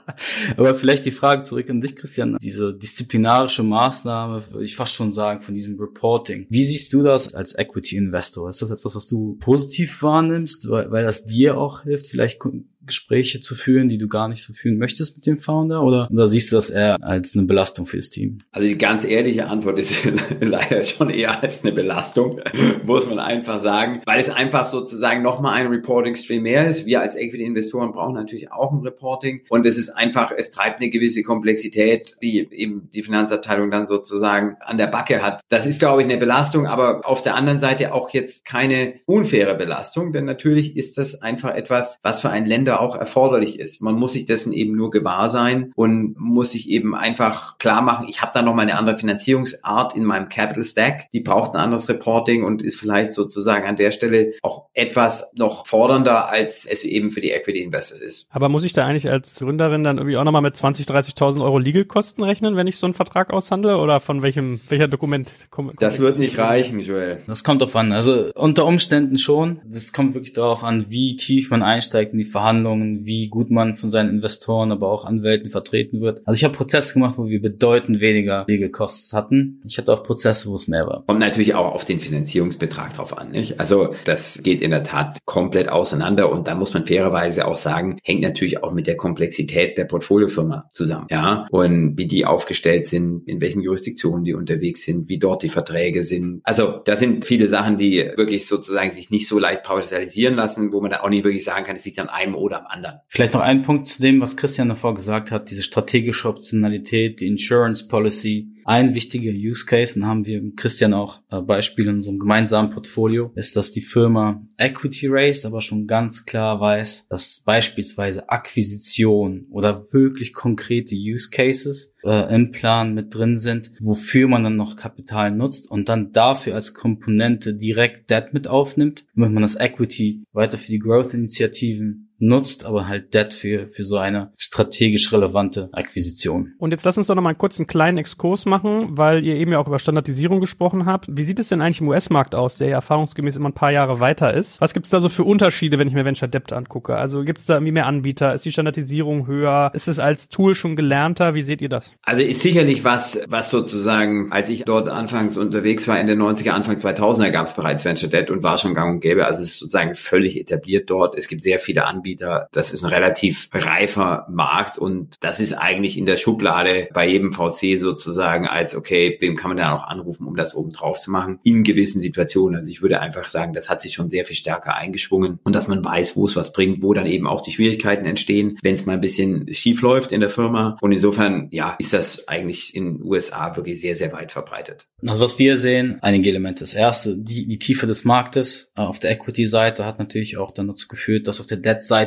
Aber 0.56 0.74
vielleicht 0.74 1.04
die 1.04 1.11
Frage 1.11 1.42
zurück 1.42 1.68
an 1.70 1.80
dich, 1.80 1.96
Christian. 1.96 2.37
Diese 2.40 2.74
disziplinarische 2.74 3.62
Maßnahme, 3.62 4.42
würde 4.50 4.64
ich 4.64 4.76
fast 4.76 4.94
schon 4.94 5.12
sagen, 5.12 5.40
von 5.40 5.54
diesem 5.54 5.78
Reporting. 5.78 6.46
Wie 6.48 6.62
siehst 6.62 6.92
du 6.92 7.02
das 7.02 7.34
als 7.34 7.56
Equity 7.56 7.96
Investor? 7.96 8.48
Ist 8.48 8.62
das 8.62 8.70
etwas, 8.70 8.94
was 8.94 9.08
du 9.08 9.37
positiv 9.40 10.02
wahrnimmst, 10.02 10.68
weil, 10.68 10.90
weil 10.90 11.04
das 11.04 11.24
dir 11.24 11.58
auch 11.58 11.82
hilft, 11.82 12.06
vielleicht 12.06 12.40
Gespräche 12.88 13.40
zu 13.40 13.55
führen, 13.55 13.88
die 13.88 13.98
du 13.98 14.09
gar 14.09 14.29
nicht 14.29 14.42
so 14.42 14.53
führen 14.53 14.79
möchtest 14.79 15.16
mit 15.16 15.27
dem 15.27 15.38
Founder? 15.38 15.83
Oder, 15.85 16.09
oder 16.11 16.27
siehst 16.27 16.51
du 16.51 16.57
das 16.57 16.70
eher 16.70 16.96
als 17.03 17.37
eine 17.37 17.46
Belastung 17.46 17.87
fürs 17.87 18.11
Team? 18.11 18.38
Also 18.51 18.66
die 18.66 18.77
ganz 18.77 19.05
ehrliche 19.05 19.46
Antwort 19.46 19.79
ist 19.79 20.03
leider 20.40 20.83
schon 20.83 21.11
eher 21.11 21.42
als 21.42 21.62
eine 21.62 21.72
Belastung, 21.72 22.40
muss 22.87 23.09
man 23.09 23.18
einfach 23.18 23.61
sagen, 23.61 24.01
weil 24.05 24.18
es 24.18 24.31
einfach 24.31 24.66
sozusagen 24.66 25.22
nochmal 25.22 25.55
ein 25.55 25.68
Reporting-Stream 25.68 26.42
mehr 26.42 26.68
ist. 26.68 26.87
Wir 26.87 27.01
als 27.01 27.14
Equity-Investoren 27.14 27.92
brauchen 27.92 28.14
natürlich 28.14 28.51
auch 28.51 28.72
ein 28.72 28.81
Reporting 28.81 29.42
und 29.51 29.66
es 29.66 29.79
ist 29.79 29.90
einfach, 29.90 30.33
es 30.37 30.51
treibt 30.51 30.81
eine 30.81 30.90
gewisse 30.90 31.22
Komplexität, 31.22 32.16
die 32.22 32.48
eben 32.51 32.88
die 32.92 33.03
Finanzabteilung 33.03 33.70
dann 33.70 33.87
sozusagen 33.87 34.57
an 34.61 34.79
der 34.79 34.87
Backe 34.88 35.22
hat. 35.22 35.40
Das 35.48 35.66
ist, 35.66 35.79
glaube 35.79 36.03
ich, 36.03 36.09
eine 36.09 36.18
Belastung, 36.18 36.66
aber 36.66 37.07
auf 37.07 37.22
der 37.22 37.35
anderen 37.35 37.59
Seite 37.59 37.92
auch 37.92 38.11
jetzt 38.11 38.44
keine 38.44 38.94
unfaire 39.07 39.55
Belastung, 39.55 40.12
denn 40.12 40.24
natürlich 40.24 40.77
ist 40.77 40.98
das 40.98 41.22
einfach 41.22 41.55
etwas, 41.55 41.98
was 42.03 42.20
für 42.20 42.31
ein 42.31 42.46
Länder 42.46 42.77
auch 42.80 42.96
erforderlich 42.96 43.58
ist. 43.58 43.82
Man 43.82 43.94
muss 43.94 44.12
sich 44.12 44.26
dessen 44.26 44.52
eben 44.52 44.76
nur 44.76 44.90
gewahr 44.90 45.28
sein 45.28 45.72
und 45.74 46.18
muss 46.18 46.52
sich 46.52 46.68
eben 46.68 46.94
einfach 46.94 47.58
klar 47.58 47.82
machen, 47.82 48.06
ich 48.08 48.22
habe 48.22 48.32
da 48.34 48.42
noch 48.42 48.54
mal 48.54 48.62
eine 48.62 48.76
andere 48.76 48.96
Finanzierungsart 48.96 49.94
in 49.96 50.04
meinem 50.04 50.28
Capital 50.28 50.64
Stack, 50.64 51.10
die 51.10 51.20
braucht 51.20 51.54
ein 51.54 51.60
anderes 51.60 51.88
Reporting 51.88 52.44
und 52.44 52.62
ist 52.62 52.76
vielleicht 52.76 53.12
sozusagen 53.12 53.66
an 53.66 53.76
der 53.76 53.90
Stelle 53.90 54.32
auch 54.42 54.66
etwas 54.74 55.32
noch 55.34 55.66
fordernder, 55.66 56.30
als 56.30 56.66
es 56.66 56.84
eben 56.84 57.10
für 57.10 57.20
die 57.20 57.30
Equity 57.30 57.62
Investors 57.62 58.00
ist. 58.00 58.28
Aber 58.30 58.48
muss 58.48 58.64
ich 58.64 58.72
da 58.72 58.86
eigentlich 58.86 59.10
als 59.10 59.38
Gründerin 59.38 59.84
dann 59.84 59.98
irgendwie 59.98 60.16
auch 60.16 60.24
nochmal 60.24 60.42
mit 60.42 60.56
20, 60.56 60.86
30.000 60.86 61.42
Euro 61.42 61.58
Legal-Kosten 61.58 62.22
rechnen, 62.22 62.56
wenn 62.56 62.66
ich 62.66 62.78
so 62.78 62.86
einen 62.86 62.94
Vertrag 62.94 63.32
aushandle 63.32 63.78
oder 63.78 64.00
von 64.00 64.22
welchem, 64.22 64.60
welcher 64.68 64.88
Dokument 64.88 65.30
kommt? 65.50 65.80
Das 65.80 65.98
wird 65.98 66.18
nicht 66.18 66.38
reichen, 66.38 66.80
Joel. 66.80 67.22
Das 67.26 67.44
kommt 67.44 67.62
drauf 67.62 67.76
an. 67.76 67.92
Also 67.92 68.30
unter 68.34 68.66
Umständen 68.66 69.18
schon. 69.18 69.60
Das 69.64 69.92
kommt 69.92 70.14
wirklich 70.14 70.32
darauf 70.32 70.64
an, 70.64 70.90
wie 70.90 71.16
tief 71.16 71.50
man 71.50 71.62
einsteigt 71.62 72.12
in 72.12 72.18
die 72.18 72.24
Verhandlungen 72.24 72.67
Verhandlungen, 72.68 73.07
wie 73.07 73.28
gut 73.28 73.50
man 73.50 73.76
von 73.76 73.90
seinen 73.90 74.11
Investoren, 74.11 74.72
aber 74.72 74.90
auch 74.90 75.04
Anwälten 75.04 75.50
vertreten 75.50 76.00
wird. 76.00 76.20
Also 76.24 76.38
ich 76.38 76.44
habe 76.44 76.54
Prozesse 76.54 76.94
gemacht, 76.94 77.16
wo 77.16 77.28
wir 77.28 77.40
bedeutend 77.40 78.00
weniger 78.00 78.44
Legal 78.46 78.68
Costs 78.68 79.12
hatten. 79.12 79.61
Ich 79.66 79.78
hatte 79.78 79.92
auch 79.92 80.02
Prozesse, 80.02 80.50
wo 80.50 80.54
es 80.54 80.68
mehr 80.68 80.87
war. 80.87 81.04
Kommt 81.07 81.20
natürlich 81.20 81.54
auch 81.54 81.74
auf 81.74 81.85
den 81.85 82.00
Finanzierungsbetrag 82.00 82.94
drauf 82.94 83.16
an. 83.16 83.31
Nicht? 83.31 83.61
Also 83.61 83.94
das 84.04 84.40
geht 84.42 84.62
in 84.62 84.70
der 84.70 84.83
Tat 84.83 85.18
komplett 85.24 85.68
auseinander 85.68 86.31
und 86.31 86.46
da 86.46 86.54
muss 86.54 86.74
man 86.74 86.87
fairerweise 86.87 87.46
auch 87.46 87.57
sagen, 87.57 87.98
hängt 88.02 88.22
natürlich 88.22 88.62
auch 88.62 88.72
mit 88.72 88.87
der 88.87 88.96
Komplexität 88.96 89.78
der 89.78 89.85
Portfoliofirma 89.85 90.70
zusammen. 90.72 91.07
Ja, 91.11 91.46
und 91.50 91.96
wie 91.96 92.07
die 92.07 92.26
aufgestellt 92.26 92.87
sind, 92.87 93.26
in 93.26 93.40
welchen 93.40 93.62
Jurisdiktionen 93.62 94.24
die 94.24 94.35
unterwegs 94.35 94.83
sind, 94.83 95.09
wie 95.09 95.18
dort 95.18 95.42
die 95.42 95.48
Verträge 95.48 96.02
sind. 96.02 96.40
Also 96.44 96.81
da 96.85 96.96
sind 96.96 97.24
viele 97.24 97.48
Sachen, 97.48 97.78
die 97.78 98.11
wirklich 98.16 98.46
sozusagen 98.46 98.90
sich 98.90 99.11
nicht 99.11 99.28
so 99.28 99.38
leicht 99.38 99.62
pauschalisieren 99.62 100.35
lassen, 100.35 100.72
wo 100.72 100.81
man 100.81 100.90
da 100.90 101.00
auch 101.00 101.09
nicht 101.09 101.24
wirklich 101.24 101.44
sagen 101.44 101.64
kann, 101.64 101.76
es 101.76 101.85
liegt 101.85 101.98
an 101.98 102.09
einem 102.09 102.35
oder 102.35 102.58
am 102.59 102.66
anderen. 102.66 103.01
Vielleicht 103.09 103.35
noch 103.35 103.40
ein 103.40 103.62
Punkt 103.62 103.88
zu 103.88 104.03
dem, 104.03 104.21
was 104.21 104.37
Christian 104.37 104.68
davor 104.68 104.94
gesagt 104.94 105.31
hat, 105.31 105.51
diese 105.51 105.62
strategische 105.62 106.29
Optionalität, 106.29 107.21
die 107.21 107.27
Insurance 107.27 107.87
Policy. 107.88 108.55
Ein 108.64 108.94
wichtiger 108.94 109.33
Use 109.33 109.64
Case, 109.64 109.99
und 109.99 110.07
haben 110.07 110.27
wir 110.27 110.42
Christian 110.55 110.92
auch 110.92 111.21
äh, 111.31 111.40
Beispiele 111.40 111.88
in 111.88 111.97
unserem 111.97 112.18
gemeinsamen 112.18 112.68
Portfolio, 112.68 113.33
ist, 113.35 113.57
dass 113.57 113.71
die 113.71 113.81
Firma 113.81 114.42
Equity 114.59 115.07
raised, 115.09 115.47
aber 115.47 115.62
schon 115.62 115.87
ganz 115.87 116.27
klar 116.27 116.61
weiß, 116.61 117.09
dass 117.09 117.42
beispielsweise 117.47 118.29
Akquisition 118.29 119.47
oder 119.51 119.90
wirklich 119.94 120.35
konkrete 120.35 120.94
Use 120.94 121.31
Cases 121.31 121.94
äh, 122.05 122.35
im 122.35 122.53
Plan 122.53 122.92
mit 122.92 123.14
drin 123.14 123.38
sind, 123.38 123.71
wofür 123.81 124.29
man 124.29 124.44
dann 124.44 124.57
noch 124.57 124.77
Kapital 124.77 125.31
nutzt 125.31 125.71
und 125.71 125.88
dann 125.88 126.12
dafür 126.12 126.55
als 126.55 126.75
Komponente 126.75 127.55
direkt 127.55 128.11
Debt 128.11 128.35
mit 128.35 128.49
aufnimmt, 128.49 129.07
damit 129.14 129.33
man 129.33 129.42
das 129.42 129.55
Equity 129.55 130.25
weiter 130.33 130.59
für 130.59 130.71
die 130.71 130.79
Growth-Initiativen 130.79 132.08
nutzt, 132.18 132.64
aber 132.64 132.88
halt 132.88 133.14
Debt 133.14 133.33
für, 133.35 133.68
für 133.68 133.85
so 133.85 133.96
eine 133.96 134.33
strategisch 134.37 135.12
relevante 135.12 135.68
Akquisition. 135.72 136.54
Und 136.59 136.72
jetzt 136.72 136.85
lass 136.85 136.98
uns 136.98 137.07
doch 137.07 137.14
noch 137.14 137.22
mal 137.22 137.31
einen 137.31 137.38
kurzen 137.38 137.66
kleinen 137.66 137.98
Exkurs 137.98 138.44
machen, 138.44 138.88
weil 138.90 139.24
ihr 139.24 139.37
eben 139.37 139.52
ja 139.52 139.59
auch 139.59 139.66
über 139.66 139.78
Standardisierung 139.78 140.40
gesprochen 140.40 140.87
habt. 140.87 141.07
Wie 141.09 141.22
sieht 141.22 141.38
es 141.38 141.48
denn 141.48 141.61
eigentlich 141.61 141.81
im 141.81 141.88
US-Markt 141.88 142.35
aus, 142.35 142.59
der 142.59 142.68
ja 142.68 142.74
erfahrungsgemäß 142.76 143.37
immer 143.37 143.50
ein 143.50 143.54
paar 143.54 143.72
Jahre 143.72 144.00
weiter 144.00 144.35
ist? 144.35 144.61
Was 144.61 144.74
gibt 144.74 144.87
es 144.87 144.90
da 144.90 145.00
so 145.00 145.09
für 145.09 145.24
Unterschiede, 145.24 145.78
wenn 145.78 145.88
ich 145.88 145.94
mir 145.94 146.04
Venture 146.04 146.28
Debt 146.28 146.52
angucke? 146.52 146.96
Also 146.96 147.24
gibt 147.24 147.38
es 147.38 147.46
da 147.46 147.54
irgendwie 147.54 147.72
mehr 147.72 147.87
Anbieter? 147.87 148.35
Ist 148.35 148.44
die 148.44 148.50
Standardisierung 148.50 149.26
höher? 149.26 149.70
Ist 149.74 149.88
es 149.88 149.98
als 149.98 150.28
Tool 150.28 150.54
schon 150.54 150.76
gelernter? 150.76 151.35
Wie 151.35 151.42
seht 151.42 151.62
ihr 151.62 151.68
das? 151.68 151.94
Also 152.02 152.22
ist 152.22 152.42
sicherlich 152.42 152.85
was, 152.85 153.20
was 153.28 153.50
sozusagen, 153.50 154.33
als 154.33 154.48
ich 154.48 154.64
dort 154.64 154.88
anfangs 154.88 155.37
unterwegs 155.37 155.87
war, 155.87 156.00
in 156.00 156.07
den 156.07 156.20
90er, 156.20 156.50
Anfang 156.50 156.76
2000er 156.76 157.31
gab 157.31 157.46
es 157.46 157.54
bereits 157.54 157.85
Venture 157.85 158.11
Debt 158.11 158.31
und 158.31 158.42
war 158.42 158.59
schon 158.59 158.74
gang 158.74 158.94
und 158.94 159.00
gäbe. 159.00 159.26
Also 159.26 159.42
es 159.42 159.50
ist 159.50 159.59
sozusagen 159.61 159.94
völlig 159.94 160.38
etabliert 160.38 160.90
dort. 160.90 161.16
Es 161.16 161.28
gibt 161.28 161.42
sehr 161.42 161.59
viele 161.59 161.87
Anbieter 161.87 162.08
Anbieter. 162.09 162.49
Das 162.53 162.73
ist 162.73 162.83
ein 162.83 162.90
relativ 162.90 163.49
reifer 163.53 164.27
Markt 164.31 164.79
und 164.79 165.16
das 165.21 165.40
ist 165.40 165.53
eigentlich 165.53 165.99
in 165.99 166.07
der 166.07 166.16
Schublade 166.16 166.88
bei 166.94 167.07
jedem 167.07 167.33
VC 167.33 167.79
sozusagen 167.79 168.47
als, 168.47 168.75
okay, 168.75 169.16
wem 169.21 169.37
kann 169.37 169.51
man 169.51 169.59
da 169.59 169.71
noch 169.71 169.85
anrufen, 169.85 170.27
um 170.27 170.37
das 170.37 170.55
oben 170.55 170.73
drauf 170.73 170.99
zu 170.99 171.11
machen, 171.11 171.38
in 171.42 171.64
gewissen 171.64 172.01
Situationen. 172.01 172.57
Also 172.57 172.71
ich 172.71 172.81
würde 172.81 173.01
einfach 173.01 173.29
sagen, 173.29 173.53
das 173.53 173.68
hat 173.68 173.81
sich 173.81 173.92
schon 173.92 174.09
sehr 174.09 174.25
viel 174.25 174.37
stärker 174.37 174.75
eingeschwungen 174.75 175.38
und 175.42 175.55
dass 175.55 175.68
man 175.68 175.85
weiß, 175.85 176.16
wo 176.16 176.27
es 176.27 176.37
was 176.37 176.53
bringt, 176.53 176.83
wo 176.83 176.94
dann 176.94 177.07
eben 177.07 177.27
auch 177.27 177.42
die 177.42 177.53
Schwierigkeiten 177.53 178.07
entstehen, 178.07 178.59
wenn 178.62 178.75
es 178.75 178.87
mal 178.87 178.94
ein 178.94 179.01
bisschen 179.01 179.53
schief 179.53 179.83
läuft 179.83 180.12
in 180.12 180.21
der 180.21 180.31
Firma. 180.31 180.79
Und 180.81 180.92
insofern, 180.92 181.49
ja, 181.51 181.77
ist 181.79 181.92
das 181.92 182.27
eigentlich 182.27 182.75
in 182.75 183.03
USA 183.03 183.55
wirklich 183.57 183.81
sehr, 183.81 183.94
sehr 183.94 184.12
weit 184.12 184.33
verbreitet. 184.33 184.87
Also 185.07 185.23
was 185.23 185.38
wir 185.38 185.57
sehen, 185.59 185.99
einige 186.01 186.29
Elemente. 186.29 186.61
Das 186.61 186.75
erste, 186.75 187.16
die, 187.16 187.47
die 187.47 187.59
Tiefe 187.59 187.87
des 187.87 188.05
Marktes 188.05 188.71
äh, 188.77 188.81
auf 188.81 188.99
der 188.99 189.12
Equity-Seite 189.12 189.85
hat 189.85 189.99
natürlich 189.99 190.38
auch 190.38 190.51
dann 190.51 190.68
dazu 190.68 190.88
geführt, 190.88 191.29
dass 191.29 191.40
auf 191.40 191.47
der 191.47 191.59
Debt-Seite 191.59 191.97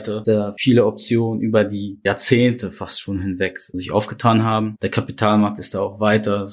viele 0.58 0.86
Optionen 0.86 1.41
über 1.41 1.63
die 1.63 1.99
Jahrzehnte 2.04 2.71
fast 2.71 3.01
schon 3.01 3.19
hinweg 3.19 3.60
sich 3.60 3.91
aufgetan 3.91 4.43
haben. 4.43 4.75
Der 4.82 4.89
Kapitalmarkt 4.89 5.60
ist 5.60 5.75
da 5.75 5.82
auch 5.82 5.99
weiter, 5.99 6.47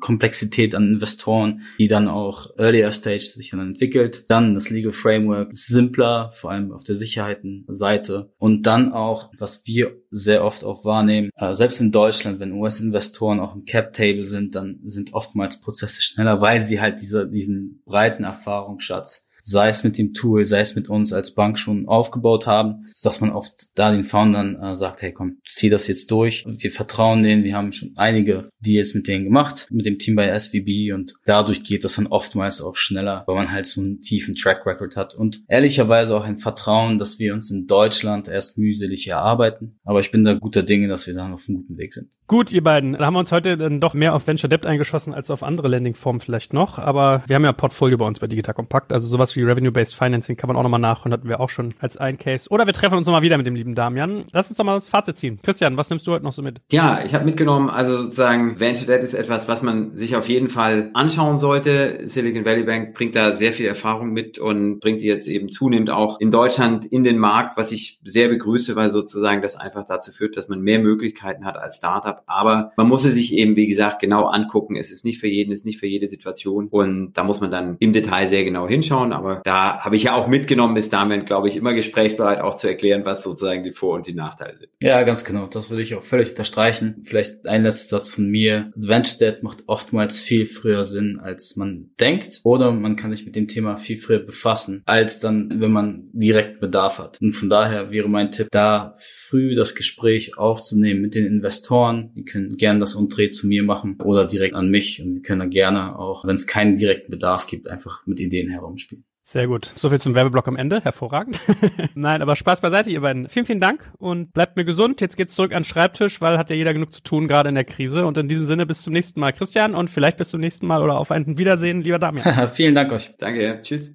Komplexität 0.00 0.74
an 0.74 0.94
Investoren, 0.94 1.62
die 1.78 1.88
dann 1.88 2.08
auch 2.08 2.50
Earlier 2.58 2.92
Stage 2.92 3.20
sich 3.20 3.50
dann 3.50 3.60
entwickelt. 3.60 4.30
Dann 4.30 4.54
das 4.54 4.70
Legal 4.70 4.92
Framework 4.92 5.52
ist 5.52 5.66
simpler, 5.66 6.30
vor 6.32 6.50
allem 6.50 6.72
auf 6.72 6.84
der 6.84 6.96
Sicherheitenseite. 6.96 8.32
Und 8.38 8.66
dann 8.66 8.92
auch, 8.92 9.30
was 9.38 9.66
wir 9.66 9.96
sehr 10.10 10.44
oft 10.44 10.64
auch 10.64 10.84
wahrnehmen, 10.84 11.30
äh, 11.36 11.54
selbst 11.54 11.80
in 11.80 11.92
Deutschland, 11.92 12.40
wenn 12.40 12.52
US-Investoren 12.52 13.40
auch 13.40 13.54
im 13.54 13.64
Cap-Table 13.64 14.26
sind, 14.26 14.54
dann 14.54 14.80
sind 14.84 15.14
oftmals 15.14 15.60
Prozesse 15.60 16.02
schneller, 16.02 16.40
weil 16.40 16.60
sie 16.60 16.80
halt 16.80 17.00
diese, 17.00 17.28
diesen 17.28 17.82
breiten 17.84 18.24
Erfahrungsschatz 18.24 19.28
sei 19.42 19.68
es 19.68 19.84
mit 19.84 19.98
dem 19.98 20.14
Tool, 20.14 20.44
sei 20.44 20.60
es 20.60 20.74
mit 20.74 20.88
uns 20.88 21.12
als 21.12 21.34
Bank 21.34 21.58
schon 21.58 21.88
aufgebaut 21.88 22.46
haben, 22.46 22.84
dass 23.02 23.20
man 23.20 23.30
oft 23.30 23.68
da 23.74 23.90
den 23.90 24.04
Foundern 24.04 24.56
äh, 24.56 24.76
sagt, 24.76 25.02
hey 25.02 25.12
komm, 25.12 25.38
zieh 25.46 25.68
das 25.68 25.86
jetzt 25.88 26.10
durch. 26.10 26.44
Wir 26.46 26.70
vertrauen 26.70 27.22
denen, 27.22 27.44
wir 27.44 27.56
haben 27.56 27.72
schon 27.72 27.92
einige 27.96 28.50
Deals 28.60 28.94
mit 28.94 29.08
denen 29.08 29.24
gemacht, 29.24 29.66
mit 29.70 29.86
dem 29.86 29.98
Team 29.98 30.16
bei 30.16 30.38
SVB 30.38 30.92
und 30.94 31.14
dadurch 31.24 31.62
geht 31.62 31.84
das 31.84 31.96
dann 31.96 32.06
oftmals 32.06 32.60
auch 32.60 32.76
schneller, 32.76 33.24
weil 33.26 33.36
man 33.36 33.52
halt 33.52 33.66
so 33.66 33.80
einen 33.80 34.00
tiefen 34.00 34.34
Track 34.34 34.66
Record 34.66 34.96
hat 34.96 35.14
und 35.14 35.42
ehrlicherweise 35.48 36.16
auch 36.16 36.24
ein 36.24 36.38
Vertrauen, 36.38 36.98
dass 36.98 37.18
wir 37.18 37.34
uns 37.34 37.50
in 37.50 37.66
Deutschland 37.66 38.28
erst 38.28 38.58
mühselig 38.58 39.06
erarbeiten. 39.08 39.78
Aber 39.84 40.00
ich 40.00 40.10
bin 40.10 40.24
da 40.24 40.34
guter 40.34 40.62
Dinge, 40.62 40.88
dass 40.88 41.06
wir 41.06 41.14
da 41.14 41.30
auf 41.32 41.48
einem 41.48 41.58
guten 41.58 41.78
Weg 41.78 41.92
sind. 41.94 42.10
Gut, 42.30 42.52
ihr 42.52 42.62
beiden. 42.62 42.92
Da 42.92 43.06
haben 43.06 43.14
wir 43.14 43.18
uns 43.18 43.32
heute 43.32 43.56
dann 43.56 43.80
doch 43.80 43.92
mehr 43.92 44.14
auf 44.14 44.28
Venture 44.28 44.48
Debt 44.48 44.64
eingeschossen 44.64 45.12
als 45.12 45.32
auf 45.32 45.42
andere 45.42 45.66
Landing-Formen 45.66 46.20
vielleicht 46.20 46.52
noch. 46.52 46.78
Aber 46.78 47.24
wir 47.26 47.34
haben 47.34 47.42
ja 47.42 47.50
ein 47.50 47.56
Portfolio 47.56 47.98
bei 47.98 48.04
uns 48.06 48.20
bei 48.20 48.28
Digital 48.28 48.54
Compact. 48.54 48.92
Also 48.92 49.08
sowas 49.08 49.34
wie 49.34 49.42
Revenue-Based 49.42 49.96
Financing 49.96 50.36
kann 50.36 50.46
man 50.46 50.56
auch 50.56 50.62
nochmal 50.62 50.78
nachhören. 50.78 51.12
Hatten 51.12 51.28
wir 51.28 51.40
auch 51.40 51.50
schon 51.50 51.74
als 51.80 51.96
ein 51.96 52.18
Case. 52.18 52.48
Oder 52.48 52.66
wir 52.66 52.72
treffen 52.72 52.96
uns 52.96 53.08
nochmal 53.08 53.22
wieder 53.22 53.36
mit 53.36 53.48
dem 53.48 53.56
lieben 53.56 53.74
Damian. 53.74 54.26
Lass 54.32 54.48
uns 54.48 54.58
doch 54.58 54.64
mal 54.64 54.74
das 54.74 54.88
Fazit 54.88 55.16
ziehen. 55.16 55.40
Christian, 55.42 55.76
was 55.76 55.90
nimmst 55.90 56.06
du 56.06 56.12
heute 56.12 56.24
noch 56.24 56.30
so 56.30 56.40
mit? 56.40 56.60
Ja, 56.70 57.02
ich 57.04 57.14
habe 57.14 57.24
mitgenommen, 57.24 57.68
also 57.68 58.00
sozusagen 58.00 58.60
Venture 58.60 58.86
Debt 58.86 59.02
ist 59.02 59.14
etwas, 59.14 59.48
was 59.48 59.62
man 59.62 59.90
sich 59.96 60.14
auf 60.14 60.28
jeden 60.28 60.48
Fall 60.48 60.90
anschauen 60.94 61.36
sollte. 61.36 61.98
Silicon 62.04 62.44
Valley 62.44 62.62
Bank 62.62 62.94
bringt 62.94 63.16
da 63.16 63.32
sehr 63.32 63.52
viel 63.52 63.66
Erfahrung 63.66 64.12
mit 64.12 64.38
und 64.38 64.78
bringt 64.78 65.02
die 65.02 65.08
jetzt 65.08 65.26
eben 65.26 65.50
zunehmend 65.50 65.90
auch 65.90 66.20
in 66.20 66.30
Deutschland 66.30 66.84
in 66.84 67.02
den 67.02 67.18
Markt, 67.18 67.56
was 67.56 67.72
ich 67.72 67.98
sehr 68.04 68.28
begrüße, 68.28 68.76
weil 68.76 68.90
sozusagen 68.90 69.42
das 69.42 69.56
einfach 69.56 69.84
dazu 69.84 70.12
führt, 70.12 70.36
dass 70.36 70.46
man 70.46 70.60
mehr 70.60 70.78
Möglichkeiten 70.78 71.44
hat 71.44 71.56
als 71.56 71.78
Startup. 71.78 72.19
Aber 72.26 72.72
man 72.76 72.88
muss 72.88 73.04
es 73.04 73.14
sich 73.14 73.34
eben, 73.34 73.56
wie 73.56 73.66
gesagt, 73.66 74.00
genau 74.00 74.26
angucken. 74.26 74.76
Es 74.76 74.90
ist 74.90 75.04
nicht 75.04 75.18
für 75.18 75.28
jeden, 75.28 75.52
es 75.52 75.60
ist 75.60 75.66
nicht 75.66 75.78
für 75.78 75.86
jede 75.86 76.08
Situation. 76.08 76.68
Und 76.68 77.12
da 77.14 77.24
muss 77.24 77.40
man 77.40 77.50
dann 77.50 77.76
im 77.80 77.92
Detail 77.92 78.26
sehr 78.26 78.44
genau 78.44 78.68
hinschauen. 78.68 79.12
Aber 79.12 79.40
da 79.44 79.78
habe 79.80 79.96
ich 79.96 80.04
ja 80.04 80.14
auch 80.14 80.26
mitgenommen, 80.26 80.74
bis 80.74 80.90
damit, 80.90 81.26
glaube 81.26 81.48
ich, 81.48 81.56
immer 81.56 81.74
gesprächsbereit 81.74 82.40
auch 82.40 82.54
zu 82.56 82.68
erklären, 82.68 83.04
was 83.04 83.22
sozusagen 83.22 83.62
die 83.62 83.72
Vor- 83.72 83.94
und 83.94 84.06
die 84.06 84.14
Nachteile 84.14 84.56
sind. 84.56 84.70
Ja, 84.82 85.02
ganz 85.02 85.24
genau. 85.24 85.46
Das 85.46 85.70
würde 85.70 85.82
ich 85.82 85.94
auch 85.94 86.02
völlig 86.02 86.30
unterstreichen. 86.30 87.02
Vielleicht 87.04 87.46
ein 87.46 87.62
letzter 87.62 87.98
Satz 87.98 88.10
von 88.10 88.28
mir. 88.28 88.72
Adventure 88.76 89.38
macht 89.42 89.64
oftmals 89.66 90.20
viel 90.20 90.46
früher 90.46 90.84
Sinn, 90.84 91.18
als 91.22 91.56
man 91.56 91.90
denkt. 92.00 92.40
Oder 92.44 92.72
man 92.72 92.96
kann 92.96 93.14
sich 93.14 93.26
mit 93.26 93.36
dem 93.36 93.48
Thema 93.48 93.76
viel 93.76 93.98
früher 93.98 94.20
befassen, 94.20 94.82
als 94.86 95.18
dann, 95.18 95.60
wenn 95.60 95.72
man 95.72 96.08
direkt 96.12 96.60
Bedarf 96.60 96.98
hat. 96.98 97.20
Und 97.20 97.32
von 97.32 97.50
daher 97.50 97.90
wäre 97.90 98.08
mein 98.08 98.30
Tipp, 98.30 98.48
da 98.50 98.94
früh 98.96 99.54
das 99.54 99.74
Gespräch 99.74 100.38
aufzunehmen 100.38 101.00
mit 101.00 101.14
den 101.14 101.26
Investoren. 101.26 102.09
Die 102.14 102.24
können 102.24 102.50
gerne 102.56 102.78
das 102.80 102.90
das 102.90 102.96
Umdreh 102.96 103.30
zu 103.30 103.46
mir 103.46 103.62
machen 103.62 103.96
oder 104.02 104.26
direkt 104.26 104.54
an 104.54 104.70
mich. 104.70 105.02
Und 105.02 105.14
wir 105.14 105.22
können 105.22 105.40
da 105.40 105.46
gerne 105.46 105.98
auch, 105.98 106.24
wenn 106.24 106.36
es 106.36 106.46
keinen 106.46 106.74
direkten 106.76 107.10
Bedarf 107.10 107.46
gibt, 107.46 107.68
einfach 107.68 108.06
mit 108.06 108.20
Ideen 108.20 108.50
herumspielen. 108.50 109.04
Sehr 109.22 109.46
gut. 109.46 109.72
So 109.76 109.90
viel 109.90 110.00
zum 110.00 110.16
Werbeblock 110.16 110.48
am 110.48 110.56
Ende. 110.56 110.80
Hervorragend. 110.80 111.38
Nein, 111.94 112.20
aber 112.20 112.34
Spaß 112.34 112.60
beiseite, 112.62 112.90
ihr 112.90 113.00
beiden. 113.00 113.28
Vielen, 113.28 113.46
vielen 113.46 113.60
Dank 113.60 113.92
und 113.98 114.32
bleibt 114.32 114.56
mir 114.56 114.64
gesund. 114.64 115.00
Jetzt 115.00 115.16
geht's 115.16 115.36
zurück 115.36 115.52
an 115.52 115.62
den 115.62 115.68
Schreibtisch, 115.68 116.20
weil 116.20 116.36
hat 116.36 116.50
ja 116.50 116.56
jeder 116.56 116.72
genug 116.72 116.92
zu 116.92 117.00
tun, 117.00 117.28
gerade 117.28 117.48
in 117.48 117.54
der 117.54 117.64
Krise. 117.64 118.06
Und 118.06 118.18
in 118.18 118.26
diesem 118.26 118.44
Sinne 118.44 118.66
bis 118.66 118.82
zum 118.82 118.92
nächsten 118.92 119.20
Mal, 119.20 119.32
Christian, 119.32 119.76
und 119.76 119.88
vielleicht 119.88 120.16
bis 120.16 120.30
zum 120.30 120.40
nächsten 120.40 120.66
Mal 120.66 120.82
oder 120.82 120.98
auf 120.98 121.12
ein 121.12 121.38
Wiedersehen, 121.38 121.82
lieber 121.82 122.00
Damian. 122.00 122.50
vielen 122.50 122.74
Dank 122.74 122.90
euch. 122.90 123.16
Danke. 123.18 123.60
Tschüss. 123.62 123.94